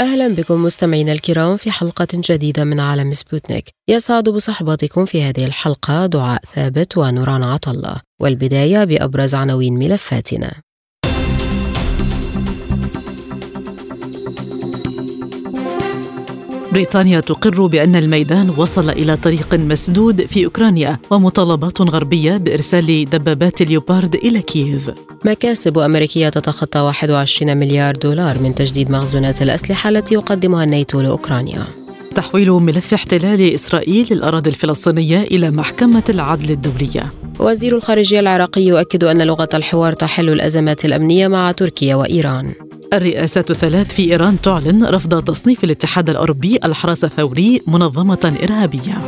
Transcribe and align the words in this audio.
أهلا 0.00 0.28
بكم 0.28 0.62
مستمعينا 0.62 1.12
الكرام 1.12 1.56
في 1.56 1.70
حلقة 1.70 2.06
جديدة 2.14 2.64
من 2.64 2.80
عالم 2.80 3.12
سبوتنيك. 3.12 3.70
يسعد 3.88 4.28
بصحبتكم 4.28 5.04
في 5.04 5.22
هذه 5.22 5.46
الحلقة 5.46 6.06
دعاء 6.06 6.40
ثابت 6.54 6.98
ونوران 6.98 7.42
عطلة 7.42 8.00
والبداية 8.20 8.84
بأبرز 8.84 9.34
عناوين 9.34 9.74
ملفاتنا. 9.74 10.52
بريطانيا 16.74 17.20
تقر 17.20 17.66
بأن 17.66 17.96
الميدان 17.96 18.50
وصل 18.56 18.90
إلى 18.90 19.16
طريق 19.16 19.54
مسدود 19.54 20.26
في 20.26 20.44
أوكرانيا 20.44 20.98
ومطالبات 21.10 21.80
غربية 21.80 22.36
بإرسال 22.36 23.04
دبابات 23.04 23.62
اليوبارد 23.62 24.14
إلى 24.14 24.42
كييف. 24.42 24.90
مكاسب 25.24 25.78
أمريكية 25.78 26.28
تتخطى 26.28 26.78
21 26.80 27.56
مليار 27.56 27.96
دولار 27.96 28.38
من 28.38 28.54
تجديد 28.54 28.90
مخزونات 28.90 29.42
الأسلحة 29.42 29.90
التي 29.90 30.14
يقدمها 30.14 30.64
الناتو 30.64 31.00
لأوكرانيا. 31.00 31.64
تحويل 32.14 32.50
ملف 32.50 32.94
احتلال 32.94 33.54
إسرائيل 33.54 34.06
للأراضي 34.10 34.50
الفلسطينية 34.50 35.22
إلى 35.22 35.50
محكمة 35.50 36.04
العدل 36.08 36.50
الدولية. 36.50 37.10
وزير 37.38 37.76
الخارجية 37.76 38.20
العراقي 38.20 38.62
يؤكد 38.62 39.04
أن 39.04 39.22
لغة 39.22 39.48
الحوار 39.54 39.92
تحل 39.92 40.28
الأزمات 40.28 40.84
الأمنية 40.84 41.28
مع 41.28 41.52
تركيا 41.52 41.94
وإيران. 41.94 42.52
الرئاسة 42.96 43.44
الثلاث 43.50 43.94
في 43.94 44.12
إيران 44.12 44.40
تعلن 44.40 44.84
رفض 44.84 45.24
تصنيف 45.24 45.64
الاتحاد 45.64 46.10
الأوروبي 46.10 46.58
الحرس 46.64 47.04
الثوري 47.04 47.60
منظمة 47.66 48.38
إرهابية. 48.42 49.00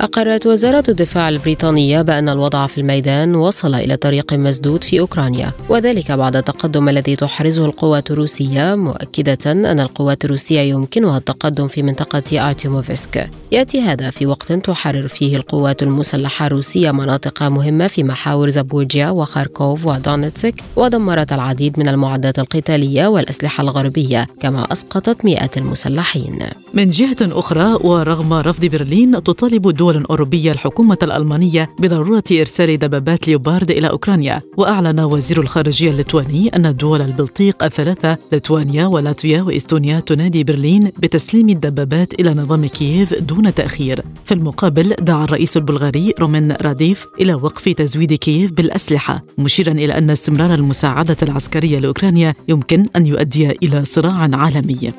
أقرت 0.00 0.46
وزارة 0.46 0.84
الدفاع 0.88 1.28
البريطانية 1.28 2.02
بأن 2.02 2.28
الوضع 2.28 2.66
في 2.66 2.78
الميدان 2.80 3.34
وصل 3.34 3.74
إلى 3.74 3.96
طريق 3.96 4.32
مسدود 4.32 4.84
في 4.84 5.00
أوكرانيا 5.00 5.52
وذلك 5.68 6.12
بعد 6.12 6.36
التقدم 6.36 6.88
الذي 6.88 7.16
تحرزه 7.16 7.64
القوات 7.64 8.10
الروسية 8.10 8.74
مؤكدة 8.74 9.52
أن 9.52 9.80
القوات 9.80 10.24
الروسية 10.24 10.60
يمكنها 10.60 11.18
التقدم 11.18 11.68
في 11.68 11.82
منطقة 11.82 12.48
آرتيموفسك. 12.48 13.30
يأتي 13.52 13.80
هذا 13.80 14.10
في 14.10 14.26
وقت 14.26 14.52
تحرر 14.52 15.08
فيه 15.08 15.36
القوات 15.36 15.82
المسلحة 15.82 16.46
الروسية 16.46 16.90
مناطق 16.90 17.42
مهمة 17.42 17.86
في 17.86 18.04
محاور 18.04 18.50
زابورجيا 18.50 19.10
وخاركوف 19.10 19.86
ودونتسك 19.86 20.54
ودمرت 20.76 21.32
العديد 21.32 21.78
من 21.78 21.88
المعدات 21.88 22.38
القتالية 22.38 23.06
والأسلحة 23.06 23.62
الغربية 23.62 24.26
كما 24.40 24.72
أسقطت 24.72 25.24
مئات 25.24 25.58
المسلحين. 25.58 26.38
من 26.74 26.90
جهة 26.90 27.16
أخرى 27.20 27.78
ورغم 27.84 28.32
رفض 28.32 28.64
برلين 28.64 29.22
تطالب 29.22 29.66
دول 29.92 30.04
أوروبية 30.04 30.52
الحكومة 30.52 30.98
الألمانية 31.02 31.70
بضرورة 31.78 32.24
إرسال 32.32 32.78
دبابات 32.78 33.28
ليوبارد 33.28 33.70
إلى 33.70 33.90
أوكرانيا 33.90 34.40
وأعلن 34.56 35.00
وزير 35.00 35.40
الخارجية 35.40 35.90
الليتواني 35.90 36.48
أن 36.48 36.76
دول 36.76 37.02
البلطيق 37.02 37.64
الثلاثة 37.64 38.18
ليتوانيا 38.32 38.86
ولاتفيا 38.86 39.42
وإستونيا 39.42 40.00
تنادي 40.00 40.44
برلين 40.44 40.92
بتسليم 40.98 41.48
الدبابات 41.48 42.20
إلى 42.20 42.34
نظام 42.34 42.66
كييف 42.66 43.14
دون 43.14 43.54
تأخير. 43.54 44.04
في 44.24 44.34
المقابل 44.34 44.94
دعا 45.00 45.24
الرئيس 45.24 45.56
البلغاري 45.56 46.14
رومين 46.20 46.52
راديف 46.62 47.06
إلى 47.20 47.34
وقف 47.34 47.68
تزويد 47.68 48.12
كييف 48.12 48.52
بالأسلحة 48.52 49.22
مشيرا 49.38 49.72
إلى 49.72 49.98
أن 49.98 50.10
استمرار 50.10 50.54
المساعدة 50.54 51.16
العسكرية 51.22 51.78
لأوكرانيا 51.78 52.34
يمكن 52.48 52.86
أن 52.96 53.06
يؤدي 53.06 53.50
إلى 53.50 53.84
صراع 53.84 54.28
عالمي. 54.32 54.92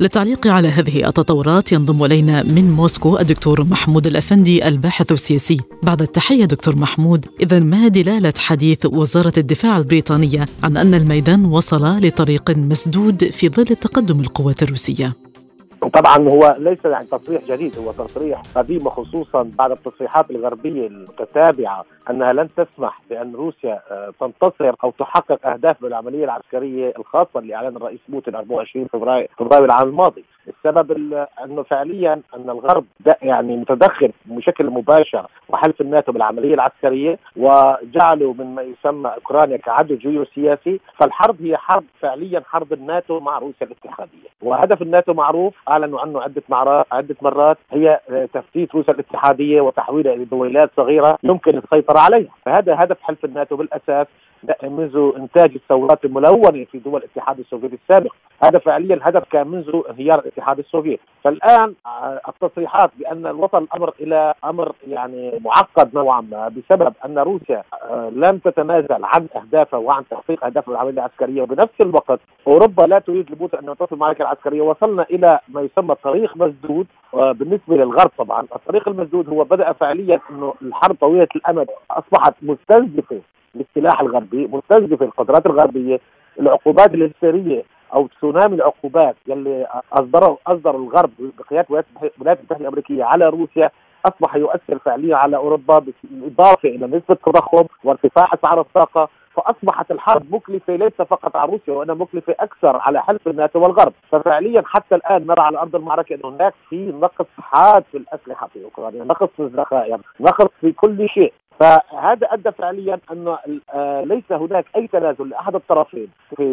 للتعليق 0.00 0.46
على 0.46 0.68
هذه 0.68 1.08
التطورات 1.08 1.72
ينضم 1.72 2.04
إلينا 2.04 2.42
من 2.42 2.72
موسكو 2.72 3.18
الدكتور 3.18 3.64
محمود 3.64 4.06
الأفندي 4.06 4.68
الباحث 4.68 5.12
السياسي. 5.12 5.60
بعد 5.82 6.02
التحية 6.02 6.44
دكتور 6.44 6.76
محمود، 6.76 7.26
إذا 7.40 7.58
ما 7.58 7.88
دلالة 7.88 8.32
حديث 8.38 8.86
وزارة 8.86 9.32
الدفاع 9.38 9.78
البريطانية 9.78 10.44
عن 10.62 10.76
أن 10.76 10.94
الميدان 10.94 11.44
وصل 11.44 11.84
لطريق 12.06 12.50
مسدود 12.50 13.24
في 13.24 13.48
ظل 13.48 13.64
تقدم 13.66 14.20
القوات 14.20 14.62
الروسية؟ 14.62 15.21
طبعا 15.88 16.28
هو 16.28 16.54
ليس 16.58 16.84
يعني 16.84 17.04
تصريح 17.04 17.42
جديد 17.44 17.78
هو 17.78 17.92
تصريح 17.92 18.40
قديم 18.54 18.86
وخصوصا 18.86 19.50
بعد 19.58 19.70
التصريحات 19.70 20.30
الغربية 20.30 20.86
المتتابعة 20.86 21.84
أنها 22.10 22.32
لن 22.32 22.48
تسمح 22.56 23.00
بأن 23.10 23.34
روسيا 23.34 23.82
تنتصر 24.20 24.74
أو 24.84 24.90
تحقق 24.90 25.46
أهداف 25.46 25.82
بالعملية 25.82 26.24
العسكرية 26.24 26.92
الخاصة 26.98 27.40
اللي 27.40 27.54
أعلن 27.54 27.76
الرئيس 27.76 28.00
بوتين 28.08 28.34
24 28.34 28.86
فبراير 28.86 29.30
فبراير 29.38 29.64
العام 29.64 29.88
الماضي، 29.88 30.24
السبب 30.48 31.12
أنه 31.44 31.62
فعليا 31.62 32.12
أن 32.12 32.50
الغرب 32.50 32.84
يعني 33.22 33.56
متدخل 33.56 34.12
بشكل 34.26 34.70
مباشر 34.70 35.26
وحلف 35.48 35.80
الناتو 35.80 36.12
بالعملية 36.12 36.54
العسكرية 36.54 37.18
وجعلوا 37.36 38.34
من 38.34 38.54
ما 38.54 38.62
يسمى 38.62 39.14
أوكرانيا 39.14 39.56
كعدو 39.56 39.94
جيوسياسي، 39.96 40.80
فالحرب 40.96 41.42
هي 41.42 41.56
حرب 41.56 41.84
فعليا 42.00 42.42
حرب 42.46 42.72
الناتو 42.72 43.20
مع 43.20 43.38
روسيا 43.38 43.66
الاتحادية، 43.66 44.28
وهدف 44.42 44.82
الناتو 44.82 45.12
معروف 45.12 45.54
أعلنوا 45.72 46.00
عنه 46.00 46.22
عدة 46.22 46.42
مرات 46.48 46.86
عدة 46.92 47.16
مرات. 47.22 47.58
هي 47.72 48.00
تفتيت 48.34 48.74
روسيا 48.74 48.94
الاتحادية 48.94 49.60
وتحويلها 49.60 50.14
إلى 50.14 50.24
دويلات 50.24 50.70
صغيرة 50.76 51.18
يمكن 51.22 51.58
السيطرة 51.58 51.98
عليها، 51.98 52.32
فهذا 52.44 52.76
هدف 52.78 52.96
حلف 53.02 53.24
الناتو 53.24 53.56
بالأساس. 53.56 54.06
منذ 54.62 55.12
انتاج 55.16 55.54
الثورات 55.54 56.04
الملونة 56.04 56.64
في 56.64 56.78
دول 56.78 57.00
الاتحاد 57.00 57.38
السوفيتي 57.38 57.74
السابق، 57.74 58.12
هذا 58.44 58.58
فعليا 58.58 58.98
هدف 59.02 59.24
كان 59.30 59.48
منذ 59.48 59.82
انهيار 59.90 60.18
الاتحاد 60.18 60.58
السوفيتي، 60.58 61.02
فالآن 61.24 61.74
التصريحات 62.28 62.90
بأن 62.98 63.26
وصل 63.26 63.62
الامر 63.62 63.94
إلى 64.00 64.34
أمر 64.44 64.72
يعني 64.88 65.40
معقد 65.44 65.94
نوعا 65.94 66.20
ما 66.20 66.48
بسبب 66.48 66.92
أن 67.04 67.18
روسيا 67.18 67.62
لم 68.10 68.38
تتنازل 68.38 69.04
عن 69.04 69.26
أهدافها 69.36 69.80
وعن 69.80 70.04
تحقيق 70.10 70.44
اهدافها 70.44 70.74
العملية 70.74 70.92
العسكرية. 70.92 71.42
وبنفس 71.42 71.80
الوقت 71.80 72.20
أوروبا 72.46 72.82
لا 72.82 72.98
تريد 72.98 73.30
لبوتين 73.30 73.68
أن 73.68 73.76
تصل 73.76 73.94
المعركه 73.94 74.22
العسكرية، 74.22 74.62
وصلنا 74.62 75.02
إلى 75.02 75.38
ما 75.48 75.60
يسمى 75.60 75.94
طريق 75.94 76.36
مسدود 76.36 76.86
بالنسبة 77.12 77.76
للغرب 77.76 78.10
طبعا، 78.18 78.46
الطريق 78.56 78.88
المسدود 78.88 79.28
هو 79.28 79.44
بدأ 79.44 79.72
فعليا 79.72 80.20
إنه 80.30 80.54
الحرب 80.62 80.94
طويلة 80.94 81.28
الأمد 81.36 81.68
أصبحت 81.90 82.34
مستنزفة 82.42 83.20
للسلاح 83.54 84.00
الغربي 84.00 84.46
مستهدف 84.46 85.02
القدرات 85.02 85.46
الغربية 85.46 86.00
العقوبات 86.40 86.94
الهستيريه 86.94 87.62
أو 87.94 88.06
تسونامي 88.06 88.54
العقوبات 88.54 89.16
يلي 89.26 89.66
اصدره 89.92 90.38
أصدر 90.46 90.76
الغرب 90.76 91.10
بقيادة 91.18 91.66
الولايات 92.18 92.38
المتحدة 92.40 92.56
الأمريكية 92.60 93.04
على 93.04 93.28
روسيا 93.28 93.70
أصبح 94.06 94.36
يؤثر 94.36 94.78
فعليا 94.78 95.16
على 95.16 95.36
أوروبا 95.36 95.78
بالإضافة 95.78 96.68
إلى 96.68 96.86
نسبة 96.86 97.04
التضخم 97.10 97.66
وارتفاع 97.84 98.28
أسعار 98.34 98.60
الطاقة 98.60 99.08
فأصبحت 99.34 99.90
الحرب 99.90 100.34
مكلفة 100.34 100.76
ليس 100.76 100.92
فقط 100.92 101.36
على 101.36 101.52
روسيا 101.52 101.72
وإنها 101.74 101.94
مكلفة 101.94 102.34
أكثر 102.40 102.76
على 102.76 103.02
حلف 103.02 103.28
الناتو 103.28 103.58
والغرب، 103.60 103.92
ففعليا 104.10 104.62
حتى 104.66 104.94
الآن 104.94 105.26
نرى 105.26 105.40
على 105.40 105.58
أرض 105.58 105.76
المعركة 105.76 106.14
إنه 106.14 106.28
هناك 106.28 106.54
في 106.70 106.76
نقص 106.76 107.26
حاد 107.38 107.84
في 107.92 107.96
الأسلحة 107.98 108.46
في 108.46 108.64
أوكرانيا، 108.64 109.04
نقص 109.04 109.28
في 109.36 109.42
الذخائر، 109.42 109.98
نقص 110.20 110.50
في 110.60 110.72
كل 110.72 111.08
شيء، 111.08 111.32
فهذا 111.60 112.26
أدى 112.30 112.52
فعليا 112.52 112.98
انه 113.12 113.38
ليس 114.04 114.32
هناك 114.32 114.66
أي 114.76 114.86
تنازل 114.86 115.28
لأحد 115.28 115.54
الطرفين 115.54 116.08
في 116.36 116.44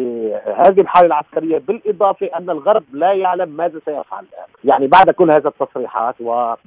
هذه 0.56 0.80
الحالة 0.80 1.06
العسكرية 1.06 1.58
بالإضافة 1.58 2.26
أن 2.36 2.50
الغرب 2.50 2.84
لا 2.92 3.12
يعلم 3.12 3.48
ماذا 3.48 3.80
سيفعل. 3.84 4.24
الان، 4.24 4.46
يعني 4.64 4.86
بعد 4.86 5.10
كل 5.10 5.30
هذه 5.30 5.46
التصريحات 5.46 6.14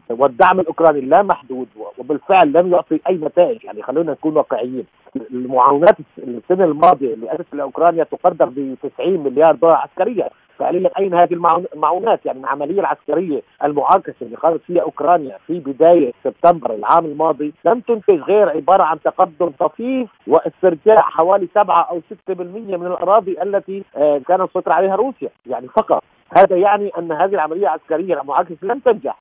والدعم 0.09 0.59
الأوكراني 0.59 1.01
لا 1.01 1.21
محدود 1.21 1.67
وبالفعل 1.97 2.53
لم 2.53 2.71
يعطي 2.71 2.99
أي 3.09 3.15
نتائج، 3.15 3.63
يعني 3.63 3.83
خلونا 3.83 4.11
نكون 4.11 4.37
واقعيين، 4.37 4.85
المعاونات 5.15 5.95
السنة 6.17 6.65
الماضية 6.65 7.13
اللي 7.13 7.33
اتت 7.33 7.53
لاوكرانيا 7.53 8.03
تقدر 8.03 8.45
ب 8.45 8.75
90 8.97 9.23
مليار 9.23 9.55
دولار 9.55 9.75
عسكريا. 9.75 10.29
فعليا 10.59 10.89
أين 10.99 11.13
هذه 11.13 11.33
المعونات؟ 11.73 12.25
يعني 12.25 12.39
العملية 12.39 12.79
العسكرية 12.79 13.41
المعاكسة 13.63 14.15
اللي 14.21 14.37
خاضت 14.37 14.61
فيها 14.67 14.81
أوكرانيا 14.81 15.37
في 15.47 15.59
بداية 15.59 16.13
سبتمبر 16.23 16.75
العام 16.75 17.05
الماضي 17.05 17.53
لم 17.65 17.79
تنتج 17.79 18.21
غير 18.21 18.49
عبارة 18.49 18.83
عن 18.83 19.01
تقدم 19.01 19.49
طفيف 19.59 20.09
واسترجاع 20.27 21.01
حوالي 21.01 21.47
7 21.55 21.81
أو 21.89 22.01
6% 22.29 22.39
من 22.39 22.87
الأراضي 22.87 23.41
التي 23.41 23.83
كانت 24.27 24.49
تسيطر 24.49 24.71
عليها 24.71 24.95
روسيا. 24.95 25.29
يعني 25.45 25.67
فقط. 25.67 26.03
هذا 26.37 26.55
يعني 26.55 26.91
أن 26.97 27.11
هذه 27.11 27.33
العملية 27.33 27.61
العسكرية 27.61 28.21
المعاكسة 28.21 28.57
لم 28.61 28.79
تنجح 28.79 29.19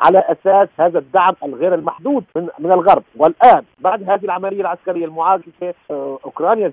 على 0.00 0.18
أساس 0.18 0.68
هذا 0.78 0.98
الدعم 0.98 1.34
الغير 1.44 1.74
المحدود 1.74 2.24
من 2.36 2.48
من 2.58 2.72
الغرب. 2.72 3.02
والآن 3.16 3.62
بعد 3.78 4.10
هذه 4.10 4.24
العملية 4.24 4.60
العسكرية 4.60 5.04
المعاكسة 5.04 5.74
أوكرانيا 5.90 6.72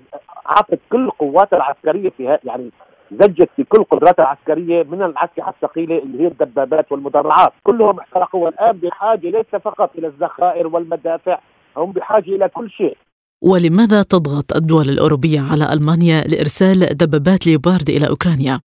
أعطت 0.50 0.80
كل 0.92 1.10
قواتها 1.10 1.56
العسكرية 1.56 2.10
في 2.10 2.38
يعني 2.44 2.70
زجت 3.12 3.48
في 3.56 3.64
كل 3.64 3.84
قدراتها 3.84 4.22
العسكرية 4.22 4.82
من 4.82 5.02
الاسلحه 5.02 5.50
الثقيلة 5.50 5.98
اللي 5.98 6.22
هي 6.22 6.26
الدبابات 6.26 6.92
والمدرعات، 6.92 7.52
كلهم 7.62 7.98
احترقوا 7.98 8.44
والآن 8.44 8.72
بحاجة 8.72 9.30
ليس 9.30 9.46
فقط 9.64 9.90
إلى 9.98 10.06
الذخائر 10.06 10.66
والمدافع، 10.66 11.38
هم 11.76 11.92
بحاجة 11.92 12.30
إلى 12.36 12.48
كل 12.48 12.70
شيء. 12.70 12.96
ولماذا 13.42 14.02
تضغط 14.02 14.56
الدول 14.56 14.88
الأوروبية 14.88 15.40
على 15.40 15.72
ألمانيا 15.72 16.20
لإرسال 16.20 16.96
دبابات 16.96 17.46
ليوبارد 17.46 17.88
إلى 17.88 18.08
أوكرانيا؟ 18.08 18.60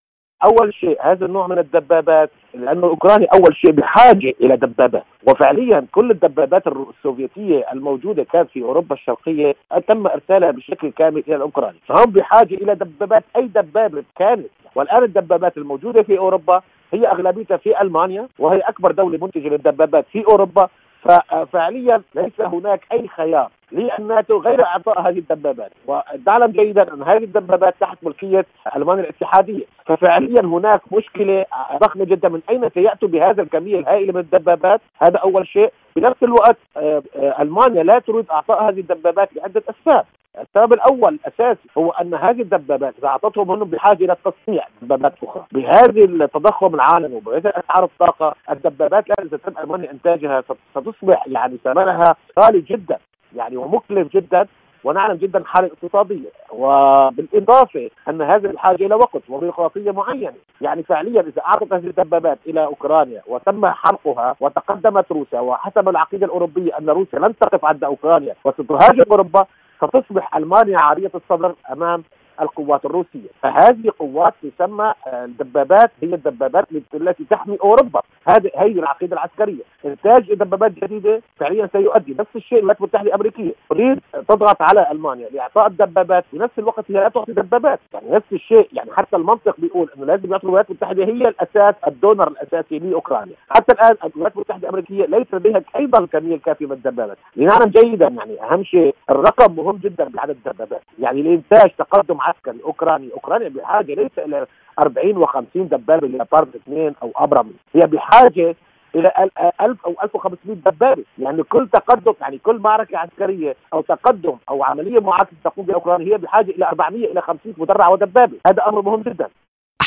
أول 0.43 0.73
شيء 0.73 0.97
هذا 1.01 1.25
النوع 1.25 1.47
من 1.47 1.59
الدبابات 1.59 2.31
لأنه 2.53 2.87
اوكرانيا 2.87 3.27
أول 3.33 3.55
شيء 3.55 3.71
بحاجه 3.71 4.33
إلى 4.41 4.57
دبابات 4.57 5.03
وفعليا 5.29 5.85
كل 5.91 6.11
الدبابات 6.11 6.63
السوفيتية 6.67 7.65
الموجودة 7.73 8.23
كانت 8.23 8.49
في 8.49 8.63
أوروبا 8.63 8.95
الشرقية 8.95 9.55
تم 9.87 10.07
إرسالها 10.07 10.51
بشكل 10.51 10.89
كامل 10.91 11.23
إلى 11.27 11.41
اوكرانيا 11.41 11.79
فهم 11.87 12.11
بحاجة 12.11 12.55
إلى 12.55 12.75
دبابات 12.75 13.23
أي 13.35 13.47
دبابة 13.47 14.03
كانت. 14.17 14.49
والآن 14.75 15.03
الدبابات 15.03 15.57
الموجودة 15.57 16.03
في 16.03 16.17
أوروبا 16.17 16.61
هي 16.93 17.07
أغلبيتها 17.07 17.57
في 17.57 17.81
ألمانيا 17.81 18.27
وهي 18.39 18.59
أكبر 18.59 18.91
دولة 18.91 19.17
منتجة 19.21 19.47
للدبابات 19.47 20.05
في 20.11 20.25
أوروبا. 20.25 20.69
ففعليا 21.03 22.01
ليس 22.15 22.41
هناك 22.41 22.81
أي 22.91 23.07
خيار 23.07 23.49
للناتو 23.71 24.37
غير 24.37 24.65
اعطاء 24.65 25.01
هذه 25.01 25.17
الدبابات 25.17 25.71
وتعلم 25.87 26.51
جيدا 26.51 26.93
أن 26.93 27.03
هذه 27.03 27.23
الدبابات 27.23 27.75
تحت 27.79 27.97
ملكية 28.03 28.45
المانيا 28.75 29.03
الاتحادية. 29.03 29.65
ففعليا 29.85 30.41
هناك 30.41 30.81
مشكلة 30.93 31.45
ضخمة 31.77 32.05
جدا 32.05 32.29
من 32.29 32.41
أين 32.49 32.69
سيأتوا 32.69 33.07
بهذا 33.07 33.41
الكمية 33.41 33.79
الهائله 33.79 34.13
من 34.13 34.19
الدبابات؟ 34.19 34.81
هذا 35.01 35.17
أول 35.17 35.47
شيء. 35.47 35.71
بنفس 35.95 36.23
الوقت 36.23 36.57
آه، 36.77 37.03
آه، 37.15 37.41
ألمانيا 37.41 37.83
لا 37.83 37.99
تريد 37.99 38.29
اعطاء 38.31 38.69
هذه 38.69 38.79
الدبابات 38.79 39.29
لعدة 39.35 39.63
أسباب. 39.69 40.05
السبب 40.41 40.73
الأول 40.73 41.13
الاساسي 41.13 41.69
هو 41.77 41.91
أن 41.91 42.13
هذه 42.13 42.41
الدبابات 42.41 42.93
إذا 42.99 43.07
أعطتهم 43.07 43.51
هم 43.51 43.63
بحاجة 43.63 44.05
إلى 44.05 44.15
تصنيع 44.25 44.63
دبابات 44.81 45.13
أخرى. 45.23 45.45
بهذه 45.51 46.05
التضخم 46.05 46.75
العالمي 46.75 47.15
وبهذه 47.15 47.53
اسعار 47.55 47.83
الطاقة 47.83 48.35
الدبابات 48.49 49.05
الان 49.09 49.27
إذا 49.27 49.37
تم 49.37 49.53
المانيا 49.63 49.91
إنتاجها 49.91 50.43
ستصبح 50.75 51.27
يعني 51.27 51.57
ثمنها 51.63 52.15
غالي 52.39 52.61
جدا. 52.61 52.97
يعني 53.35 53.57
ومكلف 53.57 54.07
جدا 54.13 54.47
ونعلم 54.83 55.15
جدا 55.15 55.39
الحاله 55.39 55.67
الاقتصاديه 55.67 56.29
وبالإضافة 56.51 57.89
أن 58.09 58.21
هذه 58.21 58.45
الحاجة 58.45 58.85
إلى 58.85 58.95
وقت 58.95 59.21
وبيروقراطية 59.29 59.91
معينة، 59.91 60.33
يعني 60.61 60.83
فعليا 60.83 61.21
إذا 61.21 61.41
أعطت 61.41 61.73
هذه 61.73 61.87
الدبابات 61.87 62.39
إلى 62.47 62.65
أوكرانيا 62.65 63.21
وتم 63.27 63.65
حرقها 63.65 64.35
وتقدمت 64.39 65.11
روسيا 65.11 65.39
وحسب 65.39 65.89
العقيدة 65.89 66.25
الأوروبية 66.25 66.77
أن 66.77 66.89
روسيا 66.89 67.19
لن 67.19 67.35
تقف 67.37 67.65
عند 67.65 67.83
أوكرانيا 67.83 68.35
وستهاجم 68.45 69.03
أوروبا 69.11 69.45
ستصبح 69.81 70.35
ألمانيا 70.35 70.79
عارية 70.79 71.11
الصدر 71.15 71.55
أمام 71.71 72.03
القوات 72.41 72.85
الروسية. 72.85 73.29
فهذه 73.41 73.91
قوات 73.99 74.33
تسمى 74.43 74.93
آه، 75.07 75.25
الدبابات 75.25 75.91
هي 76.01 76.13
الدبابات 76.13 76.67
التي 76.93 77.25
تحمي 77.29 77.57
أوروبا. 77.63 78.01
هذه 78.27 78.51
هي 78.55 78.71
العقيدة 78.71 79.13
العسكرية. 79.13 79.63
إنتاج 79.85 80.33
دبابات 80.33 80.71
جديدة 80.71 81.21
فعليا 81.37 81.69
سيؤدي. 81.71 82.15
نفس 82.19 82.35
الشيء 82.35 82.57
الولايات 82.57 82.79
المتحدة 82.79 83.07
الأمريكية. 83.07 83.51
تريد 83.69 83.99
تضغط 84.29 84.61
على 84.61 84.91
ألمانيا 84.91 85.29
لإعطاء 85.29 85.67
الدبابات. 85.67 86.25
في 86.31 86.37
نفس 86.37 86.53
الوقت 86.59 86.91
هي 86.91 86.95
لا 86.95 87.09
تعطي 87.09 87.31
دبابات. 87.33 87.79
يعني 87.93 88.09
نفس 88.11 88.25
الشيء 88.33 88.69
يعني 88.73 88.91
حتى 88.91 89.15
المنطق 89.15 89.55
بيقول 89.59 89.89
أنه 89.97 90.05
لازم 90.05 90.31
يعطي 90.31 90.43
الولايات 90.43 90.69
المتحدة 90.69 91.03
هي 91.05 91.27
الأساس 91.27 91.75
الدونر 91.87 92.27
الأساسي 92.27 92.79
لأوكرانيا. 92.79 93.35
حتى 93.49 93.73
الآن 93.73 93.95
الولايات 94.05 94.35
المتحدة 94.35 94.63
الأمريكية 94.63 95.05
ليس 95.05 95.27
لديها 95.33 95.61
أيضا 95.75 95.99
الكمية 95.99 96.35
الكافية 96.35 96.65
من 96.65 96.71
الدبابات. 96.71 97.17
لنعلم 97.35 97.71
جيدا 97.71 98.07
يعني 98.07 98.43
أهم 98.43 98.63
شيء 98.63 98.95
الرقم 99.09 99.55
مهم 99.55 99.79
جدا 99.83 100.09
بعدد 100.09 100.37
الدبابات. 100.45 100.81
يعني 100.99 101.21
لإنتاج 101.21 101.71
تقدم 101.77 102.17
عسكري 102.29 102.59
اوكراني، 102.63 103.09
اوكرانيا 103.13 103.49
بحاجة 103.49 103.93
ليس 103.93 104.19
إلى 104.19 104.45
40 104.79 105.25
و50 105.25 105.43
دبابة 105.55 106.07
ليوبارد 106.07 106.55
اثنين 106.55 106.95
أو 107.03 107.11
أبرم، 107.15 107.53
هي 107.73 107.81
بحاجة 107.81 108.55
إلى 108.95 109.29
1000 109.61 109.85
أو 109.85 109.95
1500 110.03 110.55
دبابة، 110.55 111.03
يعني 111.19 111.43
كل 111.43 111.67
تقدم 111.73 112.13
يعني 112.21 112.37
كل 112.37 112.59
معركة 112.59 112.97
عسكرية 112.97 113.55
أو 113.73 113.81
تقدم 113.81 114.37
أو 114.49 114.63
عملية 114.63 114.99
معاكسه 114.99 115.35
تقوم 115.43 115.65
بها 115.65 115.75
أوكرانيا 115.75 116.13
هي 116.13 116.17
بحاجة 116.17 116.51
إلى 116.51 116.65
400 116.65 117.11
إلى 117.11 117.21
500 117.21 117.55
مدرع 117.57 117.87
ودبابة، 117.87 118.37
هذا 118.47 118.67
أمر 118.67 118.81
مهم 118.81 119.01
جدا. 119.01 119.29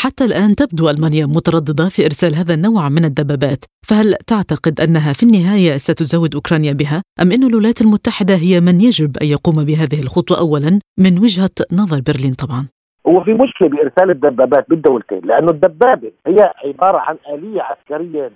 حتى 0.05 0.25
الآن 0.25 0.55
تبدو 0.55 0.91
ألمانيا 0.91 1.27
مترددة 1.27 1.87
في 1.95 2.05
إرسال 2.05 2.35
هذا 2.35 2.55
النوع 2.55 2.89
من 2.89 3.05
الدبابات. 3.05 3.65
فهل 3.89 4.15
تعتقد 4.27 4.81
أنها 4.81 5.13
في 5.13 5.23
النهاية 5.23 5.77
ستزود 5.77 6.35
أوكرانيا 6.35 6.73
بها؟ 6.73 7.03
أم 7.23 7.33
أن 7.33 7.43
الولايات 7.51 7.81
المتحدة 7.81 8.35
هي 8.35 8.61
من 8.61 8.77
يجب 8.81 9.11
أن 9.23 9.27
يقوم 9.27 9.65
بهذه 9.69 10.01
الخطوة 10.05 10.37
أولا؟ 10.45 10.71
من 11.05 11.13
وجهة 11.25 11.57
نظر 11.81 12.01
برلين 12.07 12.35
طبعا. 12.45 12.63
هو 13.09 13.25
في 13.25 13.33
مشكلة 13.33 13.69
بإرسال 13.69 14.11
الدبابات 14.11 14.65
بالدولتين 14.71 15.21
لأنه 15.25 15.51
الدبابة 15.51 16.13
هي 16.27 16.53
عبارة 16.65 16.99
عن 16.99 17.17
آلية 17.35 17.63
عسكرية 17.63 18.33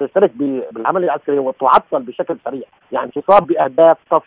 تشترك 0.00 0.32
بالعملية 0.72 1.06
العسكريه 1.06 1.38
وتعطل 1.38 2.02
بشكل 2.02 2.36
سريع. 2.44 2.66
يعني 2.92 3.10
تصاب 3.10 3.46
بأهداف 3.46 3.96
طف... 4.10 4.22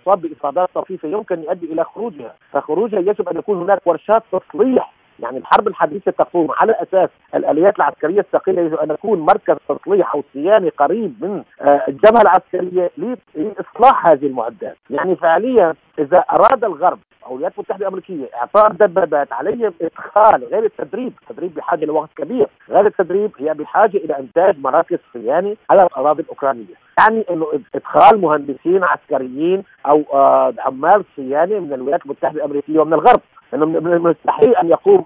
تصاب 0.00 0.20
بإصابات 0.20 0.68
طفيفة 0.74 1.08
يمكن 1.08 1.38
يؤدي 1.42 1.66
إلى 1.72 1.84
خروجها. 1.84 2.34
فخروجها 2.52 3.00
يجب 3.00 3.28
أن 3.28 3.36
يكون 3.36 3.56
هناك 3.62 3.80
ورشات 3.86 4.22
تصليح 4.32 4.92
يعني 5.20 5.38
الحرب 5.38 5.68
الحديثة 5.68 6.10
تقوم 6.10 6.48
على 6.60 6.72
أساس 6.72 7.08
الآليات 7.34 7.76
العسكرية 7.76 8.20
الثقيلة 8.20 8.62
يجب 8.62 8.74
أن 8.74 8.90
يكون 8.90 9.20
مركز 9.20 9.56
تصليح 9.68 10.14
أو 10.14 10.22
صيانة 10.32 10.70
قريب 10.78 11.14
من 11.24 11.42
آه، 11.60 11.82
الجبهة 11.88 12.22
العسكرية 12.22 12.90
لإصلاح 12.96 14.06
هذه 14.06 14.26
المعدات، 14.26 14.76
يعني 14.90 15.16
فعليا 15.16 15.74
إذا 15.98 16.18
أراد 16.18 16.64
الغرب 16.64 16.98
أو 17.26 17.30
الولايات 17.30 17.52
المتحدة 17.54 17.82
الأمريكية 17.82 18.26
إعطاء 18.34 18.70
الدبابات 18.70 19.32
عليهم 19.32 19.74
إدخال 19.82 20.44
غير 20.44 20.64
التدريب، 20.64 21.12
التدريب 21.22 21.54
بحاجة 21.54 21.84
لوقت 21.84 22.08
كبير، 22.16 22.46
غير 22.70 22.86
التدريب 22.86 23.30
هي 23.38 23.54
بحاجة 23.54 23.96
إلى 23.96 24.18
إنتاج 24.18 24.58
مراكز 24.58 24.98
صيانة 25.12 25.56
على 25.70 25.82
الأراضي 25.82 26.22
الأوكرانية، 26.22 26.74
يعني 26.98 27.24
إنه 27.30 27.46
إدخال 27.74 28.20
مهندسين 28.20 28.84
عسكريين 28.84 29.62
أو 29.86 30.04
آه، 30.12 30.54
عمال 30.58 31.04
صيانة 31.16 31.60
من 31.60 31.72
الولايات 31.72 32.04
المتحدة 32.04 32.36
الأمريكية 32.36 32.78
ومن 32.78 32.92
الغرب. 32.92 33.20
من 33.56 33.92
المستحيل 33.92 34.56
أن 34.56 34.68
يقوم 34.68 35.04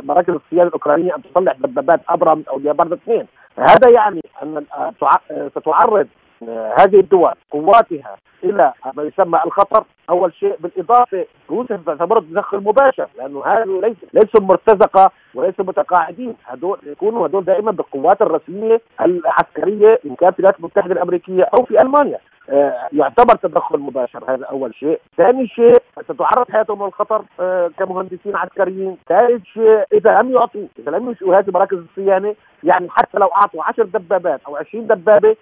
مراكز 0.00 0.34
الصيانة 0.34 0.68
الأوكرانية 0.68 1.16
أن 1.16 1.22
تصلح 1.22 1.52
دبابات 1.52 2.00
أبرم 2.08 2.44
أو 2.50 2.58
ليبرد 2.58 2.92
اثنين 2.92 3.26
هذا 3.58 3.90
يعني 3.90 4.20
أن 4.42 4.64
ستعرض 5.58 6.06
هذه 6.48 7.00
الدول 7.00 7.32
قواتها 7.50 8.16
إلى 8.44 8.72
ما 8.94 9.02
يسمى 9.02 9.40
الخطر 9.46 9.84
أول 10.10 10.34
شيء 10.34 10.56
بالإضافة 10.60 11.26
روسيا 11.50 11.80
تعتبر 11.86 12.20
تدخل 12.20 12.58
مباشر 12.58 13.08
لأنه 13.18 13.44
هذول 13.46 13.80
ليس 13.80 13.96
ليسوا 14.14 14.40
مرتزقة 14.40 15.10
وليسوا 15.34 15.64
متقاعدين 15.64 16.34
هذول 16.44 16.78
يكونوا 16.86 17.28
هذول 17.28 17.44
دائما 17.44 17.70
بالقوات 17.70 18.22
الرسمية 18.22 18.80
العسكرية 19.00 20.00
إن 20.06 20.14
كانت 20.14 20.34
في 20.34 20.40
الولايات 20.40 20.58
المتحدة 20.58 20.92
الأمريكية 20.92 21.42
أو 21.42 21.64
في 21.64 21.80
ألمانيا. 21.82 22.18
آه، 22.50 22.88
يعتبر 22.92 23.34
تدخل 23.34 23.78
مباشر 23.78 24.24
هذا 24.28 24.44
أول 24.44 24.74
شيء، 24.74 25.00
ثاني 25.16 25.46
شيء 25.46 25.76
ستتعرض 26.02 26.50
حياتهم 26.50 26.84
للخطر 26.84 27.22
آه، 27.40 27.70
كمهندسين 27.78 28.36
عسكريين، 28.36 28.96
ثالث 29.08 29.44
شيء 29.44 29.84
إذا 29.92 30.20
لم 30.22 30.32
يعطوا 30.32 30.66
إذا 30.78 30.90
لم 30.90 31.08
ينشئوا 31.08 31.38
هذه 31.38 31.50
مراكز 31.50 31.78
الصيانة 31.78 32.34
يعني 32.64 32.88
حتى 32.90 33.18
لو 33.18 33.26
أعطوا 33.26 33.64
10 33.64 33.84
دبابات 33.84 34.40
أو 34.48 34.56
20 34.56 34.86
دبابة 34.86 35.36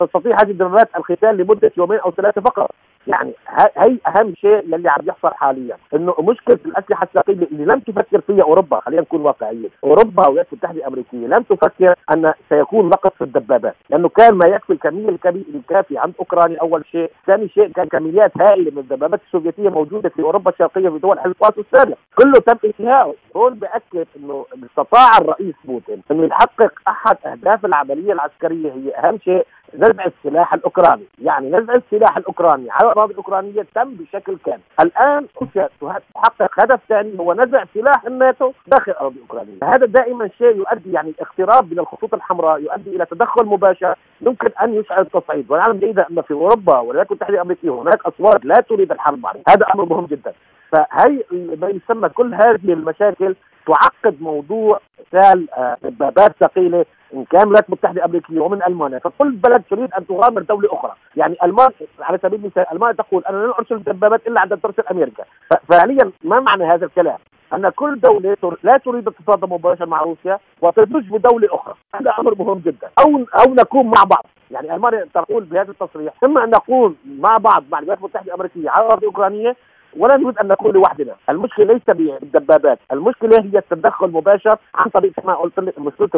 تستطيع 0.00 0.36
هذه 0.42 0.50
الدبابات 0.50 0.88
القتال 0.96 1.36
لمدة 1.36 1.72
يومين 1.76 1.98
أو 1.98 2.10
ثلاثة 2.10 2.40
فقط. 2.40 2.70
يعني 3.06 3.32
هي 3.76 3.98
أهم 4.06 4.34
شيء 4.34 4.74
يلي 4.74 4.88
عم 4.88 5.00
يحصل 5.06 5.34
حاليا 5.34 5.76
إنه 5.94 6.14
مشكلة 6.18 6.58
الأسلحة 6.66 7.04
الثقيله 7.04 7.46
اللي 7.52 7.64
لم 7.64 7.80
تفكر 7.80 8.20
فيها 8.20 8.42
أوروبا 8.44 8.80
خلينا 8.80 9.02
نكون 9.02 9.20
واقعيين 9.20 9.70
أوروبا 9.84 10.22
والولايات 10.22 10.46
المتحده 10.52 10.78
الأمريكية 10.78 11.26
لم 11.26 11.42
تفكر 11.42 11.94
أن 12.14 12.32
سيكون 12.48 12.88
نقص 12.88 13.10
في 13.18 13.24
الدبابات 13.24 13.74
لأنه 13.90 14.08
كان 14.08 14.34
ما 14.34 14.46
يكفي 14.48 14.72
الكمية 14.72 15.08
الكافية 15.54 15.98
عند 16.00 16.14
أوكرانيا 16.20 16.60
أول 16.60 16.84
شيء 16.92 17.10
ثاني 17.26 17.48
شيء 17.48 17.68
كان 17.72 17.88
كميات 17.88 18.32
هائلة 18.40 18.70
من 18.70 18.78
الدبابات 18.78 19.20
السوفيتية 19.26 19.68
موجودة 19.68 20.08
في 20.08 20.22
أوروبا 20.22 20.50
الشرقية 20.50 20.88
في 20.88 20.98
دول 20.98 21.20
حلف 21.20 21.36
السابق 21.58 21.96
كله 22.18 22.32
تم 22.32 22.58
انتهائه 22.64 23.14
هون 23.36 23.54
بأكد 23.54 24.06
إنه 24.16 24.46
استطاع 24.70 25.18
الرئيس 25.18 25.54
بوتين 25.64 26.02
إنه 26.10 26.24
يحقق 26.24 26.72
أحد 26.88 27.16
أهداف 27.26 27.64
العملية 27.64 28.12
العسكرية 28.12 28.72
هي 28.72 28.94
أهم 28.96 29.18
شيء 29.24 29.46
نزع 29.74 30.04
السلاح 30.04 30.54
الأوكراني، 30.54 31.04
يعني 31.22 31.50
نزع 31.50 31.74
السلاح 31.74 32.16
الأوكراني 32.16 32.70
على 32.70 32.92
الأراضي 32.92 33.12
الأوكرانية 33.12 33.66
تم 33.74 33.94
بشكل 33.94 34.36
كامل، 34.46 34.60
الآن 34.80 35.26
روسيا 35.42 35.68
تحقق 35.80 36.50
هدف 36.62 36.80
ثاني 36.88 37.18
هو 37.18 37.34
نزع 37.34 37.64
سلاح 37.74 38.04
الناتو 38.06 38.52
داخل 38.66 38.92
الأراضي 38.92 39.16
الأوكرانية، 39.16 39.58
هذا 39.64 39.86
دائما 39.86 40.28
شيء 40.38 40.56
يؤدي 40.56 40.92
يعني 40.92 41.12
اقتراب 41.20 41.72
من 41.72 41.78
الخطوط 41.78 42.14
الحمراء 42.14 42.60
يؤدي 42.60 42.96
إلى 42.96 43.06
تدخل 43.06 43.44
مباشر. 43.44 43.94
يمكن 44.20 44.50
أن 44.62 44.74
يشعل 44.74 45.00
التصعيد، 45.00 45.50
ونعلم 45.50 45.78
جيدا 45.78 46.06
أن 46.10 46.22
في 46.22 46.34
أوروبا 46.34 46.78
والولايات 46.78 47.10
المتحده 47.10 47.34
الامريكيه 47.34 47.70
هناك 47.70 48.06
أصوات 48.06 48.44
لا 48.44 48.54
تريد 48.54 48.92
الحرب 48.92 49.26
هذا 49.48 49.66
أمر 49.74 49.84
مهم 49.84 50.06
جدا، 50.06 50.32
فهي 50.72 51.22
ما 51.32 51.68
يسمى 51.68 52.08
كل 52.08 52.34
هذه 52.34 52.72
المشاكل 52.72 53.34
تعقد 53.66 54.22
موضوع 54.22 54.80
إرسال 55.14 55.48
دبابات 55.82 56.34
ثقيلة 56.40 56.84
إن 57.14 57.24
كان 57.24 57.42
الولايات 57.42 57.66
المتحدة 57.66 58.00
الأمريكية 58.00 58.40
ومن 58.40 58.62
ألمانيا. 58.62 58.98
فكل 58.98 59.30
بلد 59.30 59.62
تريد 59.70 59.92
أن 59.92 60.06
تغامر 60.06 60.42
دولة 60.42 60.68
أخرى. 60.72 60.92
يعني 61.16 61.36
المانيا 61.42 61.72
على 62.00 62.18
سبيل 62.22 62.40
المثال 62.40 62.66
ألمانيا 62.72 62.96
تقول 62.96 63.24
أنا 63.24 63.36
لن 63.36 63.52
أرسل 63.58 63.78
دبابات 63.78 64.26
إلا 64.26 64.40
عند 64.40 64.58
ترسل 64.60 64.82
أمريكا. 64.90 65.24
فعليا 65.68 66.12
ما 66.24 66.40
معنى 66.40 66.64
هذا 66.64 66.86
الكلام؟ 66.86 67.18
أن 67.54 67.68
كل 67.68 68.00
دولة 68.00 68.36
لا 68.62 68.76
تريد 68.76 69.08
التصادم 69.08 69.52
مباشر 69.52 69.86
مع 69.86 70.02
روسيا 70.02 70.38
وتدمج 70.62 71.08
بدولة 71.10 71.48
أخرى. 71.54 71.74
هذا 71.94 72.14
أمر 72.18 72.34
مهم 72.38 72.58
جدا. 72.58 72.90
أو 73.04 73.16
أو 73.16 73.54
نكون 73.54 73.86
مع 73.86 74.04
بعض. 74.04 74.26
يعني 74.50 74.74
ألمانيا 74.74 75.08
تقول 75.14 75.44
بهذا 75.44 75.70
التصريح 75.70 76.14
إما 76.24 76.44
أن 76.44 76.50
نكون 76.50 76.96
مع 77.18 77.36
بعض 77.36 77.64
مع 77.72 77.78
الولايات 77.78 77.98
المتحدة 77.98 78.26
الأمريكية 78.26 78.70
على 78.70 78.86
الأرض 78.86 78.98
الأوكرانية 78.98 79.56
ولا 79.96 80.16
نريد 80.16 80.38
أن 80.38 80.48
نكون 80.48 80.72
لوحدنا، 80.72 81.14
المشكلة 81.28 81.64
ليس 81.66 81.82
بالدبابات، 81.88 82.78
المشكلة 82.92 83.36
هي 83.40 83.58
التدخل 83.58 84.06
المباشر 84.06 84.56
عن 84.74 84.90
طريق 84.90 85.12
كما 85.12 85.34
قلت 85.34 85.58
لك 85.58 85.78
مشكلة 85.78 86.08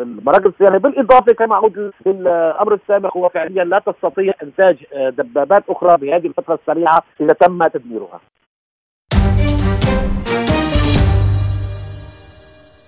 المراكز 0.00 0.46
الصيانه، 0.46 0.78
بالإضافة 0.78 1.34
كما 1.34 1.54
اعود 1.54 1.92
للأمر 2.06 2.74
السابق 2.74 3.16
هو 3.16 3.28
فعليا 3.28 3.64
لا 3.64 3.78
تستطيع 3.78 4.34
إنتاج 4.42 4.76
دبابات 4.94 5.64
أخرى 5.68 5.96
بهذه 5.96 6.26
الفترة 6.26 6.54
السريعة 6.54 7.02
إذا 7.20 7.32
تم 7.32 7.66
تدميرها. 7.66 8.20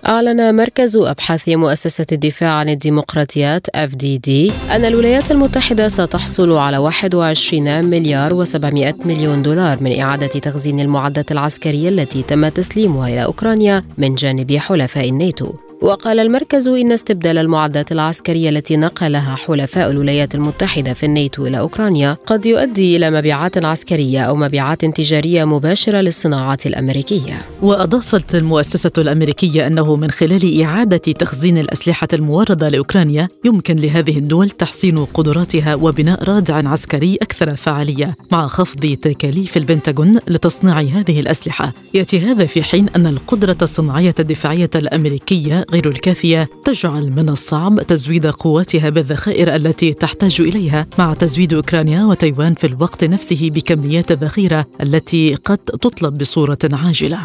أعلن 0.07 0.55
مركز 0.55 0.97
أبحاث 0.97 1.49
مؤسسة 1.49 2.05
الدفاع 2.11 2.49
عن 2.49 2.69
الديمقراطيات 2.69 3.67
FDD 3.67 4.29
أن 4.71 4.85
الولايات 4.85 5.31
المتحدة 5.31 5.87
ستحصل 5.87 6.53
على 6.53 6.77
21 6.77 7.85
مليار 7.85 8.45
و700 8.45 9.05
مليون 9.05 9.41
دولار 9.41 9.83
من 9.83 9.99
إعادة 9.99 10.27
تخزين 10.27 10.79
المعدات 10.79 11.31
العسكرية 11.31 11.89
التي 11.89 12.23
تم 12.23 12.47
تسليمها 12.47 13.07
إلى 13.07 13.23
أوكرانيا 13.25 13.83
من 13.97 14.15
جانب 14.15 14.57
حلفاء 14.57 15.09
الناتو. 15.09 15.68
وقال 15.81 16.19
المركز 16.19 16.67
إن 16.67 16.91
استبدال 16.91 17.37
المعدات 17.37 17.91
العسكرية 17.91 18.49
التي 18.49 18.77
نقلها 18.77 19.35
حلفاء 19.35 19.91
الولايات 19.91 20.35
المتحدة 20.35 20.93
في 20.93 21.05
الناتو 21.05 21.47
إلى 21.47 21.59
أوكرانيا 21.59 22.17
قد 22.25 22.45
يؤدي 22.45 22.97
إلى 22.97 23.11
مبيعات 23.11 23.65
عسكرية 23.65 24.21
أو 24.21 24.35
مبيعات 24.35 24.85
تجارية 24.85 25.45
مباشرة 25.45 26.01
للصناعات 26.01 26.67
الأمريكية. 26.67 27.41
وأضافت 27.61 28.35
المؤسسة 28.35 28.91
الأمريكية 28.97 29.67
أنه 29.67 29.95
من 29.95 30.11
خلال 30.11 30.61
إعادة 30.61 30.97
تخزين 30.97 31.57
الأسلحة 31.57 32.07
الموردة 32.13 32.69
لأوكرانيا 32.69 33.27
يمكن 33.45 33.75
لهذه 33.75 34.17
الدول 34.17 34.49
تحسين 34.49 35.05
قدراتها 35.05 35.75
وبناء 35.75 36.23
رادع 36.23 36.69
عسكري 36.69 37.15
أكثر 37.21 37.55
فعالية 37.55 38.15
مع 38.31 38.47
خفض 38.47 38.97
تكاليف 39.01 39.57
البنتاغون 39.57 40.19
لتصنيع 40.27 40.79
هذه 40.79 41.19
الأسلحة. 41.19 41.73
يأتي 41.93 42.19
هذا 42.19 42.45
في 42.45 42.63
حين 42.63 42.89
أن 42.95 43.07
القدرة 43.07 43.57
الصناعية 43.61 44.15
الدفاعية 44.19 44.69
الأمريكية 44.75 45.65
غير 45.73 45.87
الكافيه 45.87 46.47
تجعل 46.65 47.11
من 47.15 47.29
الصعب 47.29 47.81
تزويد 47.81 48.27
قواتها 48.27 48.89
بالذخائر 48.89 49.55
التي 49.55 49.93
تحتاج 49.93 50.41
إليها 50.41 50.87
مع 50.99 51.13
تزويد 51.13 51.53
أوكرانيا 51.53 52.03
وتايوان 52.03 52.53
في 52.53 52.67
الوقت 52.67 53.03
نفسه 53.03 53.49
بكميات 53.49 54.11
الذخيرة 54.11 54.65
التي 54.83 55.35
قد 55.35 55.57
تطلب 55.57 56.17
بصورة 56.17 56.57
عاجلة. 56.73 57.19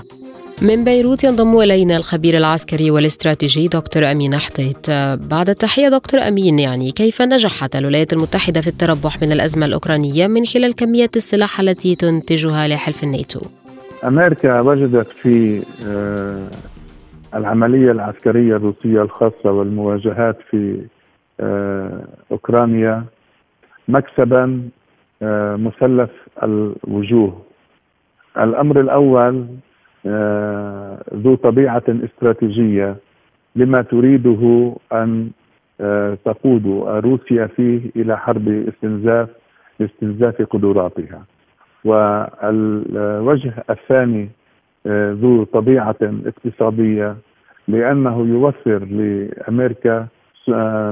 من 0.62 0.84
بيروت 0.84 1.24
ينضم 1.24 1.58
إلينا 1.60 1.96
الخبير 1.96 2.36
العسكري 2.36 2.90
والاستراتيجي 2.90 3.68
دكتور 3.68 4.10
أمين 4.10 4.36
حطيت 4.36 4.90
بعد 5.30 5.50
التحية 5.50 5.88
دكتور 5.88 6.20
أمين 6.20 6.58
يعني 6.58 6.92
كيف 6.92 7.22
نجحت 7.22 7.76
الولايات 7.76 8.12
المتحدة 8.12 8.60
في 8.60 8.66
التربح 8.66 9.22
من 9.22 9.32
الأزمة 9.32 9.66
الأوكرانية 9.66 10.26
من 10.26 10.46
خلال 10.46 10.74
كميات 10.74 11.16
السلاح 11.16 11.60
التي 11.60 11.94
تنتجها 11.94 12.68
لحلف 12.68 13.04
الناتو 13.04 13.40
أمريكا 14.04 14.60
وجدت 14.60 15.06
في 15.22 15.62
آه، 15.86 16.48
العملية 17.34 17.90
العسكرية 17.92 18.56
الروسية 18.56 19.02
الخاصة 19.02 19.52
والمواجهات 19.52 20.38
في 20.50 20.86
آه، 21.40 22.04
أوكرانيا 22.32 23.04
مكسبا 23.88 24.68
آه، 25.22 25.56
مثلث 25.56 26.10
الوجوه. 26.42 27.42
الأمر 28.38 28.80
الأول 28.80 29.46
آه، 30.06 31.02
ذو 31.14 31.34
طبيعة 31.34 31.82
استراتيجية 31.88 32.96
لما 33.56 33.82
تريده 33.82 34.74
أن 34.92 35.30
تقود 36.24 36.66
روسيا 36.86 37.46
فيه 37.46 37.90
إلى 37.96 38.18
حرب 38.18 38.48
استنزاف 38.48 39.28
لاستنزاف 39.80 40.42
قدراتها. 40.42 41.24
والوجه 41.84 43.64
الثاني 43.70 44.28
ذو 44.88 45.44
طبيعة 45.44 45.96
اقتصادية 46.02 47.16
لأنه 47.68 48.26
يوفر 48.26 48.84
لأمريكا 48.84 50.06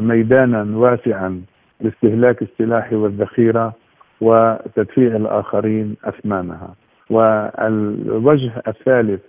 ميدانا 0.01 0.79
واسعا 0.79 1.43
لاستهلاك 1.81 2.43
السلاح 2.43 2.93
والذخيرة 2.93 3.75
وتدفيع 4.21 5.17
الآخرين 5.17 5.97
أثمانها. 6.05 6.75
والوجه 7.11 8.53
الثالث 8.69 9.21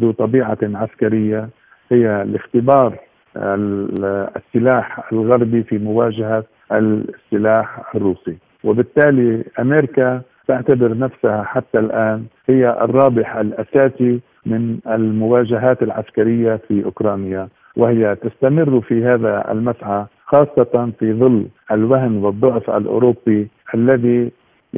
ذو 0.00 0.12
طبيعة 0.12 0.58
عسكرية 0.62 1.48
هي 1.92 2.22
الاختبار 2.22 2.98
السلاح 3.36 5.12
الغربي 5.12 5.62
في 5.62 5.78
مواجهة 5.78 6.44
السلاح 6.72 7.94
الروسي. 7.94 8.36
وبالتالي 8.64 9.44
أمريكا 9.60 10.22
تعتبر 10.50 10.98
نفسها 10.98 11.42
حتى 11.42 11.78
الآن 11.78 12.24
هي 12.48 12.70
الرابح 12.84 13.36
الأساسي 13.36 14.20
من 14.46 14.78
المواجهات 14.86 15.82
العسكرية 15.82 16.60
في 16.68 16.84
أوكرانيا 16.84 17.48
وهي 17.76 18.16
تستمر 18.16 18.80
في 18.80 19.04
هذا 19.04 19.44
المسعى 19.52 20.04
خاصة 20.26 20.92
في 20.98 21.12
ظل 21.12 21.46
الوهن 21.72 22.16
والضعف 22.16 22.70
الأوروبي 22.70 23.48
الذي 23.74 24.30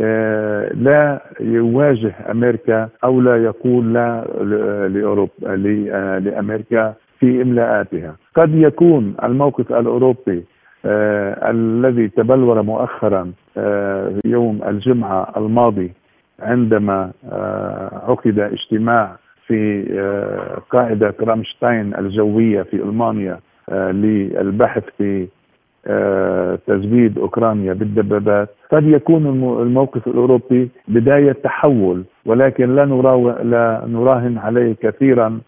آه، 0.03 0.73
لا 0.75 1.21
يواجه 1.41 2.15
أمريكا 2.31 2.89
أو 3.05 3.21
لا 3.21 3.45
يقول 3.45 3.95
لا 3.95 4.25
لاوروبا 4.89 5.33
آه، 5.47 6.19
لأمريكا 6.19 6.95
في 7.21 7.43
إملاءاتها. 7.43 8.17
قد 8.35 8.55
يكون 8.55 9.15
الموقف 9.25 9.73
الأوروبي 9.73 10.45
آه 10.85 11.51
الذي 11.51 12.09
تبلور 12.09 12.63
مؤخرا 12.63 13.33
آه 13.57 14.13
يوم 14.25 14.61
الجمعة 14.69 15.33
الماضي 15.37 15.93
عندما 16.41 17.11
آه 17.33 18.03
عقد 18.09 18.39
اجتماع 18.39 19.17
في 19.47 19.83
قاعدة 20.71 21.15
رامشتاين 21.21 21.95
الجوية 21.99 22.63
في 22.63 22.77
ألمانيا 22.77 23.39
آه 23.69 23.91
للبحث 23.91 24.83
في 24.99 25.27
تزويد 26.67 27.19
أوكرانيا 27.19 27.73
بالدبابات. 27.73 28.49
قد 28.73 28.85
يكون 28.87 29.27
الموقف 29.63 30.07
الأوروبي 30.07 30.69
بداية 30.89 31.33
تحول 31.33 32.05
ولكن 32.27 32.75
لا 32.75 32.85
نراهن 33.87 34.39
عليه 34.39 34.75
كثيرا. 34.83 35.41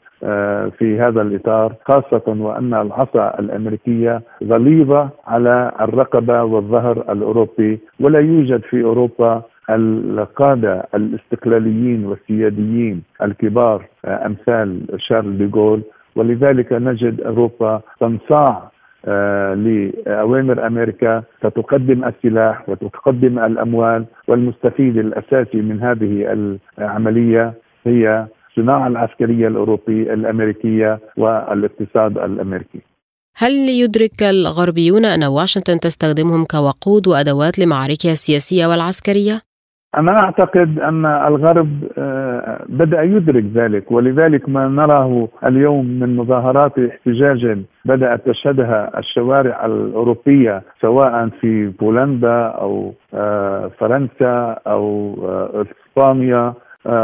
في 0.78 0.98
هذا 1.00 1.22
الإطار 1.22 1.74
خاصة 1.84 2.22
وأن 2.26 2.74
العصا 2.74 3.38
الأمريكية 3.38 4.22
غليظة 4.44 5.08
على 5.26 5.72
الرقبة 5.80 6.42
والظهر 6.42 6.96
الأوروبي 7.12 7.78
ولا 8.00 8.18
يوجد 8.20 8.60
في 8.62 8.84
أوروبا 8.84 9.42
القادة 9.70 10.86
الاستقلاليين 10.94 12.06
والسياديين 12.06 13.02
الكبار 13.22 13.84
آه، 14.04 14.26
أمثال 14.26 14.80
شارل 14.98 15.38
ديغول 15.38 15.82
ولذلك 16.16 16.72
نجد 16.72 17.20
أوروبا 17.20 17.80
تنصاع 18.00 18.70
آه 19.06 19.54
لأوامر 19.54 20.66
أمريكا 20.66 21.22
ستقدم 21.38 22.04
السلاح 22.04 22.68
وتقدم 22.68 23.38
الأموال 23.38 24.04
والمستفيد 24.28 24.96
الأساسي 24.96 25.56
من 25.62 25.82
هذه 25.82 26.36
العملية 26.78 27.52
هي 27.86 28.26
الصناعة 28.58 28.86
العسكرية 28.86 29.48
الأوروبية 29.48 30.14
الأمريكية 30.14 30.98
والاقتصاد 31.16 32.18
الأمريكي. 32.18 32.80
هل 33.36 33.52
يدرك 33.52 34.22
الغربيون 34.22 35.04
أن 35.04 35.24
واشنطن 35.24 35.80
تستخدمهم 35.80 36.44
كوقود 36.44 37.08
وأدوات 37.08 37.58
لمعاركها 37.58 38.12
السياسية 38.12 38.66
والعسكرية؟ 38.66 39.40
أنا 39.98 40.22
أعتقد 40.22 40.78
أن 40.78 41.06
الغرب 41.06 41.68
آه، 41.98 42.64
بدأ 42.68 43.02
يدرك 43.02 43.44
ذلك 43.54 43.92
ولذلك 43.92 44.48
ما 44.48 44.68
نراه 44.68 45.28
اليوم 45.44 45.86
من 45.86 46.16
مظاهرات 46.16 46.78
احتجاج 46.78 47.58
بدأت 47.84 48.28
تشهدها 48.28 48.98
الشوارع 48.98 49.66
الأوروبية 49.66 50.62
سواء 50.80 51.28
في 51.40 51.66
بولندا 51.66 52.46
أو 52.46 52.94
آه، 53.14 53.70
فرنسا 53.78 54.56
أو 54.66 55.14
آه، 55.22 55.64
إسبانيا 55.90 56.54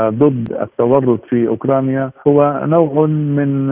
ضد 0.08 0.52
التورط 0.60 1.24
في 1.28 1.48
أوكرانيا 1.48 2.10
هو 2.28 2.62
نوع 2.64 3.06
من 3.06 3.68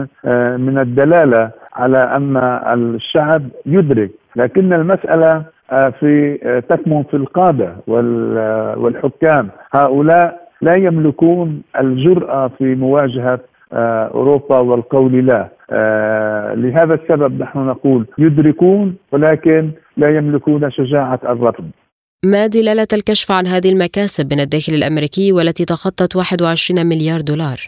من 0.65 0.77
الدلالة 0.77 1.51
على 1.73 1.97
أن 1.97 2.37
الشعب 2.73 3.43
يدرك. 3.65 4.11
لكن 4.35 4.73
المسألة 4.73 5.43
في 5.99 6.37
تكمن 6.69 7.03
في 7.03 7.13
القادة 7.17 7.75
والحكام. 8.77 9.49
هؤلاء 9.73 10.49
لا 10.61 10.73
يملكون 10.77 11.61
الجرأة 11.79 12.47
في 12.47 12.75
مواجهة 12.75 13.39
أوروبا 13.73 14.59
والقول 14.59 15.25
لا. 15.25 15.47
لهذا 16.55 16.93
السبب 16.93 17.41
نحن 17.41 17.59
نقول 17.59 18.05
يدركون 18.17 18.95
ولكن 19.11 19.69
لا 19.97 20.09
يملكون 20.17 20.71
شجاعة 20.71 21.19
الرفض. 21.23 21.65
ما 22.25 22.47
دلالة 22.47 22.87
الكشف 22.93 23.31
عن 23.31 23.47
هذه 23.47 23.69
المكاسب 23.69 24.33
من 24.33 24.39
الداخل 24.39 24.73
الأمريكي 24.73 25.31
والتي 25.31 25.65
تخطت 25.65 26.15
21 26.15 26.85
مليار 26.85 27.21
دولار؟ 27.21 27.59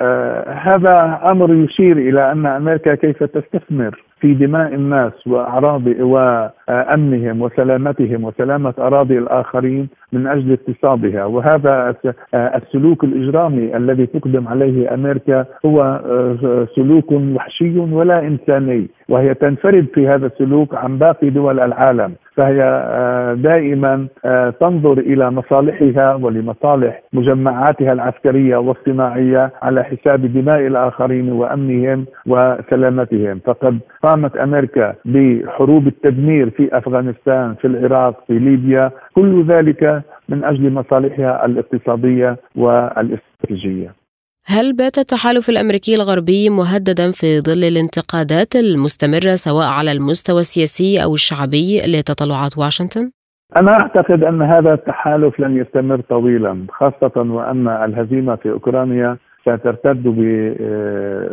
آه 0.00 0.52
هذا 0.52 1.20
أمر 1.30 1.54
يشير 1.54 1.98
إلى 1.98 2.32
أن 2.32 2.46
أمريكا 2.46 2.94
كيف 2.94 3.22
تستثمر 3.22 4.04
في 4.20 4.34
دماء 4.34 4.74
الناس 4.74 5.12
وأعراض 5.26 5.86
وأمنهم 5.86 7.42
وسلامتهم 7.42 8.24
وسلامة 8.24 8.74
أراضي 8.78 9.18
الآخرين 9.18 9.88
من 10.12 10.26
أجل 10.26 10.52
اقتصادها 10.52 11.24
وهذا 11.24 11.94
السلوك 12.34 13.04
الإجرامي 13.04 13.76
الذي 13.76 14.06
تقدم 14.06 14.48
عليه 14.48 14.94
أمريكا 14.94 15.44
هو 15.66 15.80
آه، 15.82 16.68
سلوك 16.76 17.12
وحشي 17.12 17.78
ولا 17.78 18.18
إنساني 18.20 18.88
وهي 19.08 19.34
تنفرد 19.34 19.86
في 19.94 20.08
هذا 20.08 20.26
السلوك 20.26 20.74
عن 20.74 20.98
باقي 20.98 21.30
دول 21.30 21.60
العالم 21.60 22.14
فهي 22.40 22.62
آه، 22.62 23.34
دائما 23.34 24.06
آه، 24.24 24.50
تنظر 24.50 24.98
إلى 24.98 25.30
مصالحها 25.30 26.14
ولمصالح 26.14 27.02
مجمعاتها 27.12 27.92
العسكرية 27.92 28.56
والصناعيه 28.56 29.52
على 29.62 29.84
حساب 29.84 30.32
دماء 30.32 30.66
الآخرين 30.66 31.32
وأمنهم 31.32 32.06
وسلامتهم. 32.26 33.40
فقد 33.46 33.78
قامت 34.02 34.36
أمريكا 34.36 34.94
بحروب 35.04 35.86
التدمير 35.86 36.50
في 36.50 36.78
أفغانستان 36.78 37.54
في 37.54 37.66
العراق 37.66 38.24
في 38.26 38.38
ليبيا 38.38 38.90
كل 39.14 39.44
ذلك 39.44 40.02
من 40.28 40.44
أجل 40.44 40.72
مصالحها 40.72 41.46
الاقتصادية 41.46 42.36
والاستراتيجية. 42.56 43.99
هل 44.46 44.76
بات 44.76 44.98
التحالف 44.98 45.48
الأمريكي 45.48 45.94
الغربي 45.94 46.50
مهددا 46.50 47.12
في 47.12 47.40
ظل 47.40 47.64
الانتقادات 47.64 48.56
المستمرة 48.56 49.34
سواء 49.34 49.66
على 49.66 49.92
المستوى 49.92 50.40
السياسي 50.40 51.02
أو 51.04 51.14
الشعبي 51.14 51.80
لتطلعات 51.86 52.58
واشنطن؟ 52.58 53.10
أنا 53.56 53.72
أعتقد 53.72 54.24
أن 54.24 54.42
هذا 54.42 54.74
التحالف 54.74 55.40
لن 55.40 55.56
يستمر 55.56 56.00
طويلا 56.00 56.66
خاصة 56.72 57.12
وأن 57.16 57.68
الهزيمة 57.68 58.36
في 58.36 58.50
أوكرانيا 58.50 59.16
سترتد 59.42 60.02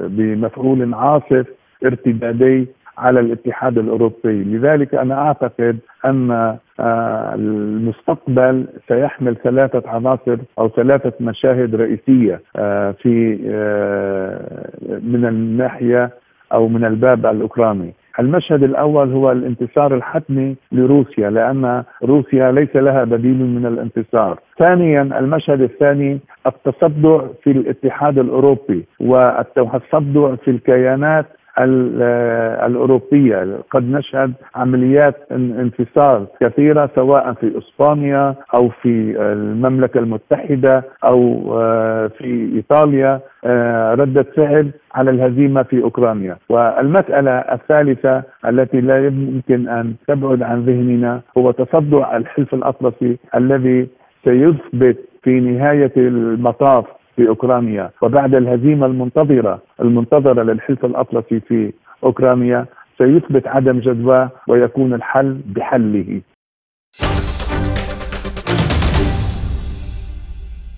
بمفعول 0.10 0.94
عاصف 0.94 1.46
ارتدادي 1.86 2.68
على 2.98 3.20
الاتحاد 3.20 3.78
الأوروبي، 3.78 4.44
لذلك 4.44 4.96
أنا 4.96 5.16
أعتقد 5.16 5.78
أن 6.06 6.58
آه، 6.80 7.36
المستقبل 7.36 8.66
سيحمل 8.88 9.36
ثلاثة 9.36 9.90
عناصر 9.90 10.38
أو 10.60 10.70
ثلاثة 10.70 11.14
مشاهد 11.20 11.76
رئيسية 11.76 12.42
آه، 12.56 12.92
في 12.92 13.40
آه، 13.48 14.70
من 15.04 15.26
الناحية 15.26 16.10
أو 16.54 16.68
من 16.68 16.86
الباب 16.86 17.26
الأوكراني. 17.26 17.94
المشهد 18.20 18.64
الأول 18.64 19.12
هو 19.12 19.32
الانتصار 19.32 19.96
الحتمي 19.96 20.56
لروسيا 20.72 21.30
لأن 21.30 21.84
روسيا 22.04 22.52
ليس 22.52 22.76
لها 22.76 23.04
بديل 23.04 23.38
من 23.38 23.66
الانتصار. 23.66 24.40
ثانيا 24.60 25.02
المشهد 25.02 25.62
الثاني 25.62 26.20
التصدع 26.48 27.22
في 27.44 27.52
الاتحاد 27.52 28.20
الأوروبي 28.20 28.86
والتصدع 29.00 30.36
في 30.36 30.52
الكيانات 30.52 31.26
الأوروبية. 31.60 33.58
قد 33.72 33.84
نشهد 33.92 34.34
عمليات 34.56 35.16
انفصال 35.32 36.26
كثيرة 36.42 36.90
سواء 36.96 37.34
في 37.34 37.58
إسبانيا 37.58 38.36
أو 38.54 38.70
في 38.70 39.22
المملكة 39.22 40.00
المتحدة 40.00 40.84
أو 41.04 41.44
آه، 41.62 42.08
في 42.08 42.52
إيطاليا 42.56 43.20
آه، 43.46 43.94
ردة 43.94 44.24
فعل 44.24 44.72
على 44.96 45.12
الهزيمة 45.12 45.64
في 45.64 45.84
أوكرانيا. 45.84 46.38
والمسألة 46.50 47.32
الثالثة 47.32 48.24
التي 48.48 48.82
لا 48.82 49.06
يمكن 49.06 49.70
أن 49.70 49.94
تبعد 50.08 50.42
عن 50.44 50.66
ذهننا 50.66 51.22
هو 51.38 51.52
تصدع 51.52 52.18
الحلف 52.18 52.54
الأطلسي 52.54 53.18
الذي 53.36 53.88
سيثبت 54.26 54.98
في 55.24 55.40
نهاية 55.40 55.92
المطاف 55.98 56.86
في 57.18 57.28
أوكرانيا. 57.28 57.92
وبعد 58.02 58.36
الهزيمة 58.36 58.86
المنتظرة 58.86 59.62
المنتظرة 59.82 60.44
للحلف 60.44 60.86
الأطلسي 60.86 61.40
في 61.40 61.74
أوكرانيا 62.04 62.66
سيثبت 62.98 63.48
عدم 63.48 63.80
جدواه 63.80 64.30
ويكون 64.48 64.94
الحل 64.94 65.42
بحله. 65.46 66.22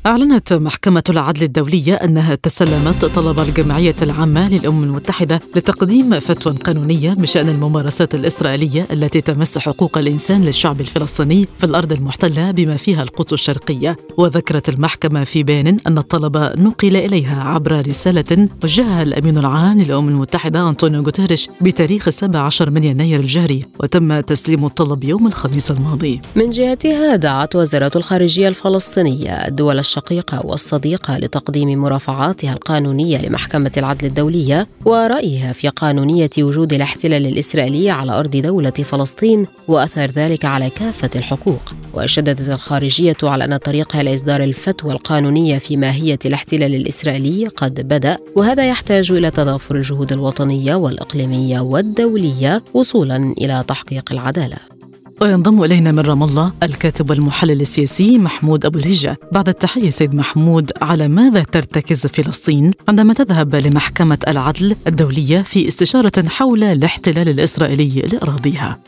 أعلنت 0.05 0.53
محكمة 0.53 1.03
العدل 1.09 1.43
الدولية 1.43 1.93
أنها 1.93 2.35
تسلمت 2.35 3.05
طلب 3.05 3.39
الجمعية 3.39 3.95
العامة 4.01 4.49
للأمم 4.49 4.83
المتحدة 4.83 5.41
لتقديم 5.55 6.19
فتوى 6.19 6.53
قانونية 6.53 7.13
بشأن 7.13 7.49
الممارسات 7.49 8.15
الإسرائيلية 8.15 8.87
التي 8.91 9.21
تمس 9.21 9.57
حقوق 9.57 9.97
الإنسان 9.97 10.41
للشعب 10.45 10.81
الفلسطيني 10.81 11.47
في 11.59 11.65
الأرض 11.65 11.91
المحتلة 11.91 12.51
بما 12.51 12.77
فيها 12.77 13.03
القدس 13.03 13.33
الشرقية. 13.33 13.95
وذكرت 14.17 14.69
المحكمة 14.69 15.23
في 15.23 15.43
بيان 15.43 15.79
أن 15.87 15.97
الطلب 15.97 16.37
نقل 16.37 16.95
إليها 16.95 17.43
عبر 17.43 17.87
رسالة 17.87 18.49
وجهها 18.63 19.03
الأمين 19.03 19.37
العام 19.37 19.81
للأمم 19.81 20.09
المتحدة 20.09 20.69
أنطونيو 20.69 21.01
غوتيريش 21.01 21.49
بتاريخ 21.61 22.09
17 22.09 22.69
من 22.69 22.83
يناير 22.83 23.19
الجاري 23.19 23.65
وتم 23.79 24.19
تسليم 24.19 24.65
الطلب 24.65 25.03
يوم 25.03 25.27
الخميس 25.27 25.71
الماضي. 25.71 26.21
من 26.35 26.49
جهتها 26.49 27.15
دعت 27.15 27.55
وزارة 27.55 27.91
الخارجية 27.95 28.47
الفلسطينية 28.47 29.31
الدول 29.31 29.79
الشقيقة 29.89 30.45
والصديقة 30.45 31.17
لتقديم 31.17 31.79
مرافعاتها 31.79 32.53
القانونية 32.53 33.17
لمحكمة 33.17 33.71
العدل 33.77 34.07
الدولية 34.07 34.67
ورأيها 34.85 35.53
في 35.53 35.69
قانونية 35.69 36.29
وجود 36.39 36.73
الاحتلال 36.73 37.25
الإسرائيلي 37.25 37.89
على 37.89 38.11
أرض 38.11 38.37
دولة 38.37 38.69
فلسطين 38.69 39.47
وأثر 39.67 40.05
ذلك 40.05 40.45
على 40.45 40.69
كافة 40.69 41.09
الحقوق. 41.15 41.73
وشددت 41.93 42.49
الخارجية 42.49 43.17
على 43.23 43.45
أن 43.45 43.57
طريقها 43.57 44.03
لإصدار 44.03 44.43
الفتوى 44.43 44.91
القانونية 44.91 45.57
في 45.57 45.77
ماهية 45.77 46.19
الاحتلال 46.25 46.75
الإسرائيلي 46.75 47.47
قد 47.47 47.87
بدأ 47.87 48.17
وهذا 48.35 48.69
يحتاج 48.69 49.11
إلى 49.11 49.31
تضافر 49.31 49.75
الجهود 49.75 50.11
الوطنية 50.11 50.75
والإقليمية 50.75 51.59
والدولية 51.59 52.63
وصولا 52.73 53.33
إلى 53.37 53.63
تحقيق 53.67 54.11
العدالة. 54.11 54.78
وينضم 55.21 55.63
إلينا 55.63 55.91
من 55.91 55.99
رام 55.99 56.23
الله 56.23 56.51
الكاتب 56.63 57.09
والمحلل 57.09 57.61
السياسي 57.61 58.17
محمود 58.17 58.65
أبو 58.65 58.79
الهجة. 58.79 59.17
بعد 59.31 59.49
التحية 59.49 59.89
سيد 59.89 60.15
محمود 60.15 60.71
على 60.81 61.07
ماذا 61.07 61.43
ترتكز 61.43 62.07
فلسطين 62.07 62.71
عندما 62.89 63.13
تذهب 63.13 63.55
لمحكمة 63.55 64.17
العدل 64.27 64.75
الدولية 64.87 65.41
في 65.41 65.67
استشارة 65.67 66.27
حول 66.27 66.63
الاحتلال 66.63 67.29
الإسرائيلي 67.29 68.01
لأراضيها؟ 68.01 68.79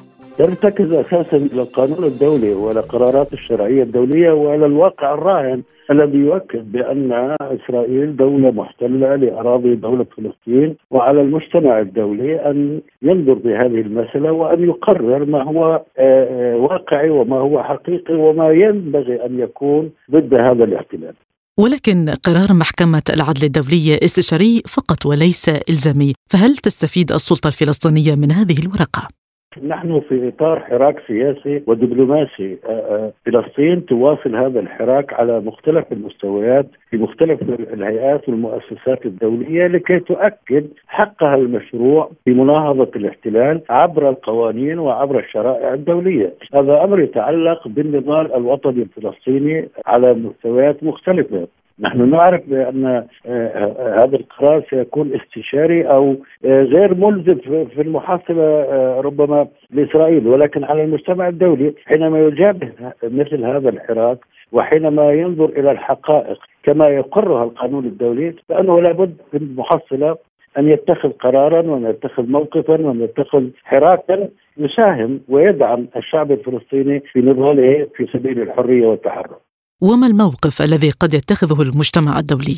ترتكز 0.41 0.93
أساسا 0.93 1.37
إلى 1.37 1.61
القانون 1.61 2.03
الدولي 2.03 2.53
والى 2.53 2.79
قرارات 2.79 3.33
الشرعية 3.33 3.83
الدولية 3.83 4.31
وإلى 4.31 4.65
الواقع 4.65 5.13
الراهن 5.13 5.61
الذي 5.91 6.17
يؤكد 6.17 6.71
بأن 6.71 7.35
إسرائيل 7.41 8.15
دولة 8.15 8.51
محتلة 8.51 9.15
لأراضي 9.15 9.75
دولة 9.75 10.05
فلسطين 10.17 10.75
وعلى 10.91 11.21
المجتمع 11.21 11.79
الدولي 11.79 12.35
أن 12.35 12.81
ينظر 13.01 13.33
بهذه 13.33 13.81
المسألة 13.81 14.31
وأن 14.31 14.63
يقرر 14.63 15.25
ما 15.25 15.43
هو 15.43 15.73
آه، 15.73 15.83
آه، 15.97 16.55
واقعي 16.55 17.09
وما 17.09 17.35
هو 17.35 17.63
حقيقي 17.63 18.13
وما 18.13 18.51
ينبغي 18.51 19.25
أن 19.25 19.39
يكون 19.39 19.91
ضد 20.11 20.33
هذا 20.33 20.63
الاحتلال. 20.63 21.13
ولكن 21.59 22.09
قرار 22.25 22.53
محكمة 22.53 23.03
العدل 23.13 23.43
الدولية 23.43 23.95
استشاري 24.03 24.61
فقط 24.75 25.05
وليس 25.05 25.49
إلزامي، 25.69 26.13
فهل 26.29 26.57
تستفيد 26.57 27.11
السلطة 27.11 27.47
الفلسطينية 27.47 28.15
من 28.15 28.31
هذه 28.31 28.55
الورقة؟ 28.59 29.20
نحن 29.59 29.99
في 29.99 30.27
إطار 30.27 30.59
حراك 30.59 31.03
سياسي 31.07 31.63
ودبلوماسي. 31.67 32.57
آه، 32.65 32.69
آه، 32.69 33.11
فلسطين 33.25 33.85
تواصل 33.85 34.35
هذا 34.35 34.59
الحراك 34.59 35.13
على 35.13 35.39
مختلف 35.39 35.85
المستويات 35.91 36.65
في 36.89 36.97
مختلف 36.97 37.41
الهيئات 37.73 38.29
والمؤسسات 38.29 39.05
الدولية 39.05 39.67
لكي 39.67 39.99
تؤكد 39.99 40.67
حقها 40.87 41.35
المشروع 41.35 42.11
في 42.25 42.33
مناهضه 42.33 42.91
الاحتلال 42.95 43.61
عبر 43.69 44.09
القوانين 44.09 44.79
وعبر 44.79 45.19
الشرائع 45.19 45.73
الدولية، 45.73 46.33
هذا 46.53 46.83
أمر 46.83 46.99
يتعلق 46.99 47.67
بالنضال 47.67 48.33
الوطني 48.33 48.81
الفلسطيني 48.81 49.69
على 49.85 50.13
مستويات 50.13 50.83
مختلفة، 50.83 51.47
نحن 51.81 52.09
نعرف 52.09 52.41
بأن 52.47 52.85
آه، 52.85 53.05
آه، 53.25 54.03
هذا 54.03 54.15
القرار 54.15 54.63
سيكون 54.69 55.13
استشاري 55.13 55.83
أو 55.83 56.15
آه، 56.45 56.63
غير 56.63 56.95
ملزم 56.95 57.35
في 57.45 57.81
المحاسبة 57.81 58.65
ربما 58.99 59.47
لإسرائيل 59.71 60.27
ولكن 60.27 60.63
على 60.63 60.83
المجتمع 60.83 61.27
الدولي 61.27 61.73
حينما 61.85 62.19
يجابه 62.19 62.71
مثل 63.03 63.45
هذا 63.45 63.69
الحراك 63.69 64.17
وحينما 64.51 65.11
ينظر 65.11 65.49
إلى 65.49 65.71
الحقائق 65.71 66.37
كما 66.63 66.89
يقرها 66.89 67.43
القانون 67.43 67.85
الدولي 67.85 68.35
فإنه 68.49 68.81
لابد 68.81 69.15
في 69.31 69.37
المحصلة 69.37 70.17
أن 70.57 70.67
يتخذ 70.69 71.09
قرارا 71.09 71.61
وأن 71.61 71.85
يتخذ 71.85 72.29
موقفا 72.29 72.81
وأن 72.81 73.01
يتخذ 73.01 73.47
حراكا 73.63 74.29
يساهم 74.57 75.19
ويدعم 75.29 75.87
الشعب 75.95 76.31
الفلسطيني 76.31 76.99
في 76.99 77.19
نضاله 77.19 77.87
في 77.95 78.07
سبيل 78.13 78.41
الحرية 78.41 78.87
والتحرر. 78.87 79.37
وما 79.81 80.07
الموقف 80.07 80.61
الذي 80.61 80.89
قد 80.89 81.13
يتخذه 81.13 81.61
المجتمع 81.61 82.19
الدولي؟ 82.19 82.57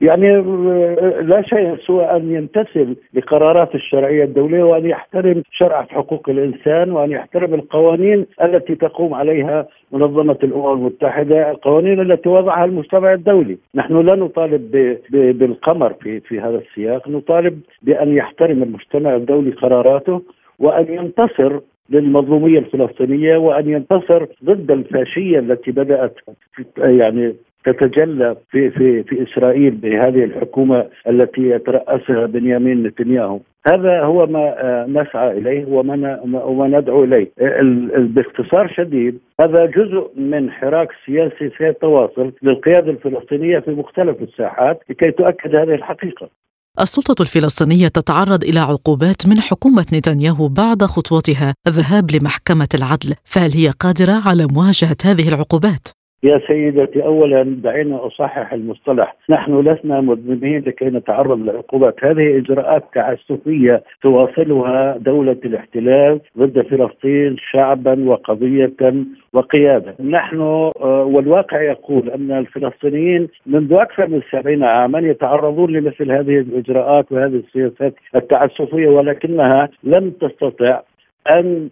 يعني 0.00 0.28
لا 1.22 1.42
شيء 1.42 1.76
سوى 1.86 2.04
أن 2.04 2.32
يمتثل 2.32 2.96
لقرارات 3.14 3.74
الشرعية 3.74 4.24
الدولية 4.24 4.62
وأن 4.62 4.86
يحترم 4.86 5.42
شرع 5.52 5.86
حقوق 5.90 6.28
الإنسان 6.28 6.90
وأن 6.90 7.10
يحترم 7.10 7.54
القوانين 7.54 8.26
التي 8.42 8.74
تقوم 8.74 9.14
عليها 9.14 9.68
منظمة 9.92 10.38
الأمم 10.42 10.72
المتحدة، 10.72 11.50
القوانين 11.50 12.00
التي 12.00 12.28
وضعها 12.28 12.64
المجتمع 12.64 13.12
الدولي، 13.12 13.58
نحن 13.74 14.06
لا 14.06 14.16
نطالب 14.16 14.70
بالقمر 15.10 15.92
في 15.92 16.20
في 16.20 16.40
هذا 16.40 16.62
السياق، 16.68 17.08
نطالب 17.08 17.60
بأن 17.82 18.16
يحترم 18.16 18.62
المجتمع 18.62 19.16
الدولي 19.16 19.50
قراراته 19.50 20.22
وأن 20.58 20.86
ينتصر 20.94 21.60
للمظلومية 21.90 22.58
الفلسطينية 22.58 23.36
وأن 23.36 23.70
ينتصر 23.70 24.26
ضد 24.44 24.70
الفاشية 24.70 25.38
التي 25.38 25.70
بدأت 25.70 26.14
يعني 26.78 27.34
تتجلى 27.64 28.36
في 28.50 28.70
في 28.70 29.02
في 29.02 29.22
إسرائيل 29.22 29.70
بهذه 29.70 30.24
الحكومة 30.24 30.86
التي 31.08 31.42
يترأسها 31.50 32.26
بنيامين 32.26 32.82
نتنياهو. 32.82 33.40
هذا 33.72 34.00
هو 34.02 34.26
ما 34.26 34.86
نسعى 34.88 35.38
إليه 35.38 35.66
وما 35.66 36.20
وما 36.22 36.68
ندعو 36.68 37.04
إليه. 37.04 37.28
باختصار 37.96 38.68
شديد 38.68 39.18
هذا 39.40 39.66
جزء 39.66 40.10
من 40.16 40.50
حراك 40.50 40.88
سياسي 41.06 41.50
سيتواصل 41.58 42.32
للقيادة 42.42 42.90
الفلسطينية 42.90 43.58
في 43.58 43.70
مختلف 43.70 44.22
الساحات 44.22 44.82
لكي 44.90 45.10
تؤكد 45.10 45.56
هذه 45.56 45.74
الحقيقة. 45.74 46.28
السلطة 46.80 47.22
الفلسطينية 47.22 47.88
تتعرض 47.88 48.44
إلى 48.44 48.60
عقوبات 48.60 49.26
من 49.26 49.40
حكومة 49.40 49.86
نتنياهو 49.92 50.48
بعد 50.48 50.84
خطوتها 50.84 51.54
الذهاب 51.66 52.10
لمحكمة 52.10 52.68
العدل، 52.74 53.14
فهل 53.24 53.52
هي 53.52 53.70
قادرة 53.70 54.12
على 54.12 54.46
مواجهة 54.46 54.96
هذه 55.04 55.28
العقوبات؟ 55.28 55.88
يا 56.24 56.40
سيدتي 56.46 57.02
اولا 57.02 57.42
دعينا 57.42 58.06
أصحح 58.06 58.52
المصطلح، 58.52 59.16
نحن 59.30 59.60
لسنا 59.60 60.00
مذنبين 60.00 60.62
لكي 60.66 60.84
نتعرض 60.84 61.38
لعقوبات، 61.38 62.04
هذه 62.04 62.38
إجراءات 62.38 62.84
تعسفية 62.94 63.82
تواصلها 64.02 64.96
دولة 64.96 65.36
الاحتلال 65.44 66.20
ضد 66.38 66.60
فلسطين 66.60 67.36
شعبا 67.52 68.08
وقضية 68.08 68.72
وقيادة، 69.32 69.94
نحن 70.00 70.40
آه، 70.40 71.04
والواقع 71.04 71.62
يقول 71.62 72.10
أن 72.10 72.30
الفلسطينيين 72.30 73.28
منذ 73.46 73.72
أكثر 73.72 74.06
من 74.06 74.20
سبعين 74.32 74.64
عاما 74.64 74.98
يتعرضون 74.98 75.72
لمثل 75.72 76.12
هذه 76.12 76.38
الإجراءات 76.38 77.12
وهذه 77.12 77.42
السياسات 77.46 77.94
التعسفية 78.16 78.88
ولكنها 78.88 79.68
لم 79.82 80.10
تستطع 80.10 80.80
أن 81.36 81.68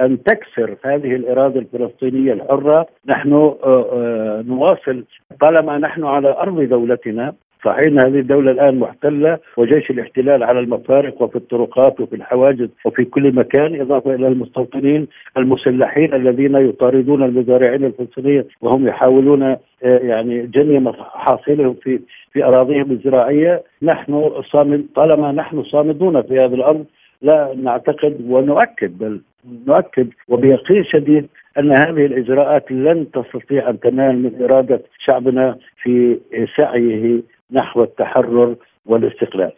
أن 0.00 0.22
تكسر 0.22 0.76
هذه 0.84 1.14
الإرادة 1.14 1.60
الفلسطينية 1.60 2.32
الحرة. 2.32 2.86
نحن 3.06 3.32
آه، 3.32 3.58
آه، 3.64 4.44
نواصل. 4.46 5.04
طالما 5.40 5.78
نحن 5.78 6.04
على 6.04 6.28
أرض 6.28 6.60
دولتنا 6.60 7.34
صحيح 7.64 7.86
هذه 7.86 8.18
الدولة 8.18 8.50
الآن 8.50 8.78
محتلة 8.78 9.38
وجيش 9.56 9.90
الاحتلال 9.90 10.42
على 10.42 10.60
المفارق 10.60 11.22
وفي 11.22 11.36
الطرقات 11.36 12.00
وفي 12.00 12.16
الحواجز 12.16 12.68
وفي 12.84 13.04
كل 13.04 13.34
مكان 13.34 13.80
إضافة 13.80 14.14
إلى 14.14 14.28
المستوطنين 14.28 15.08
المسلحين 15.36 16.14
الذين 16.14 16.54
يطاردون 16.54 17.22
المزارعين 17.22 17.84
الفلسطينيين 17.84 18.44
وهم 18.60 18.88
يحاولون 18.88 19.42
آه، 19.42 19.58
يعني 19.82 20.46
جني 20.46 20.78
محاصيلهم 20.78 21.74
في 21.82 22.00
في 22.32 22.44
أراضيهم 22.44 22.90
الزراعية. 22.90 23.62
نحن 23.82 24.30
صامد 24.52 24.86
طالما 24.94 25.32
نحن 25.32 25.62
صامدون 25.62 26.22
في 26.22 26.40
هذه 26.40 26.54
الأرض 26.54 26.84
لا 27.22 27.54
نعتقد 27.62 28.16
ونؤكد 28.28 28.98
بل 28.98 29.20
نؤكد 29.66 30.08
وبيقين 30.28 30.84
شديد 30.84 31.28
أن 31.58 31.72
هذه 31.72 32.06
الإجراءات 32.06 32.72
لن 32.72 33.06
تستطيع 33.10 33.70
أن 33.70 33.80
تنال 33.80 34.22
من 34.22 34.42
إرادة 34.42 34.82
شعبنا 35.04 35.58
في 35.82 36.18
سعيه 36.56 37.22
نحو 37.52 37.82
التحرر 37.82 38.56
والاستقلال. 38.86 39.52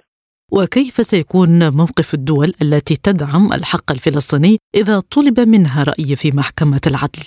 وكيف 0.52 0.94
سيكون 0.94 1.48
موقف 1.80 2.14
الدول 2.14 2.52
التي 2.62 2.94
تدعم 3.02 3.44
الحق 3.58 3.90
الفلسطيني 3.90 4.56
إذا 4.74 5.00
طلب 5.16 5.48
منها 5.48 5.84
رأي 5.90 6.16
في 6.16 6.28
محكمة 6.36 6.80
العدل؟ 6.86 7.24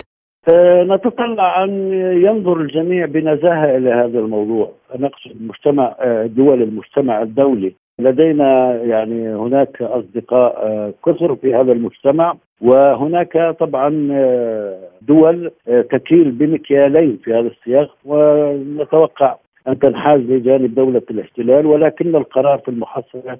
أه 0.48 0.82
نتطلع 0.82 1.64
أن 1.64 1.92
ينظر 2.26 2.60
الجميع 2.60 3.06
بنزاهة 3.06 3.76
إلى 3.76 3.90
هذا 3.90 4.18
الموضوع، 4.18 4.72
نقصد 4.98 5.32
مجتمع 5.40 5.96
أه، 6.00 6.26
دول 6.26 6.62
المجتمع 6.62 7.22
الدولي 7.22 7.74
لدينا 7.98 8.74
يعني 8.82 9.34
هناك 9.34 9.82
أصدقاء 9.82 10.66
أه، 10.66 10.92
كثر 11.06 11.36
في 11.36 11.54
هذا 11.54 11.72
المجتمع 11.72 12.34
وهناك 12.60 13.56
طبعا 13.60 14.08
آه، 14.12 14.78
دول 15.02 15.50
آه، 15.68 15.80
تكيل 15.80 16.30
بمكيالين 16.30 17.18
في 17.24 17.34
هذا 17.34 17.48
السياق 17.48 17.96
ونتوقع 18.04 19.36
أن 19.68 19.78
تنحاز 19.78 20.20
لجانب 20.20 20.74
دولة 20.74 21.02
الاحتلال 21.10 21.66
ولكن 21.66 22.16
القرار 22.16 22.58
في 22.58 22.68
المحصله 22.68 23.38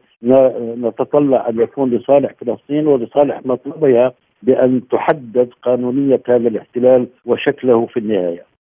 نتطلع 0.78 1.48
أن 1.48 1.60
يكون 1.60 1.90
لصالح 1.90 2.32
فلسطين 2.40 2.86
ولصالح 2.86 3.40
مطلبها 3.44 4.12
بأن 4.42 4.88
تحدد 4.88 5.50
قانونية 5.62 6.20
هذا 6.28 6.48
الاحتلال 6.48 7.06
وشكله 7.26 7.86
في 7.86 7.96
النهاية. 7.96 8.53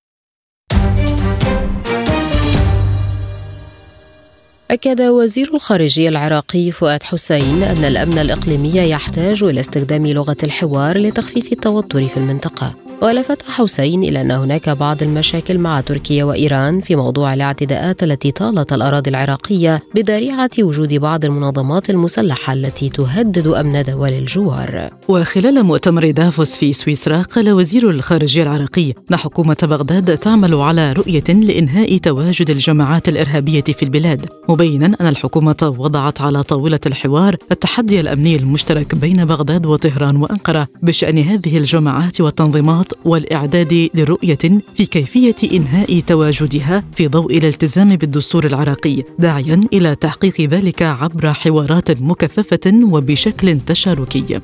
أكد 4.74 5.00
وزير 5.00 5.54
الخارجية 5.54 6.08
العراقي 6.08 6.70
فؤاد 6.70 7.02
حسين 7.02 7.62
أن 7.62 7.84
الأمن 7.84 8.18
الإقليمي 8.18 8.76
يحتاج 8.76 9.42
إلى 9.42 9.60
استخدام 9.60 10.06
لغة 10.06 10.36
الحوار 10.42 10.98
لتخفيف 10.98 11.52
التوتر 11.52 12.06
في 12.06 12.16
المنطقة. 12.16 12.83
ولفت 13.04 13.42
حسين 13.50 14.02
إلى 14.04 14.20
أن 14.20 14.30
هناك 14.30 14.68
بعض 14.68 15.02
المشاكل 15.02 15.58
مع 15.58 15.80
تركيا 15.80 16.24
وإيران 16.24 16.80
في 16.80 16.96
موضوع 16.96 17.34
الاعتداءات 17.34 18.02
التي 18.02 18.30
طالت 18.30 18.72
الأراضي 18.72 19.10
العراقية 19.10 19.82
بذريعة 19.94 20.50
وجود 20.58 20.94
بعض 20.94 21.24
المنظمات 21.24 21.90
المسلحة 21.90 22.52
التي 22.52 22.88
تهدد 22.88 23.46
أمن 23.46 23.82
دول 23.82 24.08
الجوار. 24.08 24.90
وخلال 25.08 25.62
مؤتمر 25.62 26.10
دافوس 26.10 26.56
في 26.56 26.72
سويسرا 26.72 27.22
قال 27.22 27.50
وزير 27.52 27.90
الخارجية 27.90 28.42
العراقي 28.42 28.92
أن 29.10 29.16
حكومة 29.16 29.56
بغداد 29.62 30.18
تعمل 30.18 30.54
على 30.54 30.92
رؤية 30.92 31.24
لإنهاء 31.28 31.98
تواجد 31.98 32.50
الجماعات 32.50 33.08
الإرهابية 33.08 33.62
في 33.62 33.82
البلاد. 33.82 34.26
مبينا 34.48 34.86
أن 35.00 35.06
الحكومة 35.06 35.74
وضعت 35.78 36.20
على 36.20 36.42
طاولة 36.42 36.80
الحوار 36.86 37.36
التحدي 37.52 38.00
الأمني 38.00 38.36
المشترك 38.36 38.94
بين 38.94 39.24
بغداد 39.24 39.66
وطهران 39.66 40.16
وأنقرة 40.16 40.68
بشأن 40.82 41.18
هذه 41.18 41.58
الجماعات 41.58 42.20
والتنظيمات 42.20 42.93
والإعداد 43.04 43.90
لرؤية 43.94 44.62
في 44.74 44.86
كيفية 44.86 45.36
إنهاء 45.52 46.00
تواجدها 46.00 46.84
في 46.92 47.08
ضوء 47.08 47.38
الالتزام 47.38 47.96
بالدستور 47.96 48.46
العراقي 48.46 49.02
داعيا 49.18 49.60
إلى 49.72 49.94
تحقيق 49.94 50.40
ذلك 50.40 50.82
عبر 50.82 51.32
حوارات 51.32 52.00
مكثفة 52.00 52.72
وبشكل 52.84 53.58
تشاركي 53.66 54.40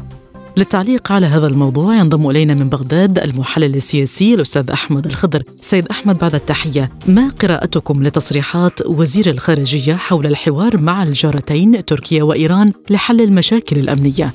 للتعليق 0.56 1.12
على 1.12 1.26
هذا 1.26 1.46
الموضوع 1.46 1.96
ينضم 1.96 2.30
إلينا 2.30 2.54
من 2.54 2.68
بغداد 2.68 3.18
المحلل 3.18 3.76
السياسي 3.76 4.34
الأستاذ 4.34 4.70
أحمد 4.70 5.06
الخضر. 5.06 5.42
سيد 5.60 5.88
أحمد 5.88 6.18
بعد 6.18 6.34
التحية، 6.34 6.90
ما 7.08 7.28
قراءتكم 7.28 8.02
لتصريحات 8.02 8.86
وزير 8.86 9.30
الخارجية 9.30 9.94
حول 9.94 10.26
الحوار 10.26 10.76
مع 10.76 11.02
الجارتين 11.02 11.84
تركيا 11.84 12.22
وإيران 12.22 12.72
لحل 12.90 13.20
المشاكل 13.20 13.78
الأمنية؟ 13.78 14.34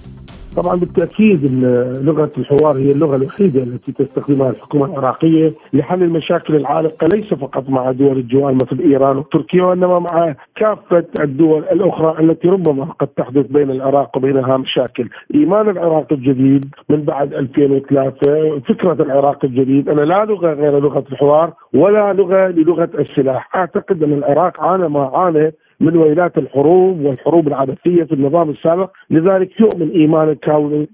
طبعا 0.56 0.76
بالتأكيد 0.76 1.63
لغة 2.04 2.32
الحوار 2.38 2.78
هي 2.78 2.91
اللغة 2.91 3.15
الوحيدة 3.15 3.63
التي 3.63 3.91
تستخدمها 3.91 4.50
الحكومة 4.50 4.86
العراقية 4.86 5.52
لحل 5.74 6.04
المشاكل 6.04 6.56
العالقة 6.56 7.08
ليس 7.08 7.34
فقط 7.34 7.70
مع 7.70 7.91
دول 7.91 8.18
الجوار 8.18 8.54
مثل 8.54 8.80
إيران 8.80 9.18
وتركيا 9.18 9.63
وإنما 9.63 10.00
مع 10.00 10.36
كافة 10.56 11.06
الدول 11.20 11.63
الأخرى 11.63 12.24
التي 12.24 12.48
ربما 12.48 12.86
قد 13.00 13.08
تحدث 13.08 13.46
بين 13.46 13.72
العراق 13.72 14.18
وبينها 14.18 14.58
مشاكل، 14.58 15.10
إيمان 15.36 15.70
العراق 15.70 16.08
الجديد 16.12 16.65
من 16.89 17.02
بعد 17.04 17.34
2003 17.34 18.60
فكرة 18.60 19.04
العراق 19.04 19.46
الجديد 19.46 19.89
ان 19.89 20.00
لا 20.00 20.26
لغة 20.26 20.54
غير 20.54 20.80
لغة 20.80 21.04
الحوار 21.12 21.54
ولا 21.74 22.13
لغة 22.13 22.48
للغة 22.48 22.89
السلاح، 23.00 23.56
أعتقد 23.56 24.04
أن 24.04 24.13
العراق 24.13 24.62
عانى 24.62 24.89
ما 24.89 25.12
عانى 25.13 25.54
من 25.80 25.98
ويلات 25.98 26.38
الحروب 26.38 27.00
والحروب 27.00 27.48
العبثية 27.48 28.04
في 28.04 28.14
النظام 28.14 28.50
السابق، 28.50 28.92
لذلك 29.10 29.60
يؤمن 29.60 29.90
ايمانا 29.90 30.34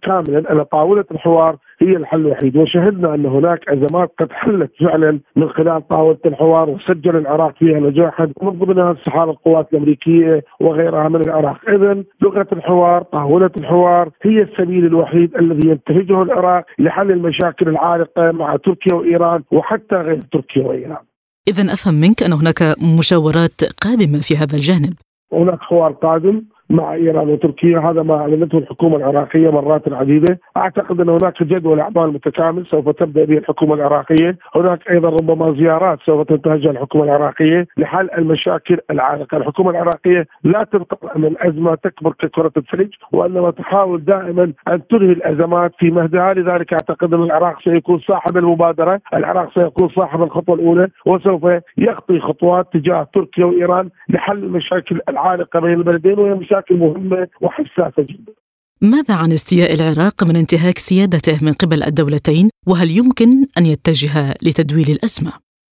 كاملا 0.02 0.52
أن 0.52 0.64
طاولة 0.64 1.06
الحوار 1.12 1.56
هي 1.82 1.96
الحل 1.96 2.20
الوحيد. 2.20 2.58
وشهدنا 2.58 3.16
أن 3.16 3.26
هناك 3.26 3.70
أزمات 3.70 4.12
قد 4.20 4.32
حلت 4.32 4.72
فعلا 4.80 5.20
من 5.36 5.50
خلال 5.50 5.88
طاولة 5.88 6.18
الحوار 6.26 6.70
وسجل 6.70 7.16
العراق 7.16 7.56
فيها 7.56 7.80
نجاحا 7.80 8.30
من 8.42 8.50
ضمنها 8.50 8.92
انسحاب 8.92 9.30
القوات 9.30 9.74
الأمريكية 9.74 10.44
وغيرها 10.60 11.10
من 11.10 11.22
العراق، 11.22 11.70
اذا 11.70 12.04
لغة 12.22 12.48
الحوار 12.52 13.04
طاولة 13.04 13.52
الحوار 13.60 14.10
هي 14.22 14.42
السبيل 14.42 14.86
الوحيد 14.86 15.36
الذي 15.36 15.70
ينتهجه 15.70 16.22
العراق 16.22 16.66
لحل 16.80 17.12
المشاكل 17.12 17.70
العالقة 17.70 18.32
مع 18.32 18.56
تركيا 18.56 18.96
وإيران 18.96 19.44
وحتى 19.52 19.96
غير 19.96 20.20
تركيا 20.32 20.64
وإيران. 20.64 21.11
إذا 21.48 21.74
أفهم 21.74 21.94
منك 21.94 22.24
أن 22.24 22.34
هناك 22.34 22.76
مشاورات 23.00 23.64
قادمة 23.82 24.20
في 24.20 24.38
هذا 24.38 24.56
الجانب. 24.56 24.94
هناك 25.34 25.60
حوار 25.60 25.92
قادم 25.92 26.42
مع 26.72 26.94
إيران 26.94 27.30
وتركيا 27.30 27.80
هذا 27.80 28.04
ما 28.04 28.16
أعلنته 28.16 28.58
الحكومة 28.58 28.96
العراقية 28.96 29.50
مرات 29.50 29.94
عديدة. 29.94 30.40
أعتقد 30.58 31.02
أن 31.02 31.10
هناك 31.10 31.44
جدول 31.44 31.80
أعمال 31.80 32.14
متكامل 32.14 32.66
سوف 32.66 32.90
تبدأ 32.90 33.26
به 33.26 33.38
الحكومة 33.38 33.74
العراقية. 33.74 34.38
هناك 34.56 34.90
أيضا 34.90 35.10
ربما 35.10 35.54
زيارات 35.54 36.00
سوف 36.06 36.28
تنتهجها 36.28 36.72
الحكومة 36.72 37.04
العراقية 37.04 37.68
لحل 37.78 38.10
المشاكل 38.18 38.78
العالقة. 38.92 39.38
الحكومة 39.38 39.70
العراقية 39.70 40.28
لا 40.44 40.64
تنتظر 40.64 41.16
ان 41.16 41.24
الأزمة 41.24 41.76
تكبر 41.76 42.14
ككرة 42.20 42.52
الثلج 42.58 42.90
وإنما 43.12 43.52
تحاول 43.52 44.06
دائما 44.06 44.54
أن 44.68 44.88
تنهي 44.88 45.12
الأزمات 45.12 45.72
في 45.80 45.92
مهدها. 45.92 46.34
لذلك 46.34 46.74
أعتقد 46.74 47.14
أن 47.14 47.24
العراق 47.24 47.62
سيكون 47.64 48.00
صاحب 48.00 48.38
المبادرة 48.38 49.02
العراق 49.14 49.54
سيكون 49.54 49.90
صاحب 49.90 50.24
الخطوة 50.24 50.56
الأولى 50.56 50.88
وسوف 51.06 51.48
يخطي 51.78 52.20
خطوات 52.20 52.68
تجاه 52.74 53.08
تركيا 53.14 53.46
وإيران 53.46 53.90
لحل 54.10 54.44
المشاكل 54.44 55.00
العالقة 55.10 55.60
بين 55.60 55.74
البلدين. 55.74 56.20
وهي 56.20 56.34
مشاكل 56.34 56.61
مهمة 56.72 57.28
وحساسة 57.42 58.04
جدا. 58.04 58.34
ماذا 58.82 59.14
عن 59.14 59.32
استياء 59.32 59.74
العراق 59.74 60.24
من 60.24 60.36
انتهاك 60.36 60.78
سيادته 60.78 61.46
من 61.46 61.54
قبل 61.54 61.84
الدولتين 61.84 62.50
وهل 62.68 62.98
يمكن 62.98 63.28
أن 63.58 63.66
يتجه 63.66 64.36
لتدويل 64.42 64.90
الازمه؟ 64.90 65.32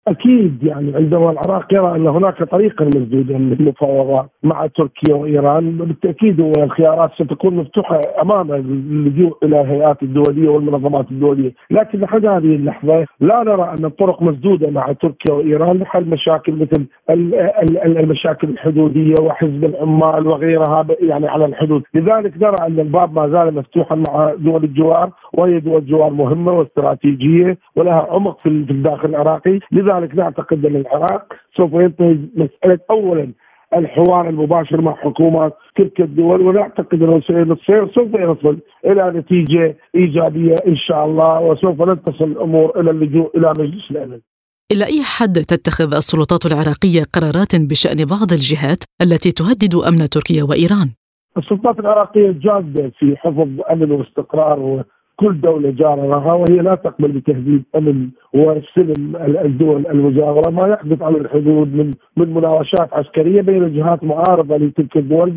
أكيد 0.09 0.63
يعني 0.63 0.95
عندما 0.95 1.31
العراق 1.31 1.73
يرى 1.73 1.95
أن 1.95 2.07
هناك 2.07 2.43
طريقا 2.43 2.85
مسدودا 2.85 3.37
للمفاوضات 3.37 4.29
مع 4.43 4.67
تركيا 4.67 5.15
وإيران 5.15 5.77
بالتأكيد 5.77 6.41
هو 6.41 6.51
الخيارات 6.63 7.11
ستكون 7.13 7.55
مفتوحة 7.55 8.01
أمام 8.21 8.51
اللجوء 8.51 9.37
إلى 9.43 9.61
الهيئات 9.61 10.03
الدولية 10.03 10.49
والمنظمات 10.49 11.11
الدولية، 11.11 11.51
لكن 11.71 11.99
لحد 11.99 12.25
هذه 12.25 12.55
اللحظة 12.55 13.05
لا 13.19 13.43
نرى 13.43 13.75
أن 13.79 13.85
الطرق 13.85 14.21
مسدودة 14.21 14.69
مع 14.69 14.91
تركيا 14.91 15.33
وإيران 15.33 15.77
لحل 15.77 16.05
مشاكل 16.05 16.53
مثل 16.53 16.85
المشاكل 17.85 18.49
الحدودية 18.49 19.15
وحزب 19.21 19.65
العمال 19.65 20.27
وغيرها 20.27 20.85
يعني 20.99 21.27
على 21.27 21.45
الحدود، 21.45 21.83
لذلك 21.93 22.33
نرى 22.41 22.55
أن 22.67 22.79
الباب 22.79 23.13
ما 23.13 23.29
زال 23.29 23.55
مفتوحا 23.55 23.95
مع 23.95 24.33
دول 24.37 24.63
الجوار 24.63 25.09
وهي 25.33 25.59
دول 25.59 25.85
جوار 25.85 26.09
مهمة 26.09 26.51
واستراتيجية 26.51 27.57
ولها 27.75 28.07
عمق 28.09 28.39
في 28.39 28.49
الداخل 28.49 29.09
العراقي، 29.09 29.59
لذلك 29.71 29.98
نعتقد 29.99 30.65
أن 30.65 30.75
العراق 30.75 31.33
سوف 31.57 31.73
ينتهي 31.73 32.17
مسألة 32.35 32.79
اولا 32.89 33.33
الحوار 33.73 34.29
المباشر 34.29 34.81
مع 34.81 34.95
حكومات 34.95 35.53
تلك 35.75 36.01
الدول 36.01 36.41
ونعتقد 36.41 37.03
انه 37.03 37.21
سوف 37.95 38.13
يصل 38.13 38.59
إلى 38.85 39.11
نتيجة 39.15 39.77
إيجابية 39.95 40.55
إن 40.67 40.75
شاء 40.75 41.05
الله 41.05 41.39
وسوف 41.39 41.81
نتصل 41.81 42.13
تصل 42.13 42.25
الأمور 42.25 42.79
إلى 42.79 42.91
اللجوء 42.91 43.37
إلى 43.37 43.53
مجلس 43.59 43.91
الأمن. 43.91 44.19
إلى 44.71 44.85
أي 44.85 45.03
حد 45.03 45.33
تتخذ 45.33 45.93
السلطات 45.93 46.45
العراقية 46.45 47.03
قرارات 47.13 47.55
بشأن 47.55 48.05
بعض 48.05 48.31
الجهات 48.31 48.83
التي 49.01 49.31
تهدد 49.31 49.75
أمن 49.87 50.09
تركيا 50.09 50.43
وإيران؟ 50.43 50.89
السلطات 51.37 51.79
العراقية 51.79 52.31
جادة 52.31 52.91
في 52.99 53.17
حفظ 53.17 53.49
أمن 53.71 53.91
واستقرار 53.91 54.83
كل 55.19 55.41
دولة 55.41 55.69
جارة 55.69 56.05
لها 56.07 56.33
وهي 56.33 56.57
لا 56.61 56.75
تقبل 56.75 57.11
بتهديد 57.11 57.63
أمن 57.75 58.09
وسلم 58.33 59.15
الدول 59.45 59.87
المجاورة 59.87 60.49
ما 60.49 60.67
يحدث 60.67 61.01
على 61.01 61.17
الحدود 61.17 61.75
من 61.75 61.91
من 62.17 62.33
مناوشات 62.33 62.93
عسكرية 62.93 63.41
بين 63.41 63.73
جهات 63.73 64.03
معارضة 64.03 64.57
لتلك 64.57 64.97
الدول 64.97 65.33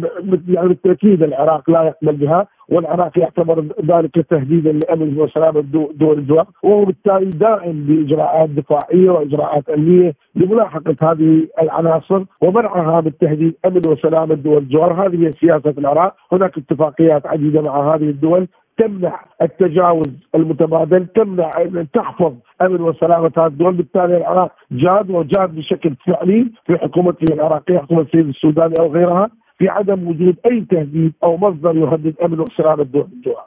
يعني 0.49 0.68
بالتأكيد 0.68 1.23
العراق 1.23 1.71
لا 1.71 1.83
يقبل 1.83 2.16
بها 2.16 2.47
والعراق 2.68 3.18
يعتبر 3.18 3.64
ذلك 3.85 4.27
تهديدا 4.31 4.73
لأمن 4.73 5.18
وسلامه 5.18 5.61
دول 5.95 6.18
الجوار 6.18 6.47
وهو 6.62 6.85
بالتالي 6.85 7.31
دائم 7.31 7.85
بإجراءات 7.88 8.51
دفاعية 8.51 9.11
وإجراءات 9.11 9.68
أمنية 9.71 10.14
لملاحقة 10.35 10.97
هذه 11.03 11.47
العناصر 11.62 12.25
ومنعها 12.40 13.01
بالتهديد 13.01 13.55
أمن 13.66 13.83
وسلامه 13.88 14.35
دول 14.35 14.59
الجوار. 14.59 15.07
هذه 15.07 15.27
هي 15.27 15.33
سياسة 15.33 15.75
العراق 15.79 16.14
هناك 16.33 16.59
اتفاقيات 16.59 17.27
عديدة 17.27 17.62
مع 17.66 17.95
هذه 17.95 18.11
الدول 18.11 18.49
تمنع 18.79 19.25
التجاوز 19.43 20.13
المتبادل 20.35 21.07
تمنع 21.07 21.51
أن 21.59 21.87
تحفظ 21.95 22.35
أمن 22.63 22.81
وسلامة 22.81 23.33
هذه 23.37 23.47
الدول 23.47 23.75
بالتالي 23.75 24.17
العراق 24.17 24.53
جاد 24.71 25.11
وجاد 25.11 25.55
بشكل 25.55 25.95
فعلي 26.07 26.51
في 26.67 26.79
حكومته 26.79 27.35
العراقية 27.35 27.79
حكومة 27.79 28.01
السيد 28.01 28.29
السوداني 28.29 28.75
أو 28.81 28.93
غيرها 28.93 29.31
في 29.59 29.69
عدم 29.69 30.09
وجود 30.09 30.37
أي 30.47 30.67
تهديد 30.71 31.13
أو 31.25 31.37
مصدر 31.37 31.77
يهدد 31.77 32.15
أمن 32.25 32.41
وسلامة 32.41 32.83
الدول 32.83 33.09
الجوار. 33.13 33.47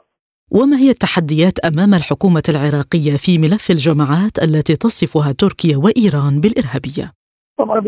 وما 0.50 0.76
هي 0.76 0.90
التحديات 0.90 1.58
أمام 1.58 1.94
الحكومة 1.94 2.42
العراقية 2.48 3.16
في 3.16 3.38
ملف 3.38 3.70
الجماعات 3.70 4.38
التي 4.42 4.76
تصفها 4.76 5.32
تركيا 5.32 5.76
وإيران 5.76 6.40
بالإرهابية؟ 6.40 7.12
طبعا 7.58 7.78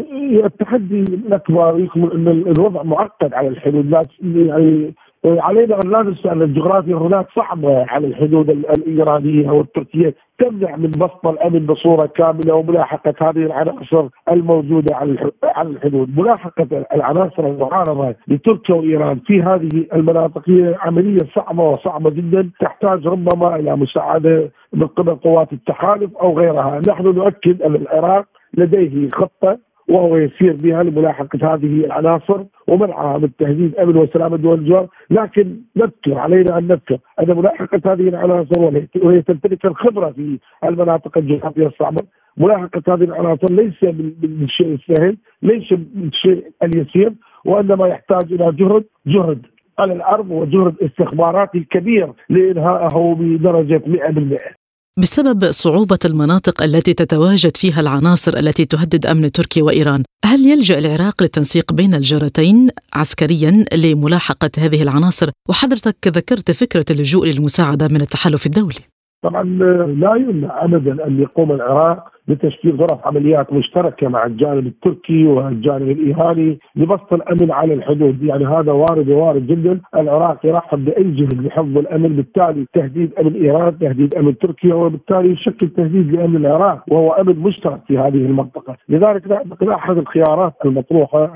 التحدي 0.44 1.00
الأكبر 1.00 1.80
يكمن 1.80 2.10
أن 2.10 2.28
الوضع 2.28 2.82
معقد 2.82 3.34
على 3.34 3.48
الحدود 3.48 4.06
يعني 4.22 4.94
علينا 5.24 5.78
أن 5.84 5.90
لا 5.90 6.02
ننسى 6.02 6.32
أن 6.32 6.42
الجغرافيا 6.42 6.96
هناك 6.96 7.26
صعبة 7.36 7.84
على 7.88 8.06
الحدود 8.06 8.50
الإيرانية 8.50 9.50
والتركية. 9.50 10.14
تمنع 10.38 10.76
من 10.76 10.90
بسط 10.90 11.26
الأمن 11.26 11.66
بصورة 11.66 12.06
كاملة 12.06 12.54
وملاحقة 12.54 13.14
هذه 13.20 13.46
العناصر 13.46 14.08
الموجودة 14.30 14.96
على 14.96 15.70
الحدود، 15.70 16.18
ملاحقة 16.18 16.84
العناصر 16.94 17.46
المعارضة 17.46 18.14
لتركيا 18.28 18.74
وإيران 18.74 19.18
في 19.26 19.42
هذه 19.42 19.86
المناطق 19.94 20.48
هي 20.48 20.74
عملية 20.80 21.18
صعبة 21.34 21.62
وصعبة 21.62 22.10
جدا. 22.10 22.50
تحتاج 22.60 23.06
ربما 23.06 23.56
إلى 23.56 23.76
مساعدة 23.76 24.50
من 24.72 24.86
قبل 24.86 25.14
قوات 25.14 25.52
التحالف 25.52 26.16
أو 26.16 26.38
غيرها، 26.38 26.80
نحن 26.88 27.04
نؤكد 27.04 27.62
أن 27.62 27.74
العراق 27.74 28.24
لديه 28.54 29.08
خطة 29.08 29.58
وهو 29.88 30.16
يسير 30.16 30.52
بها 30.52 30.82
لملاحقة 30.82 31.54
هذه 31.54 31.84
العناصر 31.84 32.44
ومنعها 32.68 33.18
من 33.18 33.28
تهديد 33.38 33.76
أمن 33.76 33.96
وسلامه 33.96 34.36
دول 34.36 34.58
الجوار، 34.58 34.88
لكن 35.10 35.56
نذكر 35.76 36.18
علينا 36.18 36.58
أن 36.58 36.68
نذكر 36.68 36.98
أن 37.20 37.36
ملاحقة 37.36 37.92
هذه 37.92 38.08
العناصر 38.08 38.60
وهي 39.02 39.22
تمتلك 39.22 39.66
الخبرة 39.66 40.10
في 40.10 40.38
المناطق 40.64 41.18
الجغرافيه 41.18 41.66
الصعبة، 41.66 42.02
ملاحقة 42.36 42.82
هذه 42.94 43.04
العناصر 43.04 43.46
ليس 43.50 43.84
بالشيء 44.20 44.74
السهل، 44.74 45.16
ليس 45.42 45.72
بالشيء 45.72 46.44
اليسير، 46.62 47.12
وإنما 47.44 47.88
يحتاج 47.88 48.32
إلى 48.32 48.52
جهد 48.52 48.84
جهد 49.06 49.46
على 49.78 49.92
الأرض 49.92 50.30
وجهد 50.30 50.74
استخباراتي 50.82 51.60
كبير 51.60 52.12
لإنهائه 52.28 53.16
بدرجة 53.18 53.82
100%. 53.86 54.57
بسبب 54.98 55.50
صعوبة 55.50 55.98
المناطق 56.04 56.62
التي 56.62 56.94
تتواجد 56.94 57.56
فيها 57.56 57.80
العناصر 57.80 58.36
التي 58.36 58.64
تهدد 58.64 59.06
أمن 59.06 59.32
تركيا 59.32 59.62
وإيران. 59.62 60.02
هل 60.24 60.46
يلجأ 60.46 60.78
العراق 60.78 61.22
للتنسيق 61.22 61.72
بين 61.72 61.94
الجارتين 61.94 62.68
عسكريا 62.92 63.64
لملاحقة 63.72 64.50
هذه 64.58 64.82
العناصر؟ 64.82 65.30
وحضرتك 65.48 65.96
ذكرت 66.06 66.50
فكرة 66.50 66.84
اللجوء 66.90 67.26
للمساعدة 67.26 67.88
من 67.88 68.00
التحالف 68.00 68.46
الدولي. 68.46 68.97
طبعا 69.22 69.42
لا 69.84 70.14
يمنع 70.14 70.64
ابدا 70.64 71.06
أن 71.06 71.20
يقوم 71.20 71.52
العراق 71.52 72.12
بتشكيل 72.28 72.76
غرف 72.76 73.06
عمليات 73.06 73.52
مشتركة 73.52 74.08
مع 74.08 74.26
الجانب 74.26 74.66
التركي 74.66 75.26
والجانب 75.26 75.90
الإيراني 75.90 76.58
لبسط 76.76 77.12
الأمن 77.12 77.50
على 77.50 77.74
الحدود، 77.74 78.22
يعني 78.22 78.46
هذا 78.46 78.72
وارد 78.72 79.08
ووارد 79.08 79.46
جدا، 79.46 79.80
العراق 79.96 80.46
يرحب 80.46 80.84
بأي 80.84 81.04
جهد 81.04 81.42
لحفظ 81.42 81.78
الأمن، 81.78 82.16
بالتالي 82.16 82.66
تهديد 82.72 83.14
أمن 83.20 83.34
إيران، 83.34 83.78
تهديد 83.78 84.14
أمن 84.14 84.38
تركيا 84.38 84.74
وبالتالي 84.74 85.30
يشكل 85.30 85.68
تهديد 85.68 86.12
لأمن 86.12 86.36
العراق 86.36 86.84
وهو 86.88 87.12
أمن 87.12 87.38
مشترك 87.38 87.80
في 87.86 87.98
هذه 87.98 88.26
المنطقة، 88.26 88.76
لذلك 88.88 89.28
نعتقد 89.28 89.68
أحد 89.68 89.96
الخيارات 89.96 90.54
المطروحة 90.64 91.34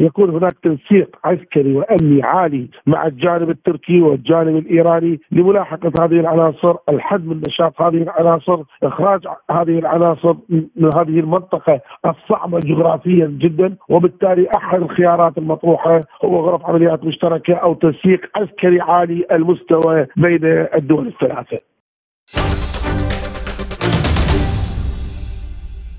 يكون 0.00 0.30
هناك 0.30 0.52
تنسيق 0.62 1.16
عسكري 1.24 1.74
وأمني 1.74 2.22
عالي 2.22 2.68
مع 2.86 3.06
الجانب 3.06 3.50
التركي 3.50 4.00
والجانب 4.00 4.56
الإيراني 4.56 5.20
لملاحقة 5.32 5.92
هذه 6.00 6.20
العناصر، 6.20 6.74
الحد 6.88 7.26
من 7.26 7.40
نشاط 7.48 7.82
هذه 7.82 8.02
العناصر، 8.02 8.62
إخراج 8.82 9.20
هذه 9.50 9.78
العناصر 9.78 10.34
من 10.50 10.90
هذه 10.96 11.20
المنطقة 11.20 11.80
الصعبة 12.06 12.58
جغرافيا 12.58 13.26
جدا، 13.26 13.76
وبالتالي 13.88 14.48
أحد 14.56 14.82
الخيارات 14.82 15.38
المطروحة 15.38 16.00
هو 16.24 16.40
غرف 16.40 16.66
عمليات 16.66 17.04
مشتركة 17.04 17.54
أو 17.54 17.74
تنسيق 17.74 18.20
عسكري 18.36 18.80
عالي 18.80 19.26
المستوى 19.32 20.06
بين 20.16 20.44
الدول 20.74 21.06
الثلاثة. 21.06 21.58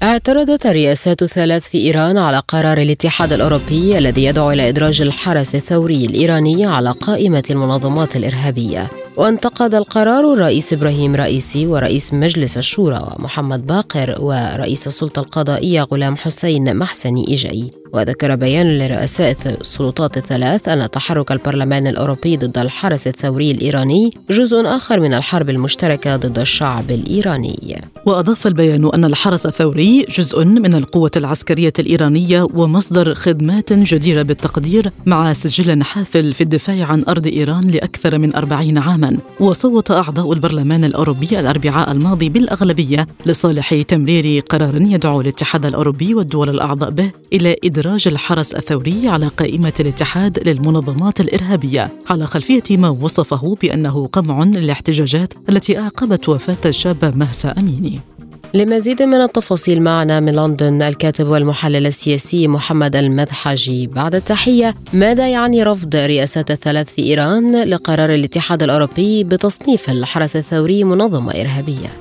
اعترضت 0.03 0.65
الرئاسات 0.65 1.21
الثلاث 1.21 1.69
في 1.69 1.77
إيران 1.77 2.17
على 2.17 2.41
قرار 2.47 2.77
الاتحاد 2.77 3.33
الأوروبي 3.33 3.97
الذي 3.97 4.23
يدعو 4.25 4.51
إلى 4.51 4.69
إدراج 4.69 5.01
الحرس 5.01 5.55
الثوري 5.55 6.05
الإيراني 6.05 6.65
على 6.65 6.91
قائمة 6.91 7.43
المنظمات 7.49 8.15
الإرهابية. 8.15 8.87
وانتقد 9.17 9.75
القرار 9.75 10.33
الرئيس 10.33 10.73
إبراهيم 10.73 11.15
رئيسي 11.15 11.67
ورئيس 11.67 12.13
مجلس 12.13 12.57
الشورى 12.57 13.15
محمد 13.19 13.67
باقر 13.67 14.15
ورئيس 14.19 14.87
السلطة 14.87 15.19
القضائية 15.19 15.81
غلام 15.81 16.17
حسين 16.17 16.75
محسني 16.77 17.27
إيجاي. 17.27 17.71
وذكر 17.93 18.35
بيان 18.35 18.77
لرؤساء 18.77 19.37
السلطات 19.45 20.17
الثلاث 20.17 20.69
أن 20.69 20.89
تحرك 20.89 21.31
البرلمان 21.31 21.87
الأوروبي 21.87 22.37
ضد 22.37 22.57
الحرس 22.57 23.07
الثوري 23.07 23.51
الإيراني 23.51 24.09
جزء 24.29 24.61
آخر 24.65 24.99
من 24.99 25.13
الحرب 25.13 25.49
المشتركة 25.49 26.15
ضد 26.15 26.39
الشعب 26.39 26.91
الإيراني. 26.91 27.81
وأضاف 28.05 28.47
البيان 28.47 28.91
أن 28.93 29.05
الحرس 29.05 29.45
الثوري 29.45 30.05
جزء 30.17 30.45
من 30.45 30.73
القوة 30.73 31.11
العسكرية 31.17 31.73
الإيرانية 31.79 32.47
ومصدر 32.53 33.13
خدمات 33.13 33.73
جديرة 33.73 34.21
بالتقدير 34.21 34.91
مع 35.05 35.33
سجل 35.33 35.83
حافل 35.83 36.33
في 36.33 36.41
الدفاع 36.41 36.85
عن 36.85 37.03
أرض 37.07 37.27
إيران 37.27 37.67
لأكثر 37.67 38.19
من 38.19 38.35
أربعين 38.35 38.77
عاما. 38.77 39.00
وصوت 39.39 39.91
أعضاء 39.91 40.33
البرلمان 40.33 40.83
الأوروبي 40.83 41.39
الأربعاء 41.39 41.91
الماضي 41.91 42.29
بالأغلبية 42.29 43.07
لصالح 43.25 43.81
تمرير 43.81 44.43
قرار 44.49 44.81
يدعو 44.81 45.21
الاتحاد 45.21 45.65
الأوروبي 45.65 46.13
والدول 46.13 46.49
الأعضاء 46.49 46.89
به 46.89 47.11
إلى 47.33 47.55
إدراج 47.63 48.07
الحرس 48.07 48.53
الثوري 48.53 49.07
على 49.07 49.27
قائمة 49.27 49.73
الاتحاد 49.79 50.47
للمنظمات 50.47 51.21
الإرهابية 51.21 51.91
على 52.09 52.25
خلفية 52.25 52.77
ما 52.77 52.89
وصفه 52.89 53.55
بأنه 53.61 54.07
قمع 54.07 54.43
للاحتجاجات 54.43 55.33
التي 55.49 55.79
أعقبت 55.79 56.29
وفاة 56.29 56.57
الشابة 56.65 57.11
مهسا 57.11 57.55
أميني. 57.57 58.10
لمزيد 58.53 59.03
من 59.03 59.21
التفاصيل 59.21 59.83
معنا 59.83 60.19
من 60.19 60.35
لندن 60.35 60.81
الكاتب 60.81 61.27
والمحلل 61.27 61.85
السياسي 61.87 62.47
محمد 62.47 62.95
المذحجي 62.95 63.87
بعد 63.95 64.13
التحية 64.15 64.69
ماذا 64.93 65.27
يعني 65.27 65.63
رفض 65.63 65.95
رئاسات 65.95 66.51
الثلاث 66.51 66.95
في 66.95 67.01
إيران 67.01 67.63
لقرار 67.69 68.09
الاتحاد 68.09 68.63
الأوروبي 68.63 69.23
بتصنيف 69.23 69.89
الحرس 69.89 70.35
الثوري 70.35 70.83
منظمة 70.83 71.31
إرهابية؟ 71.41 71.91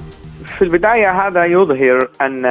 في 0.46 0.62
البداية 0.62 1.10
هذا 1.10 1.44
يظهر 1.44 2.08
أن 2.20 2.46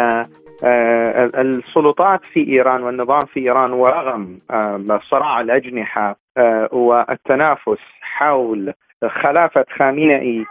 آه، 0.63 1.29
السلطات 1.35 2.25
في 2.33 2.47
إيران 2.47 2.83
والنظام 2.83 3.25
في 3.33 3.39
إيران 3.39 3.71
ورغم 3.71 4.39
آه، 4.51 4.99
صراع 5.09 5.41
الأجنحة 5.41 6.15
آه، 6.37 6.69
والتنافس 6.71 7.83
حول 8.01 8.73
خلافة 9.21 9.65
خامنئي 9.77 10.45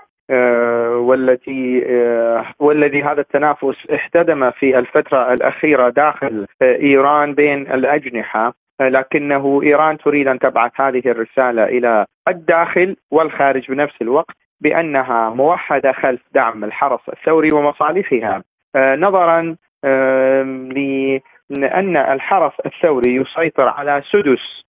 والتي 0.90 1.84
والذي 2.58 3.02
هذا 3.02 3.20
التنافس 3.20 3.90
احتدم 3.94 4.50
في 4.50 4.78
الفترة 4.78 5.32
الأخيرة 5.32 5.88
داخل 5.88 6.46
إيران 6.62 7.34
بين 7.34 7.60
الأجنحة. 7.72 8.54
لكنه 8.80 9.60
إيران 9.62 9.98
تريد 9.98 10.28
أن 10.28 10.38
تبعث 10.38 10.80
هذه 10.80 11.02
الرسالة 11.06 11.64
إلى 11.64 12.06
الداخل 12.28 12.96
والخارج 13.10 13.70
بنفس 13.70 14.02
الوقت 14.02 14.36
بأنها 14.60 15.30
موحدة 15.30 15.92
خلف 15.92 16.20
دعم 16.34 16.64
الحرس 16.64 17.00
الثوري 17.08 17.48
ومصالحها. 17.52 18.42
نظرا 18.76 19.56
لأن 21.50 21.96
الحرس 21.96 22.52
الثوري 22.66 23.14
يسيطر 23.14 23.68
على 23.68 24.02
سدس 24.12 24.64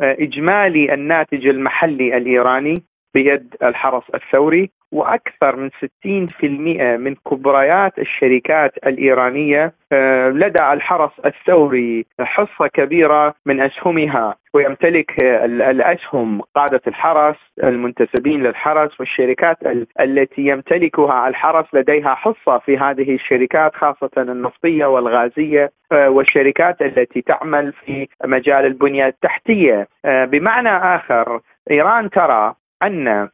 آه، 0.00 0.16
إجمالي 0.20 0.94
الناتج 0.94 1.46
المحلي 1.46 2.16
الإيراني. 2.16 2.74
بيد 3.14 3.56
الحرس 3.62 4.04
الثوري 4.14 4.70
وأكثر 4.92 5.56
من 5.56 5.70
60% 5.70 6.44
من 6.98 7.14
كبريات 7.14 7.98
الشركات 7.98 8.72
الإيرانية 8.86 9.72
آه، 9.92 10.28
لدى 10.28 10.72
الحرس 10.72 11.10
الثوري 11.26 12.06
حصة 12.20 12.66
كبيرة 12.66 13.34
من 13.46 13.60
أسهمها 13.60 14.34
ويمتلك 14.54 15.24
الأسهم 15.44 16.40
قادة 16.56 16.80
الحرس 16.86 17.36
المنتسبين 17.64 18.42
للحرس 18.42 19.00
والشركات 19.00 19.56
التي 20.00 20.42
يمتلكها 20.42 21.28
الحرس 21.28 21.66
لديها 21.72 22.14
حصة 22.14 22.58
في 22.58 22.78
هذه 22.78 23.14
الشركات 23.14 23.74
خاصة 23.74 24.10
النفطية 24.18 24.86
والغازية 24.86 25.70
آه، 25.92 26.10
والشركات 26.10 26.82
التي 26.82 27.22
تعمل 27.22 27.72
في 27.72 28.08
مجال 28.24 28.66
البنية 28.66 29.06
التحتية. 29.06 29.88
آه، 30.04 30.24
بمعنى 30.24 30.68
آخر 30.68 31.40
إيران 31.70 32.10
ترى 32.10 32.54
أن 32.82 33.28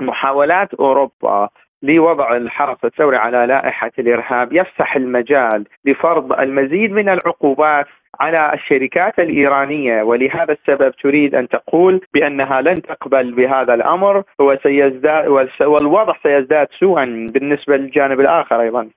محاولات 0.00 0.74
أوروبا 0.74 1.48
لوضع 1.82 2.36
الحرس 2.36 2.78
الثوري 2.84 3.16
على 3.16 3.46
لائحة 3.46 3.90
الإرهاب 3.98 4.52
يفسح 4.52 4.96
المجال 4.96 5.66
لفرض 5.84 6.32
المزيد 6.32 6.90
من 6.90 7.08
العقوبات 7.08 7.86
على 8.20 8.54
الشركات 8.54 9.18
الإيرانية 9.18 10.02
ولهذا 10.02 10.52
السبب 10.52 10.92
تريد 11.02 11.34
أن 11.34 11.48
تقول 11.48 12.00
بأنها 12.14 12.60
لن 12.60 12.82
تقبل 12.82 13.32
بهذا 13.32 13.74
الأمر 13.74 14.22
وسيزداد 14.40 15.28
والوضع 15.60 16.14
سيزداد 16.22 16.66
سوءا 16.80 17.26
بالنسبة 17.34 17.76
للجانب 17.76 18.20
الآخر 18.20 18.60
أيضا. 18.60 18.90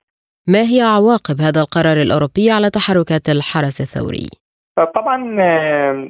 ما 0.48 0.60
هي 0.60 0.80
عواقب 0.82 1.40
هذا 1.40 1.60
القرار 1.60 1.96
الأوروبي 1.96 2.50
على 2.50 2.70
تحركات 2.70 3.28
الحرس 3.28 3.80
الثوري؟ 3.80 4.43
طبعا 4.76 5.16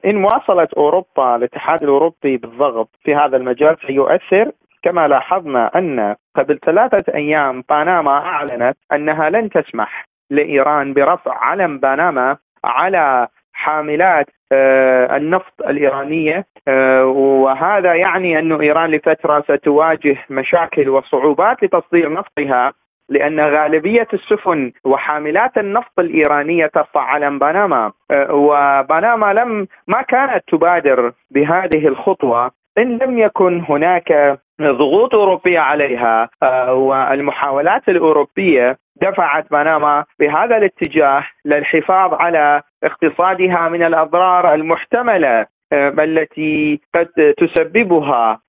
إن 0.05 0.25
واصلت 0.25 0.75
أوروبا 0.75 1.37
الاتحاد 1.37 1.83
الأوروبي 1.83 2.37
بالضغط 2.37 2.89
في 3.03 3.15
هذا 3.15 3.37
المجال 3.37 3.77
سيؤثر. 3.87 4.53
كما 4.85 5.09
لاحظنا 5.09 5.71
أن 5.77 6.15
قبل 6.37 6.59
ثلاثة 6.59 7.15
أيام 7.15 7.65
باناما 7.69 8.11
أعلنت 8.11 8.77
أنها 8.93 9.31
لن 9.31 9.51
تسمح 9.51 10.05
لإيران 10.31 10.93
برفع 10.95 11.45
علم 11.45 11.79
باناما 11.79 12.37
على 12.65 13.29
حاملات 13.53 14.27
آه، 14.53 15.17
النفط 15.17 15.61
الإيرانية 15.61 16.47
آه، 16.69 17.05
وهذا 17.07 17.95
يعني 17.95 18.39
أن 18.39 18.53
إيران 18.61 18.91
لفترة 18.91 19.41
ستواجه 19.41 20.17
مشاكل 20.31 20.89
وصعوبات 20.89 21.63
لتصدير 21.63 22.13
نفطها. 22.13 22.73
لأن 23.09 23.41
غالبية 23.41 24.09
السفن 24.13 24.73
وحاملات 24.85 25.59
النفط 25.59 25.99
الإيرانية 25.99 26.67
ترفع 26.67 27.01
علم 27.01 27.39
بنما 27.39 27.93
آه، 28.11 28.35
وبنما 28.35 29.33
لم 29.33 29.67
ما 29.89 30.03
كانت 30.03 30.45
تبادر 30.49 31.13
بهذه 31.31 31.89
الخطوة 31.89 32.51
إن 32.79 32.99
لم 32.99 33.19
يكن 33.19 33.65
هناك 33.69 34.39
ضغوط 34.63 35.15
أوروبية 35.15 35.59
عليها 35.59 36.29
آه، 36.43 36.75
والمحاولات 36.75 37.89
الأوروبية 37.89 38.79
دفعت 39.03 39.51
بنما 39.51 40.05
بهذا 40.21 40.57
الاتجاه 40.57 41.25
للحفاظ 41.45 42.15
على 42.15 42.63
اقتصادها 42.85 43.69
من 43.69 43.83
الأضرار 43.83 44.55
المحتملة 44.55 45.47
آه، 45.73 45.89
التي 45.99 46.81
قد 46.95 47.35
تسببها 47.39 48.41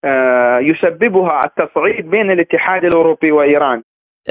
يسببها 0.61 1.41
التصعيد 1.45 2.09
بين 2.09 2.31
الاتحاد 2.31 2.85
الأوروبي 2.85 3.31
وإيران. 3.31 3.81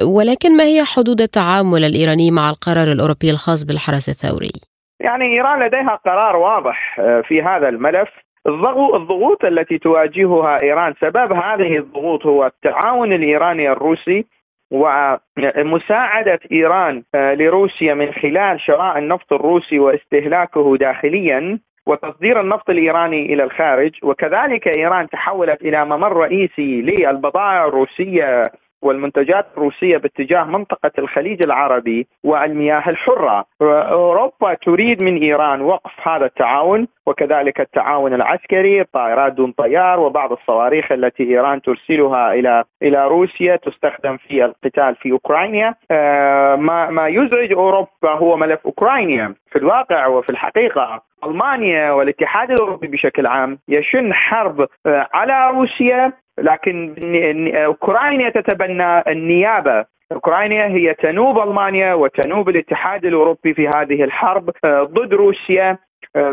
ولكن 0.02 0.57
ما 0.57 0.64
هي 0.64 0.83
حدود 0.96 1.20
التعامل 1.20 1.85
الإيراني 1.85 2.30
مع 2.30 2.50
القرار 2.50 2.92
الأوروبي 2.92 3.30
الخاص 3.30 3.64
بالحرس 3.64 4.09
الثوري؟ 4.09 4.52
يعني 5.00 5.24
إيران 5.24 5.62
لديها 5.62 6.00
قرار 6.07 6.37
واضح 6.37 6.96
في 7.28 7.42
هذا 7.42 7.68
الملف 7.68 8.09
الضغوط 8.46 9.44
التي 9.44 9.78
تواجهها 9.78 10.62
إيران 10.62 10.94
سبب 11.00 11.33
هذه 11.33 11.78
الضغوط 11.78 12.26
هو 12.26 12.46
التعاون 12.46 13.12
الإيراني 13.12 13.72
الروسي 13.72 14.24
ومساعدة 14.70 16.40
إيران 16.52 17.02
آه، 17.14 17.35
لروسيا 17.35 17.94
من 17.94 18.12
خلال 18.12 18.61
شراء 18.61 18.98
النفط 18.98 19.33
الروسي 19.33 19.78
واستهلاكه 19.78 20.76
داخليا 20.76 21.59
وتصدير 21.87 22.40
النفط 22.40 22.70
الإيراني 22.70 23.35
إلى 23.35 23.44
الخارج 23.44 23.92
وكذلك 24.02 24.78
إيران 24.78 25.09
تحولت 25.09 25.62
إلى 25.62 25.85
ممر 25.85 26.16
رئيسي 26.16 26.83
للبضائع 26.83 27.66
الروسية 27.66 28.42
والمنتجات 28.84 29.46
الروسية 29.56 29.96
باتجاه 29.96 30.44
منطقة 30.44 30.90
الخليج 30.98 31.40
العربي 31.44 32.06
والمياه 32.24 32.88
الحرة. 32.88 33.44
أوروبا 33.62 34.54
تريد 34.54 35.02
من 35.02 35.22
إيران 35.22 35.60
وقف 35.60 36.08
هذا 36.08 36.26
التعاون 36.26 36.88
وكذلك 37.06 37.60
التعاون 37.60 38.14
العسكري 38.14 38.80
الطائرات 38.80 39.32
دون 39.32 39.52
طيار 39.52 40.00
وبعض 40.00 40.32
الصواريخ 40.32 40.92
التي 40.92 41.22
إيران 41.22 41.62
ترسلها 41.62 42.32
إلى 42.32 42.64
إلى 42.82 43.08
روسيا 43.08 43.56
تستخدم 43.56 44.16
في 44.16 44.44
القتال 44.44 44.94
في 44.94 45.12
أوكرانيا. 45.12 45.74
آه، 45.90 46.56
ما 46.56 46.90
ما 46.90 47.08
يزعج 47.08 47.52
أوروبا 47.52 48.10
هو 48.10 48.36
ملف 48.36 48.60
أوكرانيا. 48.66 49.34
في 49.50 49.58
الواقع 49.58 50.06
وفي 50.06 50.30
الحقيقة 50.30 51.02
ألمانيا 51.24 51.90
والاتحاد 51.90 52.50
الأوروبي 52.50 52.86
بشكل 52.86 53.26
عام 53.26 53.58
يشن 53.68 54.14
حرب 54.14 54.60
آه، 54.86 55.08
على 55.14 55.50
روسيا 55.50 56.12
لكن 56.38 56.94
أوكرانيا 57.56 58.30
تتبنى 58.30 59.00
النيابة. 59.00 59.84
أوكرانيا 60.12 60.66
هي 60.66 60.94
تنوب 60.94 61.38
ألمانيا 61.38 61.94
وتنوب 61.94 62.48
الاتحاد 62.48 63.04
الأوروبي 63.04 63.54
في 63.54 63.68
هذه 63.68 64.04
الحرب 64.04 64.50
آه، 64.64 64.82
ضد 64.82 65.14
روسيا. 65.14 65.78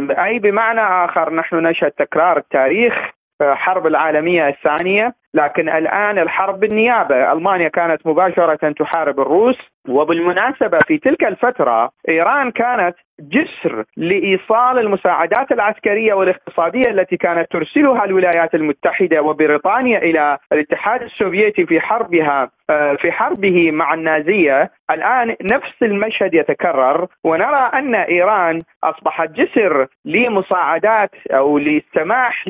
أي 0.10 0.40
بمعنى 0.40 0.82
آخر؟ 0.82 1.34
نحن 1.34 1.56
نشهد 1.56 1.92
تكرار 1.92 2.38
التاريخ 2.38 2.94
الحرب 3.42 3.88
العالمية 3.88 4.48
الثانية. 4.48 5.14
لكن 5.34 5.70
الآن 5.70 6.20
الحرب 6.20 6.60
بالنيابة. 6.60 7.32
ألمانيا 7.32 7.68
كانت 7.68 8.08
مباشرة 8.08 8.72
تحارب 8.72 9.20
الروس 9.20 9.58
وبالمناسبة 9.90 10.80
في 10.88 10.98
تلك 10.98 11.24
الفترة 11.24 11.92
إيران 12.10 12.52
كانت 12.52 12.96
جسر 13.20 13.84
لإيصال 13.98 14.80
المساعدات 14.80 15.52
العسكرية 15.52 16.14
والاقتصادية 16.14 16.90
التي 16.90 17.18
كانت 17.18 17.52
ترسلها 17.52 18.06
الولايات 18.06 18.56
المتحدة 18.56 19.22
وبريطانيا 19.22 19.98
إلى 19.98 20.38
الاتحاد 20.52 21.02
السوفيتي 21.02 21.66
في 21.66 21.80
حربها 21.80 22.50
آه، 22.70 22.94
في 22.94 23.12
حربه 23.12 23.72
مع 23.72 23.94
النازية. 23.94 24.72
الآن 24.92 25.36
نفس 25.42 25.84
المشهد 25.84 26.34
يتكرر 26.34 27.08
ونرى 27.24 27.72
أن 27.74 27.96
إيران 27.96 28.60
أصبحت 28.84 29.30
جسر 29.30 29.88
لمساعدات 30.06 31.12
أو 31.32 31.58
للسماح 31.58 32.48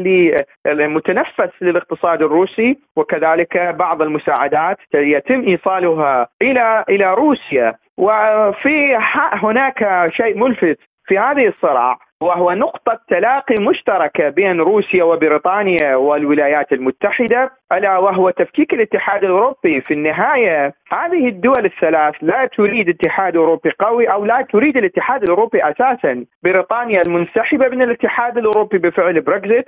للمتنفس 0.66 1.50
للاقتصاد 1.62 2.22
الروسي 2.22 2.71
وكذلك 2.96 3.58
بعض 3.58 4.02
المساعدات 4.02 4.78
يتم 4.94 5.42
إيصالها 5.42 6.28
إلى 6.42 6.86
إلى 6.90 7.14
روسيا. 7.14 7.76
وفي 7.98 8.98
هناك 9.44 10.08
شيء 10.12 10.38
ملفت 10.38 10.80
في 11.06 11.20
هذه 11.20 11.48
الصراع 11.48 11.98
وهو 12.22 12.52
نقطة 12.52 13.00
تلاقي 13.10 13.56
مشتركة 13.60 14.30
بين 14.30 14.62
روسيا 14.62 15.04
وبريطانيا 15.04 15.96
والولايات 15.96 16.72
المتحدة. 16.74 17.52
ألا 17.72 17.98
وهو 17.98 18.30
تفكيك 18.30 18.74
الاتحاد 18.74 19.24
الأوروبي. 19.24 19.82
في 19.82 19.94
النهاية 19.94 20.74
هذه 20.92 21.28
الدول 21.28 21.66
الثلاث 21.66 22.16
لا 22.22 22.50
تريد 22.58 22.90
اتحاد 22.90 23.36
أوروبي 23.36 23.72
قوي 23.80 24.06
أو 24.12 24.26
لا 24.26 24.42
تريد 24.42 24.78
الاتحاد 24.78 25.24
الأوروبي 25.24 25.64
أساسا. 25.64 26.26
بريطانيا 26.44 27.02
المنسحبة 27.02 27.68
من 27.68 27.82
الاتحاد 27.82 28.38
الأوروبي 28.38 28.78
بفعل 28.78 29.22
بريكزيت 29.22 29.66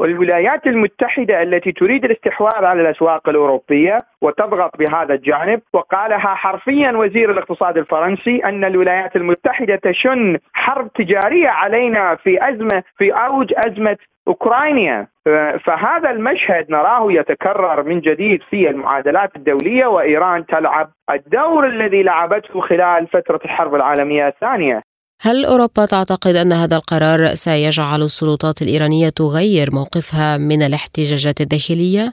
الولايات 0.00 0.66
المتحدة 0.66 1.42
التي 1.42 1.72
تريد 1.72 2.04
الاستحواذ 2.04 2.64
على 2.64 2.80
الأسواق 2.80 3.28
الأوروبية 3.28 3.98
وتضغط 4.22 4.76
بهذا 4.78 5.14
الجانب. 5.14 5.60
وقالها 5.72 6.34
حرفيا 6.34 6.92
وزير 6.92 7.30
الاقتصاد 7.30 7.78
الفرنسي 7.78 8.36
أن 8.44 8.64
الولايات 8.64 9.16
المتحدة 9.16 9.76
تشن 9.76 10.38
حرب 10.52 10.92
تجارية 10.92 11.48
علينا 11.48 12.14
في 12.14 12.48
أزمة 12.48 12.82
في 12.98 13.12
أوج 13.12 13.52
أزمة 13.66 13.96
أوكرانيا 14.28 15.06
فهذا 15.64 16.10
المشهد 16.10 16.70
نراه 16.70 17.12
يتكرر 17.12 17.82
من 17.82 18.00
جديد 18.00 18.40
في 18.50 18.70
المعادلات 18.70 19.36
الدولية 19.36 19.86
وإيران 19.86 20.46
تلعب 20.46 20.90
الدور 21.10 21.66
الذي 21.66 22.02
لعبته 22.02 22.60
خلال 22.60 23.06
فترة 23.06 23.40
الحرب 23.44 23.74
العالمية 23.74 24.28
الثانية 24.28 24.82
هل 25.22 25.44
أوروبا 25.44 25.86
تعتقد 25.86 26.34
أن 26.36 26.52
هذا 26.52 26.76
القرار 26.76 27.26
سيجعل 27.34 28.02
السلطات 28.02 28.62
الإيرانية 28.62 29.08
تغير 29.08 29.68
موقفها 29.72 30.36
من 30.36 30.62
الاحتجاجات 30.62 31.40
الداخلية؟ 31.40 32.12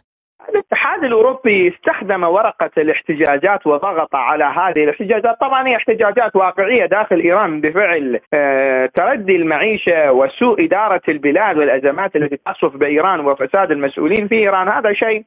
الاتحاد 1.03 1.19
الأوروبي 1.19 1.67
استخدم 1.67 2.23
ورقة 2.23 2.71
الاحتجاجات 2.77 3.67
وضغط 3.67 4.15
على 4.15 4.43
هذه 4.43 4.83
الاحتجاجات، 4.83 5.39
طبعا 5.41 5.67
هي 5.67 5.75
احتجاجات 5.75 6.35
واقعية 6.35 6.85
داخل 6.85 7.19
إيران 7.19 7.61
بفعل 7.61 8.19
آه، 8.33 8.89
تردي 8.95 9.35
المعيشة 9.35 10.11
وسوء 10.11 10.65
إدارة 10.65 11.01
البلاد 11.09 11.57
والأزمات 11.57 12.15
التي 12.15 12.37
تصف 12.37 12.77
بإيران 12.77 13.19
وفساد 13.19 13.71
المسؤولين 13.71 14.27
في 14.27 14.35
إيران، 14.35 14.67
هذا 14.69 14.93
شيء 14.93 15.23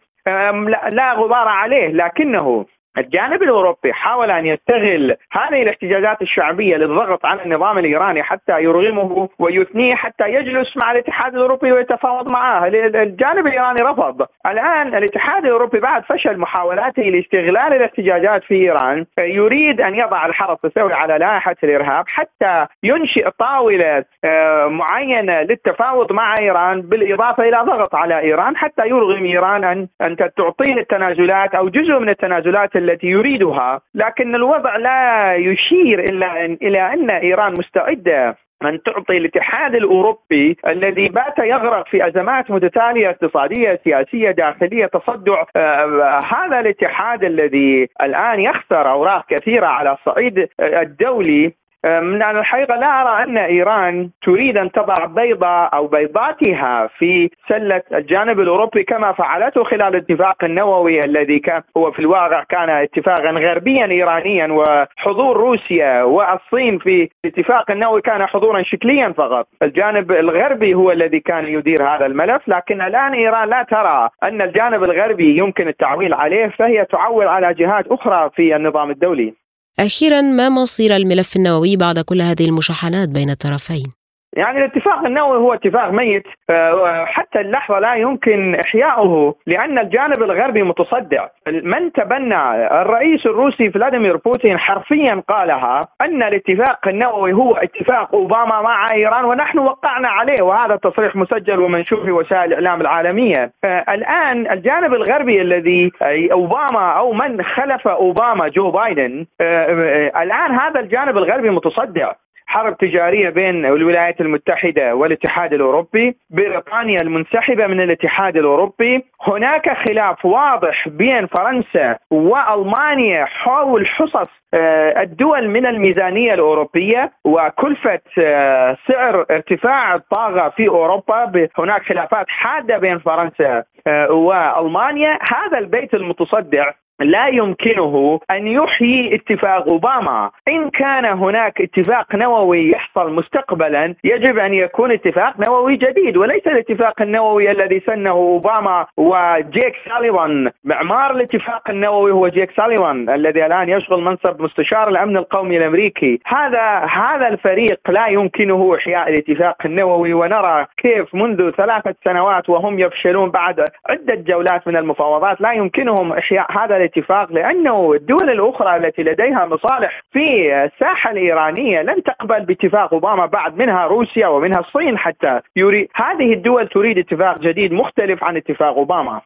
لا 0.90 1.12
غبار 1.12 1.48
عليه 1.48 1.88
لكنه 1.88 2.66
الجانب 2.98 3.42
الأوروبي 3.42 3.92
حاول 3.92 4.30
أن 4.30 4.46
يستغل 4.46 5.16
هذه 5.32 5.62
الاحتجاجات 5.62 6.22
الشعبية 6.22 6.76
للضغط 6.76 7.26
على 7.26 7.42
النظام 7.42 7.78
الإيراني 7.78 8.22
حتى 8.22 8.62
يرغمه 8.62 9.28
ويثنيه 9.38 9.94
حتى 9.94 10.24
يجلس 10.28 10.76
مع 10.82 10.92
الاتحاد 10.92 11.34
الأوروبي 11.34 11.72
ويتفاوض 11.72 12.32
معه، 12.32 12.66
الجانب 12.66 13.46
الإيراني 13.46 13.82
رفض، 13.82 14.26
الآن 14.46 14.94
الاتحاد 14.94 15.44
الأوروبي 15.44 15.80
بعد 15.80 16.04
فشل 16.04 16.38
محاولاته 16.38 17.02
لاستغلال 17.02 17.72
الاحتجاجات 17.72 18.44
في 18.44 18.54
إيران 18.54 19.06
يريد 19.18 19.80
أن 19.80 19.94
يضع 19.94 20.26
الحرس 20.26 20.58
الثوري 20.64 20.94
على 20.94 21.18
لائحة 21.18 21.56
الإرهاب 21.64 22.04
حتى 22.08 22.66
ينشئ 22.82 23.30
طاولة 23.38 24.04
آه، 24.24 24.66
معينة 24.66 25.42
للتفاوض 25.42 26.12
مع 26.12 26.34
إيران 26.40 26.80
بالإضافة 26.80 27.42
إلى 27.42 27.56
ضغط 27.56 27.94
على 27.94 28.18
إيران 28.20 28.56
حتى 28.56 28.86
يرغم 28.86 29.24
إيران 29.24 29.64
ان 29.64 29.88
أن 30.00 30.16
تعطيه 30.16 30.74
التنازلات 30.74 31.54
أو 31.54 31.68
جزء 31.68 31.98
من 31.98 32.08
التنازلات 32.08 32.76
التي 32.90 33.06
يريدها 33.06 33.80
لكن 33.94 34.34
الوضع 34.34 34.76
لا 34.76 35.34
يشير 35.34 36.00
إلا 36.00 36.44
إلى 36.44 36.92
أن 36.92 37.10
إيران 37.10 37.54
مستعدة 37.58 38.36
أن 38.64 38.82
تعطي 38.82 39.16
الاتحاد 39.16 39.74
الأوروبي 39.74 40.56
الذي 40.66 41.08
بات 41.08 41.38
يغرق 41.38 41.88
في 41.88 42.06
أزمات 42.06 42.50
متتالية 42.50 43.10
اقتصادية 43.10 43.80
سياسية 43.84 44.30
داخلية 44.30 44.86
تصدع 44.86 45.44
آه، 45.56 46.20
هذا 46.26 46.60
الاتحاد 46.60 47.24
الذي 47.24 47.88
الآن 48.02 48.40
يخسر 48.40 48.90
أوراق 48.90 49.24
كثيرة 49.28 49.66
على 49.66 49.92
الصعيد 49.92 50.48
الدولي 50.60 51.52
من 51.86 52.22
الحقيقة 52.22 52.76
لا 52.76 53.02
أرى 53.02 53.24
أن 53.24 53.38
إيران 53.38 54.10
تريد 54.22 54.56
أن 54.56 54.72
تضع 54.72 55.04
بيضة 55.06 55.64
أو 55.64 55.86
بيضاتها 55.86 56.86
في 56.98 57.30
سلة 57.48 57.82
الجانب 57.94 58.40
الأوروبي 58.40 58.84
كما 58.84 59.12
فعلته 59.12 59.64
خلال 59.64 59.82
الاتفاق 59.82 60.44
النووي 60.44 61.00
الذي 61.00 61.38
كان 61.38 61.62
هو 61.76 61.92
في 61.92 61.98
الواقع 61.98 62.42
كان 62.48 62.70
اتفاقا 62.70 63.30
غربيا 63.30 63.86
إيرانيا 63.86 64.46
وحضور 64.52 65.36
روسيا 65.36 66.02
والصين 66.02 66.78
في 66.78 67.08
الاتفاق 67.24 67.70
النووي 67.70 68.00
كان 68.00 68.26
حضورا 68.26 68.62
شكليا 68.62 69.12
فقط. 69.16 69.46
الجانب 69.62 70.12
الغربي 70.12 70.74
هو 70.74 70.92
الذي 70.92 71.20
كان 71.20 71.44
يدير 71.48 71.82
هذا 71.82 72.06
الملف 72.06 72.48
لكن 72.48 72.80
الآن 72.82 73.12
إيران 73.12 73.48
لا 73.48 73.62
ترى 73.62 74.08
أن 74.22 74.42
الجانب 74.42 74.82
الغربي 74.82 75.38
يمكن 75.38 75.68
التعويل 75.68 76.14
عليه 76.14 76.46
فهي 76.46 76.84
تعول 76.84 77.26
على 77.26 77.54
جهات 77.54 77.86
أخرى 77.86 78.30
في 78.34 78.56
النظام 78.56 78.90
الدولي. 78.90 79.45
أخيرا 79.78 80.20
ما 80.20 80.48
مصير 80.48 80.96
الملف 80.96 81.36
النووي 81.36 81.76
بعد 81.76 81.98
كل 81.98 82.22
هذه 82.22 82.44
المشاحنات 82.44 83.08
بين 83.08 83.30
الطرفين؟ 83.30 83.95
يعني 84.36 84.58
الاتفاق 84.58 85.06
النووي 85.06 85.38
هو 85.38 85.54
اتفاق 85.54 85.90
ميت 85.90 86.24
آه، 86.50 87.04
حتى 87.04 87.40
اللحظة 87.40 87.78
لا 87.78 87.94
يمكن 87.94 88.54
إحياؤه 88.54 89.34
لأن 89.46 89.78
الجانب 89.78 90.22
الغربي 90.22 90.62
متصدع. 90.62 91.26
من 91.46 91.92
تبنى 91.92 92.66
الرئيس 92.82 93.26
الروسي 93.26 93.70
فلاديمير 93.70 94.16
بوتين 94.16 94.58
حرفيا 94.58 95.22
قالها 95.28 95.80
أن 96.00 96.22
الاتفاق 96.22 96.88
النووي 96.88 97.32
هو 97.32 97.56
اتفاق 97.56 98.14
أوباما 98.14 98.60
مع 98.60 98.86
إيران 98.92 99.24
ونحن 99.24 99.58
وقعنا 99.58 100.08
عليه 100.08 100.42
وهذا 100.42 100.74
التصريح 100.74 101.16
مسجل 101.16 101.60
ومنشور 101.60 102.04
في 102.04 102.10
وسائل 102.10 102.44
الإعلام 102.44 102.80
العالمية. 102.80 103.52
آه، 103.64 103.84
الآن 103.88 104.50
الجانب 104.50 104.94
الغربي 104.94 105.42
الذي 105.42 105.92
أوباما 106.32 106.92
أو 106.92 107.12
من 107.12 107.42
خلف 107.42 107.88
أوباما 107.88 108.48
جو 108.48 108.70
بايدن 108.70 109.26
آه، 109.40 110.22
الآن 110.22 110.50
هذا 110.52 110.80
الجانب 110.80 111.16
الغربي 111.16 111.50
متصدع. 111.50 112.12
حرب 112.46 112.76
تجارية 112.76 113.30
بين 113.30 113.66
الولايات 113.66 114.20
المتحدة 114.20 114.94
والاتحاد 114.94 115.52
الأوروبي، 115.52 116.16
بريطانيا 116.30 116.98
المنسحبة 117.02 117.66
من 117.66 117.80
الاتحاد 117.80 118.36
الأوروبي، 118.36 119.04
هناك 119.22 119.88
خلاف 119.88 120.24
واضح 120.24 120.88
بين 120.88 121.26
فرنسا 121.26 121.98
وألمانيا 122.10 123.24
حول 123.24 123.86
حصص 123.86 124.28
آه، 124.54 125.02
الدول 125.02 125.48
من 125.48 125.66
الميزانية 125.66 126.34
الأوروبية 126.34 127.12
وكلفة 127.24 128.00
آه، 128.18 128.76
سعر 128.88 129.26
ارتفاع 129.30 129.94
الطاقة 129.94 130.48
في 130.48 130.68
أوروبا. 130.68 131.48
هناك 131.58 131.82
خلافات 131.82 132.26
حادة 132.28 132.78
بين 132.78 132.98
فرنسا 132.98 133.64
آه، 133.86 134.12
وألمانيا. 134.12 135.18
هذا 135.32 135.58
البيت 135.58 135.94
المتصدع 135.94 136.70
لا 137.00 137.26
يمكنه 137.28 138.20
أن 138.30 138.46
يحيي 138.46 139.14
اتفاق 139.14 139.68
أوباما، 139.72 140.30
إن 140.48 140.70
كان 140.70 141.04
هناك 141.04 141.60
اتفاق 141.60 142.14
نووي 142.14 142.70
يحصل 142.70 143.12
مستقبلا 143.12 143.94
يجب 144.04 144.38
أن 144.38 144.54
يكون 144.54 144.92
اتفاق 144.92 145.48
نووي 145.48 145.76
جديد 145.76 146.16
وليس 146.16 146.46
الاتفاق 146.46 147.02
النووي 147.02 147.50
الذي 147.50 147.80
سنه 147.80 148.10
أوباما 148.10 148.86
وجيك 148.96 149.74
ساليفان، 149.88 150.50
معمار 150.64 151.10
الاتفاق 151.10 151.70
النووي 151.70 152.10
هو 152.10 152.28
جيك 152.28 152.50
ساليفان 152.50 153.10
الذي 153.10 153.46
الآن 153.46 153.68
يشغل 153.68 154.00
منصب 154.00 154.42
مستشار 154.42 154.88
الأمن 154.88 155.16
القومي 155.16 155.56
الأمريكي، 155.58 156.20
هذا 156.26 156.78
هذا 156.78 157.28
الفريق 157.28 157.80
لا 157.88 158.06
يمكنه 158.06 158.76
إحياء 158.76 159.08
الاتفاق 159.08 159.56
النووي 159.64 160.12
ونرى 160.12 160.66
كيف 160.76 161.14
منذ 161.14 161.50
ثلاثة 161.50 161.94
سنوات 162.04 162.48
وهم 162.50 162.78
يفشلون 162.78 163.30
بعد 163.30 163.64
عدة 163.90 164.14
جولات 164.14 164.68
من 164.68 164.76
المفاوضات 164.76 165.40
لا 165.40 165.52
يمكنهم 165.52 166.12
إحياء 166.12 166.46
هذا 166.58 166.76
الاتفاق 166.86 167.32
لأنه 167.32 167.92
الدول 167.92 168.30
الأخرى 168.30 168.76
التي 168.76 169.02
لديها 169.02 169.46
مصالح 169.46 170.02
في 170.12 170.54
الساحة 170.64 171.10
الإيرانية 171.10 171.82
لن 171.82 172.02
تقبل 172.02 172.40
باتفاق 172.44 172.94
أوباما 172.94 173.26
بعد 173.26 173.58
منها 173.58 173.86
روسيا 173.86 174.26
ومنها 174.26 174.60
الصين 174.60 174.98
حتى 174.98 175.40
يريد 175.56 175.88
هذه 175.94 176.32
الدول 176.32 176.68
تريد 176.68 176.98
اتفاق 176.98 177.38
جديد 177.38 177.72
مختلف 177.72 178.24
عن 178.24 178.36
اتفاق 178.36 178.74
أوباما. 178.76 179.20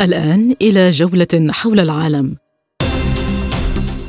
الآن 0.00 0.54
إلى 0.62 0.90
جولة 0.90 1.52
حول 1.52 1.80
العالم. 1.80 2.45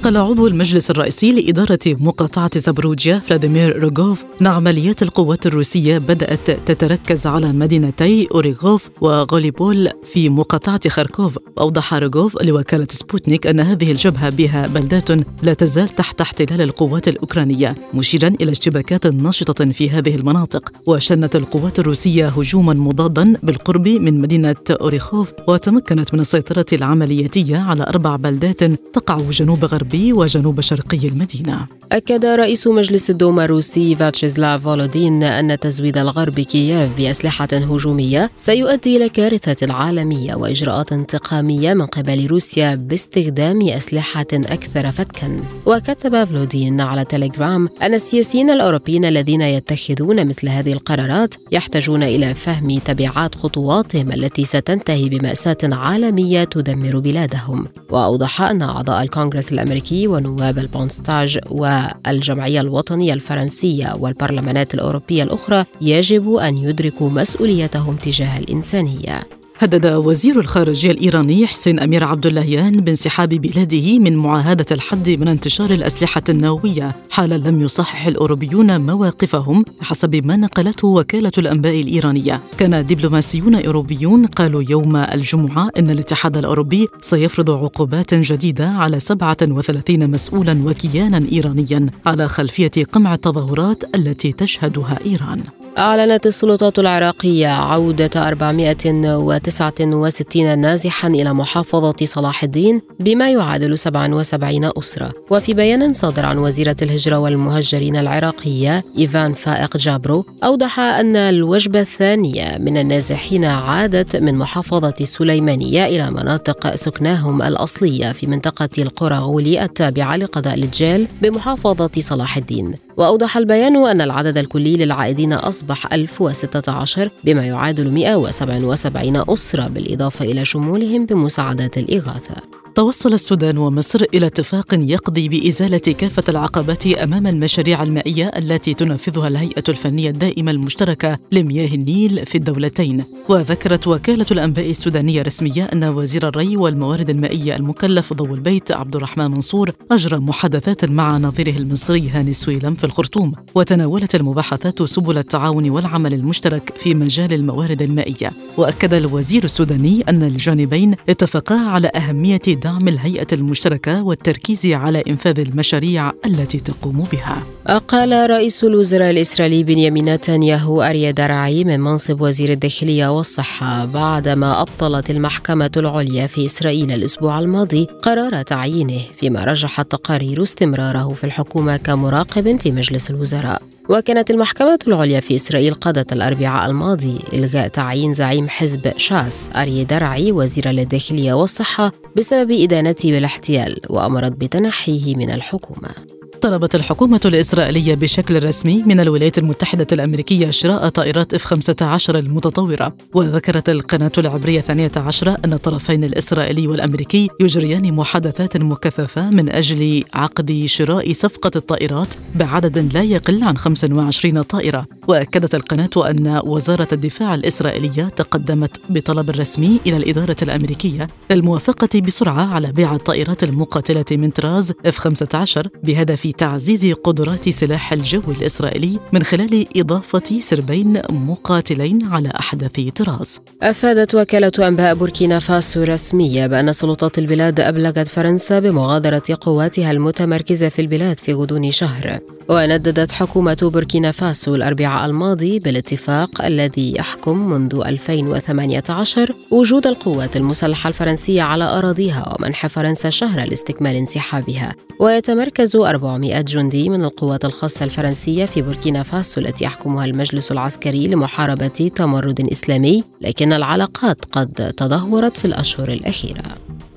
نقل 0.07 0.17
عضو 0.17 0.47
المجلس 0.47 0.91
الرئيسي 0.91 1.31
لإدارة 1.31 1.79
مقاطعة 1.85 2.59
زابوروجيا 2.59 3.19
فلاديمير 3.19 3.79
روغوف. 3.83 4.23
أن 4.41 4.47
عمليات 4.47 5.03
القوات 5.03 5.45
الروسية 5.47 5.97
بدأت 5.97 6.51
تتركز 6.51 7.27
على 7.27 7.53
مدينتي 7.53 8.27
أوريخوف 8.31 8.89
وغوليبول 9.01 9.89
في 10.13 10.29
مقاطعة 10.29 10.89
خاركوف. 10.89 11.39
أوضح 11.59 11.93
روغوف 11.93 12.41
لوكالة 12.41 12.87
سبوتنيك 12.89 13.47
أن 13.47 13.59
هذه 13.59 13.91
الجبهة 13.91 14.29
بها 14.29 14.67
بلدات 14.67 15.09
لا 15.43 15.53
تزال 15.53 15.89
تحت 15.89 16.21
احتلال 16.21 16.61
القوات 16.61 17.07
الأوكرانية 17.07 17.75
مشيرا 17.93 18.27
إلى 18.41 18.51
اشتباكات 18.51 19.07
ناشطة 19.07 19.71
في 19.71 19.89
هذه 19.89 20.15
المناطق. 20.15 20.71
وشنت 20.85 21.35
القوات 21.35 21.79
الروسية 21.79 22.27
هجوما 22.27 22.73
مضادا 22.73 23.33
بالقرب 23.43 23.87
من 23.87 24.21
مدينة 24.21 24.55
أوريخوف 24.71 25.31
وتمكنت 25.47 26.13
من 26.13 26.19
السيطرة 26.19 26.65
العملياتية 26.73 27.57
على 27.57 27.83
أربع 27.83 28.15
بلدات 28.15 28.63
تقع 28.93 29.17
جنوب 29.31 29.65
غربي 29.65 29.96
وجنوب 29.97 30.61
شرقي 30.61 31.07
المدينة. 31.07 31.67
أكد 31.91 32.25
رئيس 32.25 32.67
مجلس 32.67 33.09
الدوما 33.09 33.45
الروسي 33.45 33.95
فياتشيسلاف 33.95 34.63
فولودين 34.63 35.23
أن 35.23 35.59
تزويد 35.59 35.97
الغرب 35.97 36.39
كييف 36.39 36.97
بأسلحة 36.97 37.47
هجومية 37.53 38.31
سيؤدي 38.37 38.97
إلى 38.97 39.09
كارثة 39.09 39.73
عالمية 39.73 40.35
وإجراءات 40.35 40.93
انتقامية 40.93 41.73
من 41.73 41.85
قبل 41.85 42.25
روسيا 42.27 42.75
باستخدام 42.75 43.61
أسلحة 43.69 44.25
أكثر 44.33 44.91
فتكا. 44.91 45.41
وكتب 45.65 46.23
فولودين 46.23 46.81
على 46.81 47.05
تليجرام 47.05 47.69
أن 47.81 47.93
السياسيين 47.93 48.49
الأوروبيين 48.49 49.05
الذين 49.05 49.41
يتخذون 49.41 50.27
مثل 50.27 50.49
هذه 50.49 50.73
القرارات 50.73 51.35
يحتاجون 51.51 52.03
إلى 52.03 52.33
فهم 52.33 52.77
تبعات 52.77 53.35
خطواتهم 53.35 54.11
التي 54.11 54.45
ستنتهي 54.45 55.09
بمأساة 55.09 55.57
عالمية 55.63 56.43
تدمر 56.43 56.99
بلادهم. 56.99 57.67
وأوضح 57.89 58.41
أن 58.41 58.61
أعضاء 58.61 59.03
الكونغرس 59.03 59.51
الأمريكي 59.51 59.76
ونواب 59.93 60.57
البوندستاغ 60.57 61.39
والجمعية 61.51 62.61
الوطنية 62.61 63.13
الفرنسية 63.13 63.95
والبرلمانات 63.99 64.73
الأوروبية 64.73 65.23
الأخرى 65.23 65.65
يجب 65.81 66.33
أن 66.33 66.57
يدركوا 66.57 67.09
مسؤوليتهم 67.09 67.95
تجاه 67.95 68.37
الإنسانية. 68.37 69.19
هدد 69.59 69.85
وزير 69.85 70.39
الخارجية 70.39 70.91
الإيراني 70.91 71.47
حسين 71.47 71.79
أمير 71.79 72.03
عبد 72.03 72.25
اللهيان 72.25 72.81
بانسحاب 72.81 73.29
بلاده 73.29 73.99
من 73.99 74.15
معاهدة 74.17 74.65
الحد 74.71 75.09
من 75.09 75.27
انتشار 75.27 75.71
الأسلحة 75.71 76.21
النووية 76.29 76.95
حال 77.11 77.49
لم 77.49 77.61
يصحح 77.61 78.07
الأوروبيون 78.07 78.81
مواقفهم 78.81 79.65
حسب 79.81 80.25
ما 80.25 80.35
نقلته 80.35 80.87
وكالة 80.87 81.31
الأنباء 81.37 81.81
الإيرانية. 81.81 82.41
كان 82.57 82.85
دبلوماسيون 82.85 83.55
أوروبيون 83.55 84.25
قالوا 84.25 84.63
يوم 84.69 84.95
الجمعة 84.95 85.69
أن 85.77 85.89
الاتحاد 85.89 86.37
الأوروبي 86.37 86.87
سيفرض 87.01 87.51
عقوبات 87.51 88.13
جديدة 88.13 88.69
على 88.69 88.99
37 88.99 90.11
مسؤولا 90.11 90.61
وكيانا 90.65 91.27
إيرانيا 91.31 91.89
على 92.05 92.27
خلفية 92.27 92.71
قمع 92.91 93.13
التظاهرات 93.13 93.95
التي 93.95 94.31
تشهدها 94.31 94.99
إيران. 95.05 95.43
أعلنت 95.77 96.27
السلطات 96.27 96.79
العراقية 96.79 97.47
عودة 97.47 98.09
469 98.15 100.59
نازحا 100.59 101.07
إلى 101.07 101.33
محافظة 101.33 101.95
صلاح 102.03 102.43
الدين 102.43 102.81
بما 102.99 103.31
يعادل 103.31 103.77
77 103.77 104.71
أسرة. 104.77 105.13
وفي 105.31 105.53
بيان 105.53 105.93
صادر 105.93 106.25
عن 106.25 106.37
وزيرة 106.37 106.75
الهجرة 106.81 107.17
والمهجرين 107.17 107.95
العراقية 107.95 108.83
إيفان 108.97 109.33
فائق 109.33 109.77
جابرو 109.77 110.25
أوضح 110.43 110.79
أن 110.79 111.15
الوجبة 111.15 111.79
الثانية 111.79 112.57
من 112.57 112.77
النازحين 112.77 113.45
عادت 113.45 114.15
من 114.15 114.35
محافظة 114.35 114.93
السليمانية 115.01 115.85
إلى 115.85 116.11
مناطق 116.11 116.75
سكناهم 116.75 117.41
الأصلية 117.41 118.11
في 118.11 118.27
منطقة 118.27 118.69
القراغولي 118.77 119.63
التابعة 119.63 120.15
لقضاء 120.15 120.53
الجيل 120.53 121.07
بمحافظة 121.21 121.91
صلاح 121.99 122.37
الدين. 122.37 122.86
وأوضح 122.97 123.37
البيان 123.37 123.87
أن 123.87 124.01
العدد 124.01 124.37
الكلي 124.37 124.75
للعائدين 124.75 125.33
أصبح 125.33 125.93
1016 125.93 127.09
بما 127.23 127.45
يعادل 127.45 127.91
177 127.91 129.23
أسرة 129.29 129.67
بالإضافة 129.67 130.25
إلى 130.25 130.45
شمولهم 130.45 131.05
بمساعدات 131.05 131.77
الإغاثة. 131.77 132.35
توصل 132.77 133.13
السودان 133.13 133.57
ومصر 133.57 134.03
إلى 134.13 134.25
اتفاق 134.25 134.65
يقضي 134.73 135.29
بإزالة 135.29 135.77
كافة 135.77 136.23
العقبات 136.29 136.87
أمام 136.87 137.27
المشاريع 137.27 137.83
المائية 137.83 138.27
التي 138.27 138.73
تنفذها 138.73 139.27
الهيئة 139.27 139.63
الفنية 139.69 140.09
الدائمة 140.09 140.51
المشتركة 140.51 141.17
لمياه 141.31 141.75
النيل 141.75 142.25
في 142.25 142.35
الدولتين. 142.35 143.03
وذكرت 143.29 143.87
وكالة 143.87 144.25
الأنباء 144.31 144.69
السودانية 144.69 145.21
رسمية 145.21 145.63
أن 145.63 145.83
وزير 145.83 146.27
الري 146.27 146.57
والموارد 146.57 147.09
المائية 147.09 147.55
المكلف 147.55 148.13
ضوء 148.13 148.33
البيت 148.33 148.71
عبد 148.71 148.95
الرحمن 148.95 149.31
منصور 149.31 149.71
أجرى 149.91 150.19
محادثات 150.19 150.85
مع 150.85 151.17
نظيره 151.17 151.57
المصري 151.57 152.09
هاني 152.09 152.33
سويلم 152.33 152.75
في 152.75 152.83
الخرطوم 152.83 153.33
وتناولت 153.55 154.15
المباحثات 154.15 154.83
سبل 154.83 155.17
التعاون 155.17 155.69
والعمل 155.69 156.13
المشترك 156.13 156.73
في 156.77 156.93
مجال 156.93 157.33
الموارد 157.33 157.81
المائية. 157.81 158.31
وأكد 158.57 158.93
الوزير 158.93 159.43
السوداني 159.43 160.01
أن 160.09 160.23
الجانبين 160.23 160.95
اتفقا 161.09 161.55
على 161.55 161.91
أهمية 161.95 162.41
دعم 162.67 162.87
الهيئة 162.87 163.27
المشتركة 163.33 164.03
والتركيز 164.03 164.65
على 164.65 165.03
إنفاذ 165.07 165.39
المشاريع 165.39 166.11
التي 166.25 166.59
تقوم 166.59 167.07
بها. 167.11 167.43
قال 167.87 168.29
رئيس 168.29 168.63
الوزراء 168.63 169.09
الإسرائيلي 169.09 169.63
بنيامين 169.63 170.13
نتنياهو 170.13 170.81
أريا 170.81 171.11
درعي 171.11 171.63
من 171.63 171.79
منصب 171.79 172.21
وزير 172.21 172.51
الداخلية 172.51 173.17
والصحة 173.17 173.85
بعدما 173.85 174.61
أبطلت 174.61 175.11
المحكمة 175.11 175.71
العليا 175.77 176.27
في 176.27 176.45
إسرائيل 176.45 176.91
الأسبوع 176.91 177.39
الماضي 177.39 177.87
قرار 178.03 178.41
تعيينه 178.41 179.01
فيما 179.19 179.43
رجحت 179.43 179.91
تقارير 179.91 180.43
استمراره 180.43 181.13
في 181.13 181.23
الحكومة 181.23 181.77
كمراقب 181.77 182.59
في 182.59 182.71
مجلس 182.71 183.09
الوزراء. 183.09 183.61
وكانت 183.89 184.31
المحكمة 184.31 184.79
العليا 184.87 185.19
في 185.19 185.35
إسرائيل 185.35 185.73
قضت 185.73 186.13
الأربعاء 186.13 186.69
الماضي 186.69 187.19
إلغاء 187.33 187.67
تعيين 187.67 188.13
زعيم 188.13 188.49
حزب 188.49 188.97
شاس 188.97 189.49
أري 189.55 189.83
درعي 189.83 190.31
وزير 190.31 190.69
للداخلية 190.69 191.33
والصحة 191.33 191.91
بسبب 192.15 192.51
إدانته 192.51 193.11
بالاحتيال 193.11 193.79
وأمرت 193.89 194.31
بتنحيه 194.31 195.15
من 195.15 195.31
الحكومة. 195.31 196.16
طلبت 196.41 196.75
الحكومة 196.75 197.21
الإسرائيلية 197.25 197.95
بشكل 197.95 198.43
رسمي 198.43 198.83
من 198.83 198.99
الولايات 198.99 199.37
المتحدة 199.37 199.87
الأمريكية 199.91 200.49
شراء 200.49 200.89
طائرات 200.89 201.33
اف 201.33 201.43
15 201.43 202.17
المتطورة. 202.19 202.95
وذكرت 203.13 203.69
القناة 203.69 204.11
العبرية 204.17 204.59
12 204.59 205.35
أن 205.45 205.53
الطرفين 205.53 206.03
الإسرائيلي 206.03 206.67
والأمريكي 206.67 207.29
يجريان 207.39 207.93
محادثات 207.93 208.57
مكثفة 208.57 209.29
من 209.29 209.49
أجل 209.55 210.03
عقد 210.13 210.63
شراء 210.65 211.13
صفقة 211.13 211.51
الطائرات 211.55 212.13
بعدد 212.35 212.93
لا 212.93 213.03
يقل 213.03 213.43
عن 213.43 213.57
25 213.57 214.41
طائرة. 214.41 214.85
وأكدت 215.07 215.55
القناة 215.55 215.89
أن 216.09 216.41
وزارة 216.45 216.87
الدفاع 216.91 217.35
الإسرائيلية 217.35 218.03
تقدمت 218.03 218.81
بطلب 218.89 219.29
رسمي 219.29 219.79
إلى 219.87 219.97
الإدارة 219.97 220.35
الأمريكية 220.41 221.07
للموافقة 221.31 222.01
بسرعة 222.01 222.53
على 222.53 222.71
بيع 222.71 222.95
الطائرات 222.95 223.43
المقاتلة 223.43 224.05
من 224.11 224.29
طراز 224.29 224.73
اف 224.85 224.97
15 224.97 225.67
بهدف 225.83 226.26
تعزيز 226.31 226.93
قدرات 226.93 227.49
سلاح 227.49 227.93
الجو 227.93 228.21
الإسرائيلي 228.27 228.99
من 229.13 229.23
خلال 229.23 229.65
إضافة 229.77 230.39
سربين 230.39 231.01
مقاتلين 231.09 232.05
على 232.05 232.29
أحدث 232.29 232.79
طراز. 232.95 233.39
أفادت 233.61 234.15
وكالة 234.15 234.67
أنباء 234.67 234.95
بوركينا 234.95 235.39
فاسو 235.39 235.83
رسمية 235.83 236.47
بأن 236.47 236.73
سلطات 236.73 237.17
البلاد 237.17 237.59
أبلغت 237.59 238.07
فرنسا 238.07 238.59
بمغادرة 238.59 239.23
قواتها 239.41 239.91
المتمركزة 239.91 240.69
في 240.69 240.81
البلاد 240.81 241.19
في 241.19 241.33
غضون 241.33 241.71
شهر. 241.71 242.19
ونددت 242.49 243.11
حكومة 243.11 243.57
بوركينا 243.61 244.11
فاسو 244.11 244.55
الأربعاء 244.55 245.05
الماضي 245.05 245.59
بالاتفاق 245.59 246.45
الذي 246.45 246.95
يحكم 246.97 247.49
منذ 247.49 247.81
2018 247.85 249.35
وجود 249.51 249.87
القوات 249.87 250.37
المسلحة 250.37 250.87
الفرنسية 250.87 251.41
على 251.41 251.63
أراضيها 251.63 252.35
ومنح 252.39 252.67
فرنسا 252.67 253.09
شهرا 253.09 253.45
لاستكمال 253.45 253.95
انسحابها. 253.95 254.75
ويتمركز 254.99 255.75
400 256.17 256.41
جندي 256.41 256.89
من 256.89 257.03
القوات 257.03 257.45
الخاصة 257.45 257.85
الفرنسية 257.85 258.45
في 258.45 258.61
بوركينا 258.61 259.03
فاسو 259.03 259.41
التي 259.41 259.63
يحكمها 259.63 260.05
المجلس 260.05 260.51
العسكري 260.51 261.07
لمحاربة 261.07 261.91
تمرد 261.95 262.49
إسلامي 262.51 263.03
لكن 263.21 263.53
العلاقات 263.53 264.25
قد 264.25 264.73
تدهورت 264.77 265.37
في 265.37 265.45
الأشهر 265.45 265.89
الأخيرة. 265.89 266.43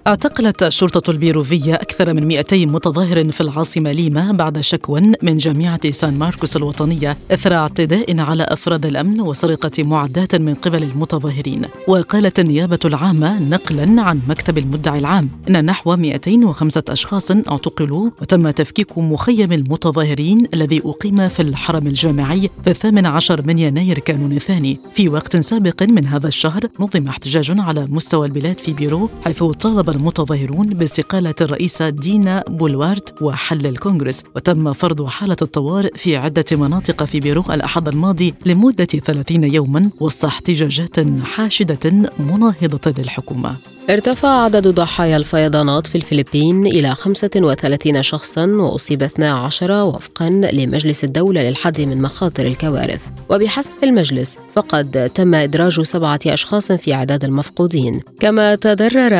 اعتقلت 0.07 0.62
الشرطة 0.62 1.11
البيروفية 1.11 1.74
أكثر 1.74 2.14
من 2.14 2.26
200 2.26 2.57
متظاهر 2.57 3.30
في 3.32 3.40
العاصمة 3.40 3.92
ليما 3.92 4.32
بعد 4.32 4.61
شكوى 4.61 5.12
من 5.22 5.36
جامعة 5.36 5.90
سان 5.90 6.18
ماركوس 6.18 6.57
الوطنية 6.57 7.18
إثر 7.30 7.55
اعتداء 7.55 8.20
على 8.20 8.42
أفراد 8.42 8.86
الأمن 8.86 9.20
وسرقة 9.20 9.84
معدات 9.84 10.34
من 10.34 10.55
قبل 10.55 10.82
المتظاهرين. 10.82 11.62
وقالت 11.88 12.38
النيابة 12.38 12.78
العامة 12.84 13.42
نقلا 13.42 14.03
عن 14.03 14.20
مكتب 14.28 14.59
المدعي 14.59 14.98
العام 14.98 15.28
أن 15.48 15.64
نحو 15.64 15.96
205 15.96 16.82
أشخاص 16.88 17.30
اعتقلوا 17.30 18.11
وتم 18.22 18.51
تفكيك 18.51 18.98
مخيم 18.98 19.53
المتظاهرين 19.53 20.46
الذي 20.55 20.82
أقيم 20.84 21.28
في 21.28 21.42
الحرم 21.42 21.86
الجامعي 21.86 22.51
في 22.64 22.70
الثامن 22.70 23.07
عشر 23.07 23.46
من 23.46 23.59
يناير 23.59 23.98
كانون 23.98 24.32
الثاني. 24.32 24.78
في 24.94 25.09
وقت 25.09 25.36
سابق 25.36 25.82
من 25.82 26.07
هذا 26.07 26.28
الشهر 26.28 26.61
نظم 26.80 27.09
احتجاج 27.09 27.55
على 27.59 27.86
مستوى 27.90 28.26
البلاد 28.26 28.59
في 28.59 28.72
بيرو 28.72 29.11
حيث 29.24 29.42
طالب 29.44 29.89
المتظاهرون 29.91 30.66
باستقالة 30.66 31.34
الرئيسة 31.41 31.88
دينا 31.88 32.45
بولوارت 32.49 33.22
وحل 33.22 33.66
الكونغرس 33.66 34.22
وتم 34.36 34.72
فرض 34.72 35.07
حالة 35.07 35.36
الطوارئ 35.43 35.97
في 35.97 36.16
عدة 36.16 36.45
مناطق 36.53 37.05
في 37.05 37.20
بيرو 37.20 37.45
الأحد 37.51 37.88
الماضي 37.88 38.34
لمدة 38.47 38.84
30 38.84 39.45
يوما 39.45 39.91
وسط 40.01 40.24
احتجاجات 40.24 40.97
حاشدة 41.24 42.11
مناهضة 42.18 42.95
للحكومة. 42.99 43.57
ارتفع 43.91 44.28
عدد 44.28 44.68
ضحايا 44.68 45.16
الفيضانات 45.16 45.86
في 45.86 45.95
الفلبين 45.95 46.66
إلى 46.66 46.95
35 46.95 48.03
شخصا 48.03 48.47
وأصيب 48.47 49.03
12 49.03 49.82
وفقا 49.82 50.30
لمجلس 50.30 51.05
الدولة 51.05 51.43
للحد 51.43 51.80
من 51.80 52.03
مخاطر 52.03 52.47
الكوارث. 52.47 53.01
وبحسب 53.30 53.70
المجلس 53.82 54.38
فقد 54.55 55.11
تم 55.14 55.34
إدراج 55.34 55.80
سبعة 55.80 56.20
أشخاص 56.26 56.72
في 56.72 56.93
عداد 56.93 57.24
المفقودين. 57.24 58.01
كما 58.20 58.55
تضرر 58.55 59.14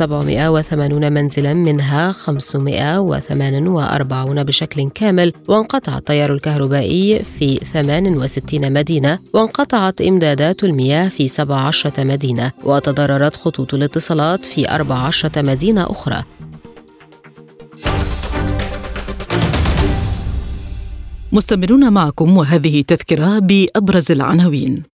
1780 0.00 1.12
منزلا 1.12 1.54
منها 1.54 2.12
548 2.12 4.42
بشكل 4.42 4.90
كامل 4.90 5.32
وانقطع 5.48 5.98
التيار 5.98 6.32
الكهربائي 6.32 7.22
في 7.38 7.60
68 7.72 8.72
مدينة 8.72 9.18
وانقطعت 9.34 10.00
إمدادات 10.00 10.64
المياه 10.64 11.08
في 11.08 11.28
17 11.28 11.92
مدينة 11.98 12.52
وتضررت 12.64 13.36
خطوط 13.36 13.74
الاتصالات 13.74 14.44
في 14.44 14.74
14 14.74 15.30
مدينة 15.36 15.90
أخرى. 15.90 16.22
مستمرون 21.32 21.92
معكم 21.92 22.36
وهذه 22.36 22.82
تذكرة 22.82 23.38
بأبرز 23.38 24.12
العناوين. 24.12 24.93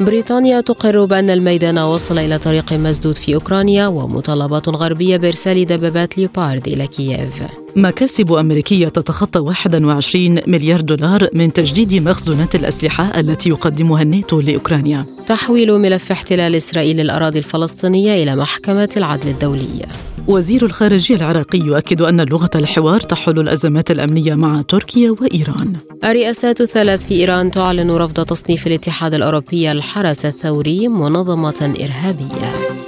بريطانيا 0.00 0.60
تقر 0.60 1.04
بأن 1.04 1.30
الميدان 1.30 1.78
وصل 1.78 2.18
إلى 2.18 2.38
طريق 2.38 2.72
مسدود 2.72 3.16
في 3.16 3.34
أوكرانيا 3.34 3.86
ومطالبات 3.86 4.68
غربية 4.68 5.16
بإرسال 5.16 5.66
دبابات 5.66 6.18
ليوبارد 6.18 6.68
إلى 6.68 6.86
كييف. 6.86 7.42
مكاسب 7.76 8.32
أمريكية 8.32 8.88
تتخطى 8.88 9.38
21 9.38 10.40
مليار 10.46 10.80
دولار 10.80 11.28
من 11.32 11.52
تجديد 11.52 12.08
مخزونات 12.08 12.54
الأسلحة 12.54 13.20
التي 13.20 13.48
يقدمها 13.48 14.02
الناتو 14.02 14.40
لأوكرانيا. 14.40 15.04
تحويل 15.28 15.78
ملف 15.78 16.12
احتلال 16.12 16.54
إسرائيل 16.54 17.00
الأراضي 17.00 17.38
الفلسطينية 17.38 18.22
إلى 18.22 18.36
محكمة 18.36 18.88
العدل 18.96 19.28
الدولية. 19.28 19.86
وزير 20.28 20.64
الخارجية 20.64 21.16
العراقي 21.16 21.58
يؤكد 21.58 22.02
أن 22.02 22.20
لغة 22.20 22.50
الحوار 22.54 23.00
تحل 23.00 23.38
الأزمات 23.38 23.90
الأمنية 23.90 24.34
مع 24.34 24.62
تركيا 24.62 25.14
وإيران. 25.20 25.76
الرئاسات 26.04 26.60
الثلاث 26.60 27.06
في 27.06 27.14
إيران 27.14 27.50
تعلن 27.50 27.90
رفض 27.90 28.24
تصنيف 28.24 28.66
الاتحاد 28.66 29.14
الأوروبي 29.14 29.72
الحرس 29.72 30.26
الثوري 30.26 30.88
منظمة 30.88 31.74
إرهابية. 31.80 32.87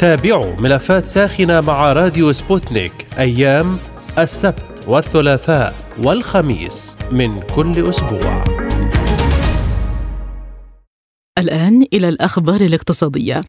تابعوا 0.00 0.56
ملفات 0.56 1.04
ساخنة 1.04 1.60
مع 1.60 1.92
راديو 1.92 2.32
سبوتنيك 2.32 2.92
أيام 3.18 3.78
السبت 4.18 4.84
والثلاثاء 4.88 5.74
والخميس 6.02 6.96
من 7.12 7.40
كل 7.40 7.88
أسبوع. 7.88 8.44
الآن 11.38 11.86
إلى 11.92 12.08
الأخبار 12.08 12.60
الاقتصادية. 12.60 13.40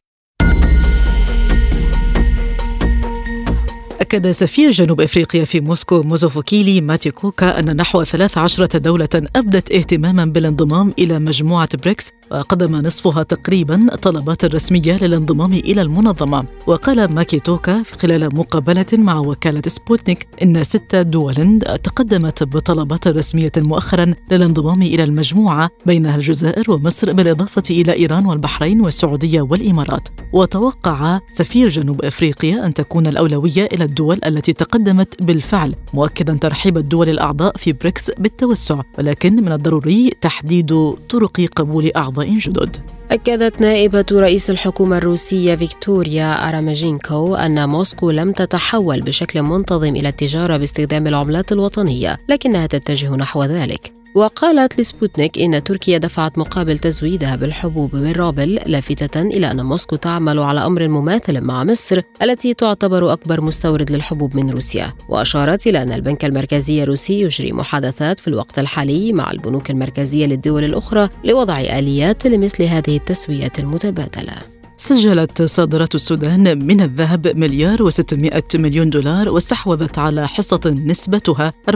أكد 4.02 4.30
سفير 4.30 4.70
جنوب 4.70 5.00
أفريقيا 5.00 5.44
في 5.44 5.60
موسكو 5.60 6.02
مزوفوكيلي 6.02 6.80
ماكيتوكا 6.80 7.58
أن 7.58 7.76
نحو 7.76 8.04
13 8.04 8.66
دولة 8.66 9.08
أبدت 9.36 9.72
اهتماما 9.72 10.24
بالانضمام 10.24 10.92
إلى 10.98 11.18
مجموعة 11.18 11.68
بريكس 11.82 12.12
وقدم 12.30 12.76
نصفها 12.76 13.22
تقريبا 13.22 13.96
طلبات 14.02 14.44
رسمية 14.44 14.98
للانضمام 15.02 15.52
إلى 15.52 15.82
المنظمة. 15.82 16.44
وقال 16.66 17.14
ماكيتوكا 17.14 17.82
خلال 18.00 18.36
مقابلة 18.36 18.86
مع 18.92 19.18
وكالة 19.18 19.62
سبوتنيك 19.66 20.26
إن 20.42 20.64
ست 20.64 20.94
دول 20.96 21.58
تقدمت 21.82 22.42
بطلبات 22.42 23.08
رسمية 23.08 23.52
مؤخرا 23.56 24.14
للانضمام 24.30 24.82
إلى 24.82 25.04
المجموعة 25.04 25.70
بينها 25.86 26.16
الجزائر 26.16 26.70
ومصر 26.70 27.12
بالإضافة 27.12 27.62
إلى 27.70 27.92
إيران 27.92 28.26
والبحرين 28.26 28.80
والسعودية 28.80 29.40
والإمارات. 29.40 30.08
وتوقع 30.32 31.20
سفير 31.34 31.68
جنوب 31.68 32.04
أفريقيا 32.04 32.66
أن 32.66 32.74
تكون 32.74 33.06
الأولوية 33.06 33.68
إلى 33.72 33.84
الدول 33.92 34.18
التي 34.26 34.52
تقدمت 34.52 35.22
بالفعل 35.22 35.74
مؤكدا 35.94 36.38
ترحيب 36.40 36.78
الدول 36.78 37.08
الأعضاء 37.08 37.56
في 37.56 37.72
بريكس 37.72 38.10
بالتوسع 38.10 38.80
ولكن 38.98 39.36
من 39.36 39.52
الضروري 39.52 40.10
تحديد 40.20 40.94
طرق 41.08 41.40
قبول 41.56 41.90
أعضاء 41.96 42.38
جدد. 42.38 42.76
أكدت 43.10 43.60
نائبة 43.60 44.04
رئيس 44.12 44.50
الحكومة 44.50 44.96
الروسية 44.96 45.54
فيكتوريا 45.54 46.48
أبرامتشينكو 46.48 47.34
أن 47.34 47.68
موسكو 47.68 48.10
لم 48.10 48.32
تتحول 48.32 49.00
بشكل 49.00 49.42
منتظم 49.42 49.96
إلى 49.96 50.08
التجارة 50.08 50.56
باستخدام 50.56 51.06
العملات 51.06 51.52
الوطنية 51.52 52.18
لكنها 52.28 52.66
تتجه 52.66 53.16
نحو 53.16 53.44
ذلك. 53.44 54.01
وقالت 54.14 54.80
لسبوتنيك 54.80 55.38
إن 55.38 55.64
تركيا 55.64 55.98
دفعت 55.98 56.38
مقابل 56.38 56.78
تزويدها 56.78 57.36
بالحبوب 57.36 57.90
بالروبل 57.90 58.54
لافتة 58.66 59.20
إلى 59.20 59.50
أن 59.50 59.64
موسكو 59.64 59.96
تعمل 59.96 60.38
على 60.38 60.66
أمر 60.66 60.88
مماثل 60.88 61.40
مع 61.40 61.64
مصر 61.64 62.02
التي 62.22 62.54
تعتبر 62.54 63.12
أكبر 63.12 63.40
مستورد 63.40 63.90
للحبوب 63.90 64.36
من 64.36 64.50
روسيا 64.50 64.92
وأشارت 65.08 65.66
إلى 65.66 65.82
أن 65.82 65.92
البنك 65.92 66.24
المركزي 66.24 66.82
الروسي 66.82 67.20
يجري 67.20 67.52
محادثات 67.52 68.20
في 68.20 68.28
الوقت 68.28 68.58
الحالي 68.58 69.12
مع 69.12 69.30
البنوك 69.30 69.70
المركزية 69.70 70.26
للدول 70.26 70.64
الأخرى 70.64 71.08
لوضع 71.24 71.60
آليات 71.60 72.26
لمثل 72.26 72.64
هذه 72.64 72.96
التسوية 72.96 73.52
المتبادلة. 73.58 74.61
سجلت 74.82 75.42
صادرات 75.42 75.94
السودان 75.94 76.66
من 76.66 76.80
الذهب 76.80 77.36
مليار 77.36 77.90
و600 77.90 78.54
مليون 78.54 78.90
دولار 78.90 79.28
واستحوذت 79.28 79.98
على 79.98 80.28
حصة 80.28 80.74
نسبتها 80.86 81.52
44% 81.70 81.74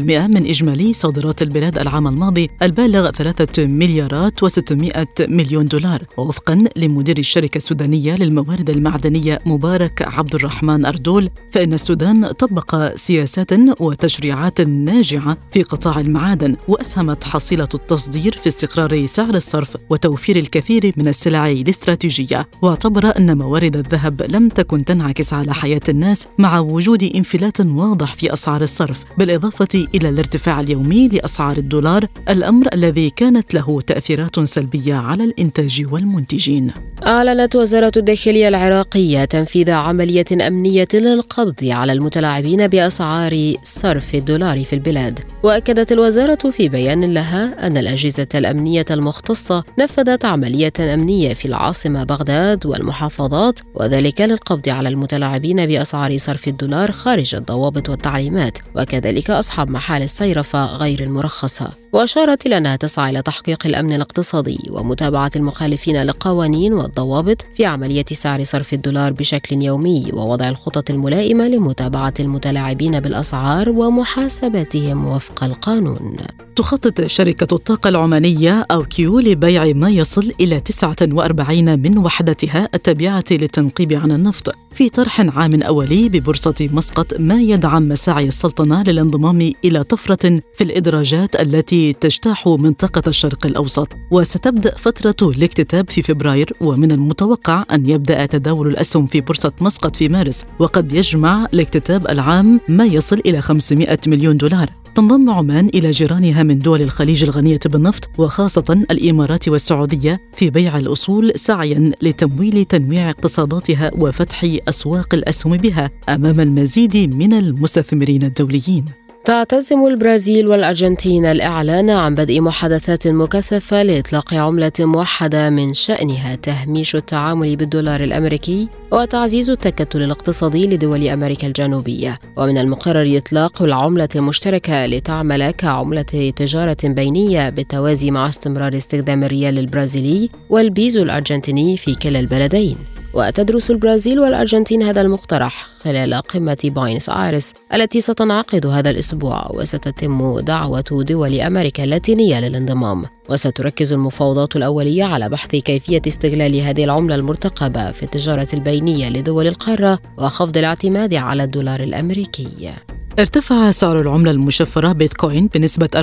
من 0.00 0.46
إجمالي 0.46 0.92
صادرات 0.92 1.42
البلاد 1.42 1.78
العام 1.78 2.06
الماضي 2.06 2.50
البالغ 2.62 3.10
3 3.10 3.66
مليارات 3.66 4.44
و600 4.44 5.06
مليون 5.20 5.64
دولار. 5.64 6.04
ووفقا 6.16 6.64
لمدير 6.76 7.18
الشركة 7.18 7.56
السودانية 7.56 8.16
للموارد 8.16 8.70
المعدنية 8.70 9.38
مبارك 9.46 10.02
عبد 10.02 10.34
الرحمن 10.34 10.84
أردول 10.84 11.30
فإن 11.52 11.72
السودان 11.72 12.26
طبق 12.26 12.94
سياسات 12.94 13.52
وتشريعات 13.80 14.60
ناجعة 14.60 15.36
في 15.52 15.62
قطاع 15.62 16.00
المعادن 16.00 16.56
وأسهمت 16.68 17.24
حصيلة 17.24 17.68
التصدير 17.74 18.36
في 18.42 18.46
استقرار 18.48 19.06
سعر 19.06 19.34
الصرف 19.34 19.76
وتوفير 19.90 20.36
الكثير 20.36 20.92
من 20.96 21.08
السلع 21.08 21.50
الاستراتيجية 21.50 21.95
استراتيجية 21.96 22.48
واعتبر 22.62 23.18
أن 23.18 23.38
موارد 23.38 23.76
الذهب 23.76 24.22
لم 24.28 24.48
تكن 24.48 24.84
تنعكس 24.84 25.32
على 25.32 25.54
حياة 25.54 25.80
الناس 25.88 26.28
مع 26.38 26.58
وجود 26.58 27.02
انفلات 27.02 27.60
واضح 27.60 28.14
في 28.14 28.32
أسعار 28.32 28.62
الصرف 28.62 29.04
بالإضافة 29.18 29.86
إلى 29.94 30.08
الارتفاع 30.08 30.60
اليومي 30.60 31.08
لأسعار 31.08 31.56
الدولار 31.56 32.06
الأمر 32.28 32.68
الذي 32.74 33.10
كانت 33.10 33.54
له 33.54 33.80
تأثيرات 33.80 34.40
سلبية 34.40 34.94
على 34.94 35.24
الإنتاج 35.24 35.86
والمنتجين. 35.92 36.72
أعلنت 37.06 37.56
وزارة 37.56 37.92
الداخلية 37.96 38.48
العراقية 38.48 39.24
تنفيذ 39.24 39.70
عملية 39.70 40.46
أمنية 40.46 40.88
للقبض 40.94 41.64
على 41.64 41.92
المتلاعبين 41.92 42.66
بأسعار 42.66 43.54
صرف 43.62 44.14
الدولار 44.14 44.64
في 44.64 44.72
البلاد. 44.72 45.18
وأكدت 45.42 45.92
الوزارة 45.92 46.50
في 46.50 46.68
بيان 46.68 47.14
لها 47.14 47.66
أن 47.66 47.76
الأجهزة 47.76 48.28
الأمنية 48.34 48.84
المختصة 48.90 49.64
نفذت 49.78 50.24
عملية 50.24 50.72
أمنية 50.80 51.34
في 51.34 51.44
العاصمة 51.44 51.75
بغداد 51.84 52.66
والمحافظات 52.66 53.60
وذلك 53.74 54.20
للقبض 54.20 54.68
على 54.68 54.88
المتلاعبين 54.88 55.66
بأسعار 55.66 56.18
صرف 56.18 56.48
الدولار 56.48 56.92
خارج 56.92 57.34
الضوابط 57.34 57.88
والتعليمات 57.88 58.58
وكذلك 58.76 59.30
أصحاب 59.30 59.70
محال 59.70 60.02
الصيرفة 60.02 60.66
غير 60.66 61.02
المرخصة 61.02 61.70
وأشارت 61.92 62.46
إلى 62.46 62.56
أنها 62.58 62.76
تسعى 62.76 63.10
إلى 63.10 63.22
تحقيق 63.22 63.66
الأمن 63.66 63.92
الاقتصادي 63.92 64.58
ومتابعة 64.70 65.30
المخالفين 65.36 66.02
للقوانين 66.02 66.72
والضوابط 66.72 67.44
في 67.54 67.66
عملية 67.66 68.04
سعر 68.12 68.44
صرف 68.44 68.72
الدولار 68.72 69.12
بشكل 69.12 69.62
يومي 69.62 70.10
ووضع 70.12 70.48
الخطط 70.48 70.90
الملائمة 70.90 71.48
لمتابعة 71.48 72.14
المتلاعبين 72.20 73.00
بالأسعار 73.00 73.70
ومحاسبتهم 73.70 75.08
وفق 75.08 75.44
القانون. 75.44 76.16
تخطط 76.56 77.06
شركة 77.06 77.54
الطاقة 77.54 77.88
العمانية 77.88 78.66
أو 78.70 78.84
كيو 78.84 79.18
لبيع 79.18 79.72
ما 79.72 79.90
يصل 79.90 80.32
إلى 80.40 80.60
49 80.60 81.65
من 81.74 81.98
وحدتها 81.98 82.68
التابعة 82.74 83.24
للتنقيب 83.30 83.92
عن 83.92 84.12
النفط 84.12 84.54
في 84.76 84.88
طرح 84.88 85.20
عام 85.20 85.62
أولي 85.62 86.08
ببورصة 86.08 86.68
مسقط 86.72 87.20
ما 87.20 87.42
يدعم 87.42 87.88
مساعي 87.88 88.28
السلطنة 88.28 88.82
للانضمام 88.82 89.52
إلى 89.64 89.84
طفرة 89.84 90.40
في 90.56 90.64
الإدراجات 90.64 91.36
التي 91.36 91.92
تجتاح 91.92 92.46
منطقة 92.48 93.02
الشرق 93.08 93.46
الأوسط. 93.46 93.88
وستبدأ 94.10 94.74
فترة 94.74 95.30
الاكتتاب 95.30 95.90
في 95.90 96.02
فبراير 96.02 96.52
ومن 96.60 96.92
المتوقع 96.92 97.64
أن 97.72 97.90
يبدأ 97.90 98.26
تداول 98.26 98.68
الأسهم 98.68 99.06
في 99.06 99.20
بورصة 99.20 99.52
مسقط 99.60 99.96
في 99.96 100.08
مارس. 100.08 100.44
وقد 100.58 100.92
يجمع 100.92 101.46
الاكتتاب 101.54 102.06
العام 102.06 102.60
ما 102.68 102.84
يصل 102.84 103.20
إلى 103.26 103.40
500 103.40 103.98
مليون 104.06 104.36
دولار. 104.36 104.85
تنضم 104.96 105.30
عمان 105.30 105.68
إلى 105.74 105.90
جيرانها 105.90 106.42
من 106.42 106.58
دول 106.58 106.82
الخليج 106.82 107.24
الغنية 107.24 107.60
بالنفط 107.66 108.10
وخاصة 108.18 108.84
الإمارات 108.90 109.48
والسعودية 109.48 110.20
في 110.32 110.50
بيع 110.50 110.78
الأصول 110.78 111.32
سعيا 111.34 111.92
لتمويل 112.02 112.64
تنويع 112.64 113.10
اقتصاداتها 113.10 113.90
وفتح 113.98 114.46
أسواق 114.68 115.14
الأسهم 115.14 115.56
بها 115.56 115.90
أمام 116.08 116.40
المزيد 116.40 117.14
من 117.14 117.32
المستثمرين 117.32 118.22
الدوليين. 118.24 118.84
تعتزم 119.26 119.86
البرازيل 119.86 120.48
والأرجنتين 120.48 121.26
الإعلان 121.26 121.90
عن 121.90 122.14
بدء 122.14 122.40
محادثات 122.40 123.08
مكثفة 123.08 123.82
لإطلاق 123.82 124.34
عملة 124.34 124.72
موحدة 124.80 125.50
من 125.50 125.74
شأنها 125.74 126.34
تهميش 126.34 126.96
التعامل 126.96 127.56
بالدولار 127.56 128.02
الأمريكي 128.02 128.68
وتعزيز 128.92 129.50
التكتل 129.50 130.02
الاقتصادي 130.02 130.66
لدول 130.66 131.08
أمريكا 131.08 131.46
الجنوبية. 131.46 132.18
ومن 132.36 132.58
المقرر 132.58 133.16
إطلاق 133.16 133.62
العملة 133.62 134.08
المشتركة 134.16 134.86
لتعمل 134.86 135.50
كعملة 135.50 136.32
تجارة 136.36 136.76
بينية 136.84 137.50
بالتوازي 137.50 138.10
مع 138.10 138.28
استمرار 138.28 138.76
استخدام 138.76 139.24
الريال 139.24 139.58
البرازيلي 139.58 140.30
والبيزو 140.50 141.02
الأرجنتيني 141.02 141.76
في 141.76 141.94
كلا 141.94 142.20
البلدين. 142.20 142.95
وتدرس 143.16 143.70
البرازيل 143.70 144.20
والأرجنتين 144.20 144.82
هذا 144.82 145.00
المقترح 145.00 145.66
خلال 145.80 146.14
قمة 146.14 146.58
بوينس 146.64 147.08
آيرس 147.08 147.52
التي 147.74 148.00
ستنعقد 148.00 148.66
هذا 148.66 148.90
الأسبوع 148.90 149.50
وستتم 149.54 150.40
دعوة 150.40 150.84
دول 150.90 151.40
أمريكا 151.40 151.84
اللاتينية 151.84 152.40
للانضمام. 152.40 153.04
وستركز 153.30 153.92
المفاوضات 153.92 154.56
الأولية 154.56 155.04
على 155.04 155.28
بحث 155.28 155.50
كيفية 155.50 156.02
استغلال 156.06 156.60
هذه 156.60 156.84
العملة 156.84 157.14
المرتقبة 157.14 157.90
في 157.90 158.02
التجارة 158.02 158.48
البينية 158.54 159.08
لدول 159.08 159.46
القارة 159.46 159.98
وخفض 160.18 160.56
الاعتماد 160.56 161.14
على 161.14 161.44
الدولار 161.44 161.80
الأمريكي. 161.80 162.72
ارتفع 163.18 163.70
سعر 163.70 164.00
العملة 164.00 164.30
المشفرة 164.30 164.92
بيتكوين 164.92 165.48
بنسبة 165.54 165.88
4% 165.94 166.00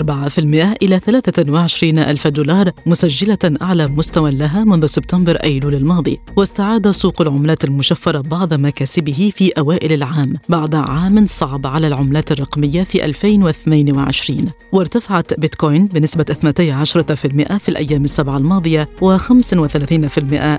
إلى 0.84 0.99
23 0.99 1.99
ألف 1.99 2.28
دولار 2.28 2.72
مسجلة 2.86 3.38
أعلى 3.61 3.88
مستوى 3.88 4.32
لها 4.32 4.64
منذ 4.64 4.86
سبتمبر 4.86 5.36
أيلول 5.36 5.76
الماضي 5.76 6.20
واستعاد 6.38 6.91
سوق 6.91 7.22
العملات 7.22 7.64
المشفرة 7.64 8.22
بعض 8.22 8.53
مكاسبه 8.53 9.32
في 9.36 9.51
أوائل 9.51 9.91
العام 9.93 10.34
بعد 10.49 10.76
عام 10.76 11.28
صعب 11.28 11.68
على 11.68 11.88
العملات 11.88 12.32
الرقمية 12.32 12.84
في 12.84 13.05
2022 13.05 14.49
وارتفعت 14.72 15.39
بيتكوين 15.39 15.88
بنسبة 15.88 16.26
12% 16.32 17.57
في 17.57 17.70
الأيام 17.70 18.03
السبعة 18.03 18.38
الماضية 18.38 18.89
و35% 19.01 19.09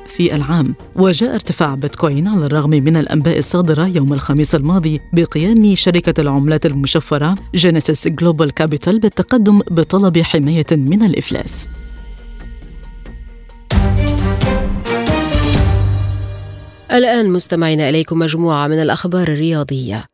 في 0.06 0.34
العام 0.34 0.74
وجاء 0.96 1.34
ارتفاع 1.34 1.74
بيتكوين 1.74 2.28
على 2.28 2.46
الرغم 2.46 2.70
من 2.70 2.96
الأنباء 2.96 3.38
الصادرة 3.38 3.86
يوم 3.86 4.12
الخميس 4.12 4.54
الماضي 4.54 5.00
بقيام 5.12 5.74
شركة 5.74 6.20
العملات 6.20 6.43
العملات 6.44 6.66
المشفرة 6.66 7.34
جينيسيس 7.54 8.08
جلوبال 8.08 8.50
كابيتال 8.50 9.00
بالتقدم 9.00 9.58
بطلب 9.70 10.18
حماية 10.18 10.66
من 10.72 11.02
الإفلاس. 11.02 11.66
الآن 16.92 17.30
مستمعين 17.30 17.80
إليكم 17.80 18.18
مجموعة 18.18 18.68
من 18.68 18.82
الأخبار 18.82 19.28
الرياضية. 19.28 20.13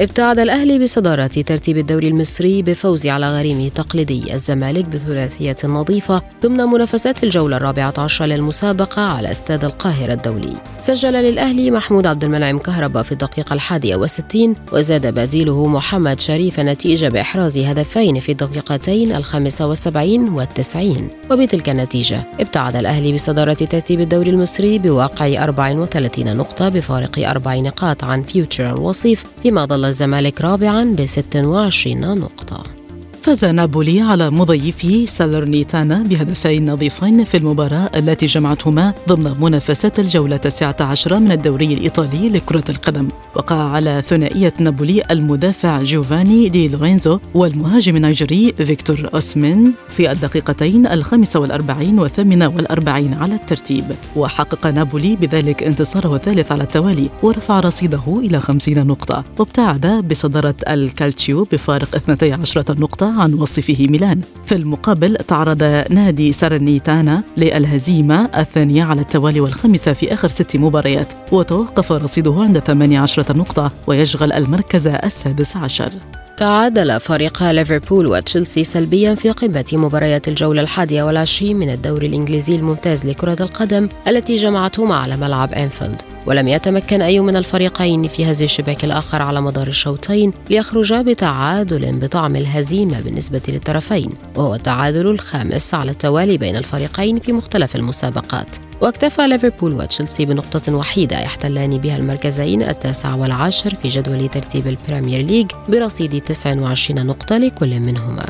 ابتعد 0.00 0.38
الأهلي 0.38 0.78
بصدارة 0.78 1.26
ترتيب 1.26 1.78
الدوري 1.78 2.08
المصري 2.08 2.62
بفوز 2.62 3.06
على 3.06 3.38
غريمه 3.38 3.68
تقليدي 3.68 4.34
الزمالك 4.34 4.84
بثلاثية 4.84 5.56
نظيفة 5.64 6.22
ضمن 6.42 6.56
منافسات 6.56 7.24
الجولة 7.24 7.56
الرابعة 7.56 7.94
عشر 7.98 8.24
للمسابقة 8.24 9.02
على 9.02 9.30
استاد 9.30 9.64
القاهرة 9.64 10.12
الدولي. 10.12 10.52
سجل 10.78 11.12
للأهلي 11.12 11.70
محمود 11.70 12.06
عبد 12.06 12.24
المنعم 12.24 12.58
كهربا 12.58 13.02
في 13.02 13.12
الدقيقة 13.12 13.54
الحادية 13.54 13.96
والستين 13.96 14.54
وزاد 14.72 15.06
بديله 15.06 15.66
محمد 15.66 16.20
شريف 16.20 16.60
النتيجة 16.60 17.08
بإحراز 17.08 17.58
هدفين 17.58 18.20
في 18.20 18.32
الدقيقتين 18.32 19.16
الخامسة 19.16 19.66
والسبعين 19.66 20.28
والتسعين. 20.28 21.08
وبتلك 21.30 21.68
النتيجة 21.68 22.20
ابتعد 22.40 22.76
الأهلي 22.76 23.12
بصدارة 23.12 23.52
ترتيب 23.52 24.00
الدوري 24.00 24.30
المصري 24.30 24.78
بواقع 24.78 25.44
34 25.44 26.36
نقطة 26.36 26.68
بفارق 26.68 27.28
أربع 27.30 27.54
نقاط 27.54 28.04
عن 28.04 28.22
فيوتشر 28.22 28.70
الوصيف 28.74 29.24
فيما 29.42 29.64
ظل 29.64 29.85
الزمالك 29.88 30.40
رابعا 30.40 30.84
ب 30.98 31.04
26 31.04 32.18
نقطة. 32.18 32.85
فاز 33.26 33.44
نابولي 33.44 34.00
على 34.00 34.30
مضيفه 34.30 35.04
سالرنيتانا 35.06 36.02
بهدفين 36.02 36.70
نظيفين 36.70 37.24
في 37.24 37.36
المباراة 37.36 37.90
التي 37.96 38.26
جمعتهما 38.26 38.94
ضمن 39.08 39.34
منافسات 39.40 40.00
الجولة 40.00 40.36
التاسعة 40.36 40.76
عشرة 40.80 41.18
من 41.18 41.32
الدوري 41.32 41.74
الإيطالي 41.74 42.28
لكرة 42.28 42.64
القدم. 42.68 43.08
وقع 43.34 43.56
على 43.56 44.02
ثنائية 44.08 44.52
نابولي 44.60 45.02
المدافع 45.10 45.82
جوفاني 45.82 46.48
دي 46.48 46.68
لورينزو 46.68 47.18
والمهاجم 47.34 47.96
النيجيري 47.96 48.52
فيكتور 48.52 49.10
أوسمين 49.14 49.72
في 49.88 50.12
الدقيقتين 50.12 50.86
الخامسة 50.86 51.40
والأربعين 51.40 51.98
والثامنة 51.98 52.48
والأربعين 52.48 53.14
على 53.14 53.34
الترتيب. 53.34 53.84
وحقق 54.16 54.66
نابولي 54.66 55.16
بذلك 55.16 55.62
انتصاره 55.62 56.14
الثالث 56.16 56.52
على 56.52 56.62
التوالي 56.62 57.10
ورفع 57.22 57.60
رصيده 57.60 58.18
إلى 58.18 58.40
خمسين 58.40 58.86
نقطة. 58.86 59.24
وابتعد 59.38 59.86
بصدارة 59.86 60.54
الكالتشيو 60.68 61.44
بفارق 61.52 61.96
12 61.96 62.80
نقطة 62.80 63.15
عن 63.16 63.34
وصيفه 63.34 63.86
ميلان. 63.90 64.20
في 64.44 64.54
المقابل 64.54 65.16
تعرض 65.16 65.62
نادي 65.90 66.32
سارنيتانا 66.32 67.22
للهزيمة 67.36 68.30
الثانية 68.36 68.84
على 68.84 69.00
التوالي 69.00 69.40
والخامسة 69.40 69.92
في 69.92 70.14
آخر 70.14 70.28
ست 70.28 70.56
مباريات 70.56 71.12
وتوقف 71.32 71.92
رصيده 71.92 72.34
عند 72.38 72.58
18 72.58 73.36
نقطة 73.36 73.70
ويشغل 73.86 74.32
المركز 74.32 74.86
السادس 74.86 75.56
عشر. 75.56 75.92
تعادل 76.36 77.00
فريقا 77.00 77.52
ليفربول 77.52 78.06
وتشيلسي 78.06 78.64
سلبيا 78.64 79.14
في 79.14 79.30
قمة 79.30 79.64
مباريات 79.72 80.28
الجولة 80.28 80.62
الحادية 80.62 81.02
والعشرين 81.02 81.56
من 81.56 81.70
الدوري 81.70 82.06
الإنجليزي 82.06 82.56
الممتاز 82.56 83.06
لكرة 83.06 83.36
القدم 83.40 83.88
التي 84.08 84.36
جمعتهما 84.36 84.94
على 84.94 85.16
ملعب 85.16 85.52
أنفيلد. 85.52 86.15
ولم 86.26 86.48
يتمكن 86.48 87.02
أي 87.02 87.20
من 87.20 87.36
الفريقين 87.36 88.08
في 88.08 88.30
هز 88.30 88.42
الشباك 88.42 88.84
الآخر 88.84 89.22
على 89.22 89.40
مدار 89.40 89.66
الشوطين 89.66 90.32
ليخرجا 90.50 91.02
بتعادل 91.02 91.92
بطعم 91.92 92.36
الهزيمة 92.36 93.00
بالنسبة 93.00 93.40
للطرفين 93.48 94.10
وهو 94.36 94.54
التعادل 94.54 95.06
الخامس 95.06 95.74
على 95.74 95.90
التوالي 95.90 96.38
بين 96.38 96.56
الفريقين 96.56 97.18
في 97.18 97.32
مختلف 97.32 97.76
المسابقات. 97.76 98.48
واكتفى 98.80 99.28
ليفربول 99.28 99.72
وتشيلسي 99.74 100.24
بنقطة 100.24 100.74
وحيدة 100.74 101.20
يحتلان 101.20 101.78
بها 101.78 101.96
المركزين 101.96 102.62
التاسع 102.62 103.14
والعاشر 103.14 103.74
في 103.74 103.88
جدول 103.88 104.28
ترتيب 104.28 104.66
البريمير 104.66 105.20
ليج 105.20 105.46
برصيد 105.68 106.20
29 106.20 107.06
نقطة 107.06 107.38
لكل 107.38 107.80
منهما. 107.80 108.26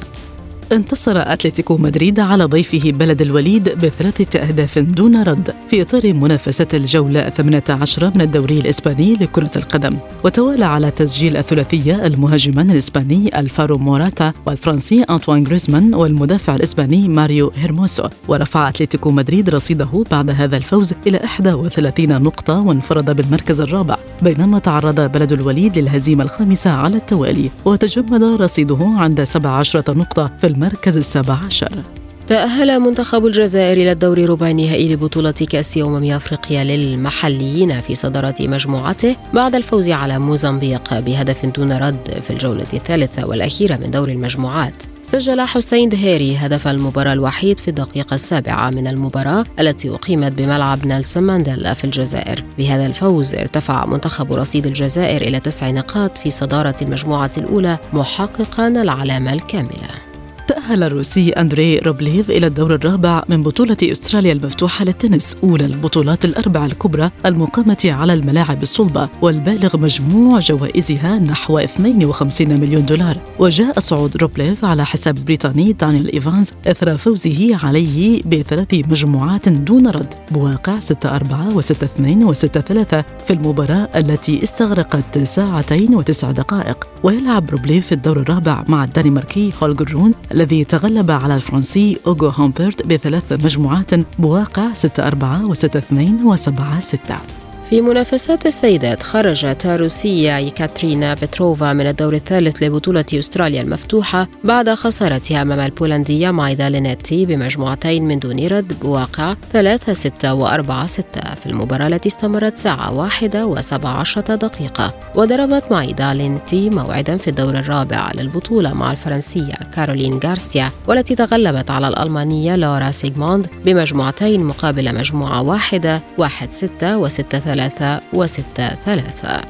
انتصر 0.73 1.13
أتلتيكو 1.17 1.77
مدريد 1.77 2.21
على 2.21 2.45
ضيفه 2.45 2.91
بلد 2.91 3.23
الوليد 3.23 3.69
بثلاثة 3.69 4.39
أهداف 4.39 4.79
دون 4.79 5.23
رد 5.23 5.55
في 5.71 5.83
إطار 5.83 6.15
منافسة 6.15 6.67
الجولة 6.75 7.29
18 7.29 8.13
من 8.15 8.21
الدوري 8.21 8.59
الإسباني 8.59 9.15
لكرة 9.15 9.51
القدم. 9.57 9.97
وتوالى 10.25 10.65
على 10.65 10.91
تسجيل 10.91 11.37
الثلاثية 11.37 12.07
المهاجمان 12.07 12.71
الإسباني 12.71 13.41
ألفارو 13.41 13.79
موراتا 13.79 14.33
والفرنسي 14.47 15.03
أنطوان 15.03 15.47
غريزمان 15.47 15.95
والمدافع 15.95 16.57
الإسباني 16.57 17.09
ماريو 17.09 17.53
هيرموسو. 17.57 18.09
ورفع 18.29 18.69
أتلتيكو 18.69 19.11
مدريد 19.11 19.51
رصيده 19.51 20.05
بعد 20.11 20.31
هذا 20.31 20.57
الفوز 20.57 20.95
إلى 21.07 21.21
31 21.41 22.23
نقطة 22.23 22.61
وانفرد 22.61 23.17
بالمركز 23.17 23.61
الرابع 23.61 23.97
بينما 24.23 24.59
تعرض 24.59 25.01
بلد 25.01 25.33
الوليد 25.33 25.79
للهزيمة 25.79 26.25
الخامسة 26.25 26.71
على 26.71 26.97
التوالي. 26.97 27.51
وتجمد 27.65 28.23
رصيده 28.23 28.79
عند 28.97 29.23
17 29.23 29.99
نقطة 29.99 30.31
في 30.41 30.47
المركز 30.57 30.97
السابع 30.97 31.35
عشر. 31.35 31.83
تأهل 32.29 32.81
منتخب 32.81 33.27
الجزائر 33.27 33.77
إلى 33.77 33.93
الدور 33.93 34.31
ربع 34.31 34.51
النهائي 34.51 34.95
لبطولة 34.95 35.31
كأس 35.31 35.79
أمم 35.79 36.13
أفريقيا 36.13 36.65
للمحليين 36.65 37.81
في 37.81 37.95
صدارة 37.95 38.35
مجموعته 38.41 39.17
بعد 39.35 39.55
الفوز 39.55 39.91
على 39.91 40.19
موزمبيق 40.19 40.99
بهدف 40.99 41.47
دون 41.47 41.73
رد 41.73 42.23
في 42.27 42.31
الجولة 42.31 42.67
الثالثة 42.75 43.27
والأخيرة 43.27 43.77
من 43.77 43.91
دور 43.91 44.09
المجموعات. 44.09 44.75
سجل 45.03 45.41
حسين 45.41 45.89
دهيري 45.89 46.37
هدف 46.37 46.69
المباراة 46.69 47.13
الوحيد 47.13 47.61
في 47.61 47.69
الدقيقة 47.69 48.15
السابعة 48.15 48.71
من 48.71 48.87
المباراة 48.87 49.45
التي 49.61 49.91
أقيمت 49.91 50.33
بملعب 50.33 50.87
نيلسون 50.87 51.23
مانديلا 51.23 51.75
في 51.75 51.85
الجزائر. 51.85 52.45
بهذا 52.59 52.87
الفوز 52.87 53.35
ارتفع 53.35 53.87
منتخب 53.87 54.33
رصيد 54.33 54.67
الجزائر 54.67 55.23
إلى 55.23 55.41
تسع 55.41 55.71
نقاط 55.71 56.19
في 56.19 56.31
صدارة 56.31 56.77
المجموعة 56.83 57.31
الأولى 57.39 57.79
محققا 57.93 58.69
العلامة 58.69 59.33
الكاملة. 59.33 60.06
تأهل 60.49 60.83
الروسي 60.83 61.31
أندري 61.31 61.79
روبليف 61.79 62.31
إلى 62.31 62.47
الدور 62.47 62.75
الرابع 62.75 63.23
من 63.29 63.43
بطولة 63.43 63.77
أستراليا 63.83 64.33
المفتوحة 64.33 64.85
للتنس 64.85 65.37
أولى 65.45 65.65
البطولات 65.65 66.25
الأربع 66.25 66.67
الكبرى 66.67 67.11
المقامة 67.27 67.77
على 67.85 68.15
الملاعب 68.15 68.63
الصلبة 68.63 69.09
والبالغ 69.23 69.77
مجموع 69.77 70.41
جوائزها 70.41 71.19
نحو 71.19 71.59
52 71.59 72.61
مليون 72.61 72.87
دولار. 72.87 73.19
وجاء 73.39 73.81
صعود 73.81 74.17
روبليف 74.17 74.65
على 74.65 74.87
حساب 74.87 75.19
البريطاني 75.19 75.73
دانيال 75.73 76.13
إيفانز 76.13 76.53
إثر 76.67 76.97
فوزه 76.97 77.57
عليه 77.67 78.23
بثلاث 78.23 78.75
مجموعات 78.75 79.49
دون 79.49 79.87
رد 79.87 80.15
بواقع 80.31 80.79
6 80.81 81.17
4 81.17 81.61
و6 81.61 81.71
2 81.83 82.33
و6 82.33 82.35
3 82.35 83.05
في 83.27 83.33
المباراة 83.33 83.89
التي 83.97 84.43
استغرقت 84.43 85.19
ساعتين 85.19 85.95
وتسع 85.95 86.31
دقائق. 86.31 86.87
ويلعب 87.03 87.51
روبليف 87.51 87.87
في 87.87 87.93
الدور 87.93 88.21
الرابع 88.21 88.65
مع 88.69 88.85
الدنماركي 88.85 89.53
هولجر 89.63 89.93
رون 89.93 90.15
الذي 90.37 90.65
تغلب 90.65 91.11
على 91.11 91.35
الفرنسي 91.35 91.99
أوغو 92.07 92.29
هومبرت 92.29 92.87
بثلاث 92.87 93.33
مجموعات 93.33 93.95
بواقع 94.19 94.73
6 94.73 95.07
4 95.07 95.55
و6 95.55 95.65
2 95.77 96.37
و7 96.37 96.81
6 96.81 97.46
في 97.71 97.81
منافسات 97.81 98.47
السيدات 98.47 99.03
خرجت 99.03 99.67
الروسية 99.67 100.49
كاترينا 100.51 101.15
بتروفا 101.15 101.73
من 101.73 101.87
الدور 101.87 102.15
الثالث 102.15 102.63
لبطولة 102.63 103.05
أستراليا 103.15 103.63
المفتوحة 103.63 104.29
بعد 104.45 104.71
خسارتها 104.71 105.43
أمام 105.43 105.61
البولندية 105.61 106.31
ماغدا 106.31 106.69
لينيتي 106.69 107.27
بمجموعتين 107.27 108.05
من 108.09 108.19
دون 108.19 108.47
رد 108.47 108.81
بواقع 108.81 109.35
3 109.53 109.95
6 109.95 110.35
و 110.35 110.47
4 110.47 110.87
6 110.87 111.05
في 111.35 111.47
المباراة 111.47 111.87
التي 111.87 112.09
استمرت 112.09 112.57
ساعة 112.57 112.95
واحدة 112.95 113.47
وسبع 113.47 113.89
عشرة 113.91 114.35
دقيقة 114.35 114.95
وضربت 115.15 115.65
ماغدا 115.71 116.15
لينيتي 116.15 116.71
موعدا 116.71 117.17
في 117.17 117.29
الدور 117.29 117.59
الرابع 117.59 118.11
للبطولة 118.15 118.73
مع 118.73 118.91
الفرنسية 118.91 119.55
كارولين 119.75 120.19
غارسيا 120.25 120.71
والتي 120.89 121.15
تغلبت 121.15 121.71
على 121.71 121.89
الألمانية 121.89 122.57
لورا 122.57 122.91
سيغموند 122.91 123.47
بمجموعتين 123.65 124.45
مقابل 124.45 124.95
مجموعة 124.95 125.43
واحدة 125.43 126.01
1 126.19 126.53
6 126.53 126.99
و 126.99 127.09
6 127.09 127.39
3 127.39 127.56
ثلاثة 127.57 128.01
وستة 128.13 128.69
ثلاثة. 128.69 129.41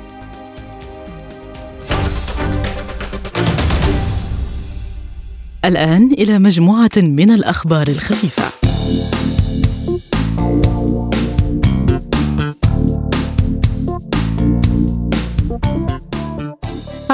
الآن 5.65 6.13
إلى 6.13 6.39
مجموعة 6.39 6.91
من 6.97 7.31
الأخبار 7.31 7.89
الخفيفة. 7.89 8.47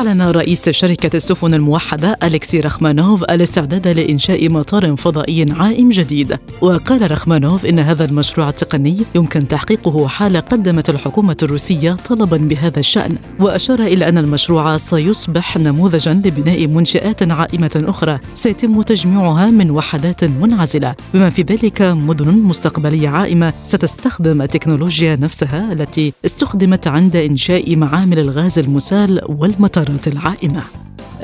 أعلن 0.02 0.22
رئيس 0.22 0.70
شركة 0.70 1.16
السفن 1.16 1.54
الموحدة 1.54 2.18
أليكسي 2.22 2.60
رخمانوف 2.60 3.24
الاستعداد 3.24 3.88
لإنشاء 3.88 4.48
مطار 4.48 4.96
فضائي 4.96 5.52
عائم 5.52 5.90
جديد. 5.90 6.38
وقال 6.60 7.10
رخمانوف 7.10 7.66
إن 7.66 7.78
هذا 7.78 8.04
المشروع 8.04 8.48
التقني 8.48 8.98
يمكن 9.14 9.48
تحقيقه 9.48 10.08
حال 10.08 10.36
قدمت 10.36 10.90
الحكومة 10.90 11.36
الروسية 11.42 11.96
طلبا 12.08 12.36
بهذا 12.36 12.78
الشأن. 12.78 13.16
وأشار 13.40 13.80
إلى 13.80 14.08
أن 14.08 14.18
المشروع 14.18 14.76
سيصبح 14.76 15.56
نموذجا 15.56 16.14
لبناء 16.14 16.66
منشآت 16.66 17.30
عائمة 17.30 17.84
أخرى 17.88 18.18
سيتم 18.34 18.82
تجميعها 18.82 19.46
من 19.46 19.70
وحدات 19.70 20.24
منعزلة. 20.24 20.94
بما 21.14 21.30
في 21.30 21.42
ذلك 21.42 21.82
مدن 21.82 22.34
مستقبلية 22.34 23.08
عائمة 23.08 23.52
ستستخدم 23.66 24.42
التكنولوجيا 24.42 25.16
نفسها 25.16 25.72
التي 25.72 26.12
استخدمت 26.24 26.86
عند 26.86 27.16
إنشاء 27.16 27.76
معامل 27.76 28.18
الغاز 28.18 28.58
المسال 28.58 29.20
والمطارات 29.28 29.91
العائمة. 30.06 30.62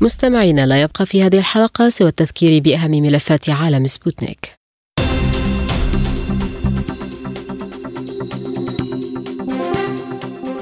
مستمعينا 0.00 0.66
لا 0.66 0.82
يبقى 0.82 1.06
في 1.06 1.22
هذه 1.22 1.38
الحلقة 1.38 1.88
سوى 1.88 2.08
التذكير 2.08 2.62
بأهم 2.62 2.90
ملفات 2.90 3.50
عالم 3.50 3.86
سبوتنيك. 3.86 4.58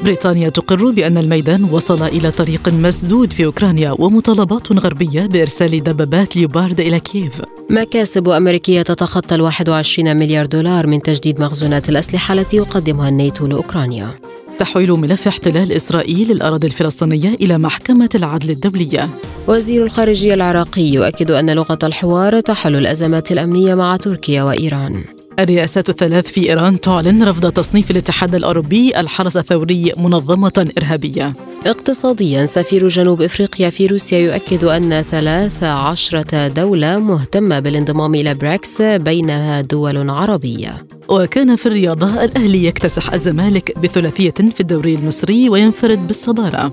بريطانيا 0.02 0.48
تقر 0.48 0.90
بأن 0.90 1.18
الميدان 1.18 1.64
وصل 1.64 2.02
إلى 2.02 2.30
طريق 2.30 2.68
مسدود 2.68 3.32
في 3.32 3.44
أوكرانيا 3.44 3.90
ومطالبات 3.98 4.72
غربية 4.72 5.26
بإرسال 5.26 5.84
دبابات 5.84 6.36
ليوبارد 6.36 6.80
إلى 6.80 7.00
كييف. 7.00 7.42
مكاسب 7.70 8.28
أمريكية 8.28 8.82
تتخطى 8.82 9.34
ال 9.34 9.40
21 9.40 10.16
مليار 10.16 10.46
دولار 10.46 10.86
من 10.86 11.02
تجديد 11.02 11.40
مخزونات 11.40 11.88
الأسلحة 11.88 12.34
التي 12.34 12.56
يقدمها 12.56 13.08
الناتو 13.08 13.46
لأوكرانيا. 13.46 14.10
تحويل 14.58 14.92
ملف 14.92 15.28
احتلال 15.28 15.72
إسرائيل 15.72 16.28
للأراضي 16.28 16.66
الفلسطينية 16.66 17.34
إلى 17.34 17.58
محكمة 17.58 18.10
العدل 18.14 18.50
الدولية. 18.50 19.08
وزير 19.48 19.82
الخارجية 19.82 20.34
العراقي 20.34 20.82
يؤكد 20.82 21.30
أن 21.30 21.50
لغة 21.50 21.78
الحوار 21.82 22.40
تحل 22.40 22.76
الأزمات 22.76 23.32
الأمنية 23.32 23.74
مع 23.74 23.96
تركيا 23.96 24.42
وإيران. 24.42 25.15
الرئاسات 25.38 25.88
الثلاث 25.88 26.26
في 26.26 26.50
إيران 26.50 26.80
تعلن 26.80 27.22
رفض 27.22 27.52
تصنيف 27.52 27.90
الاتحاد 27.90 28.34
الأوروبي 28.34 29.00
الحرس 29.00 29.36
الثوري 29.36 29.92
منظمة 29.96 30.70
إرهابية. 30.78 31.32
اقتصاديا 31.66 32.46
سفير 32.46 32.88
جنوب 32.88 33.22
إفريقيا 33.22 33.70
في 33.70 33.86
روسيا 33.86 34.18
يؤكد 34.18 34.64
أن 34.64 35.02
ثلاث 35.10 35.62
عشرة 35.62 36.48
دولة 36.48 36.98
مهتمة 36.98 37.60
بالانضمام 37.60 38.14
إلى 38.14 38.34
بريكس 38.34 38.82
بينها 38.82 39.60
دول 39.60 40.10
عربية. 40.10 40.78
وكان 41.08 41.56
في 41.56 41.66
الرياضة 41.66 42.24
الأهلي 42.24 42.64
يكتسح 42.64 43.12
الزمالك 43.12 43.78
بثلاثية 43.78 44.30
في 44.30 44.60
الدوري 44.60 44.94
المصري 44.94 45.48
وينفرد 45.48 46.06
بالصدارة. 46.06 46.72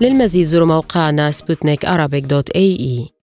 للمزيد 0.00 0.46
زوروا 0.46 0.66
موقعنا 0.66 1.30
سبوتنيك 1.30 1.86
dot 1.86 2.50
AE. 2.50 3.13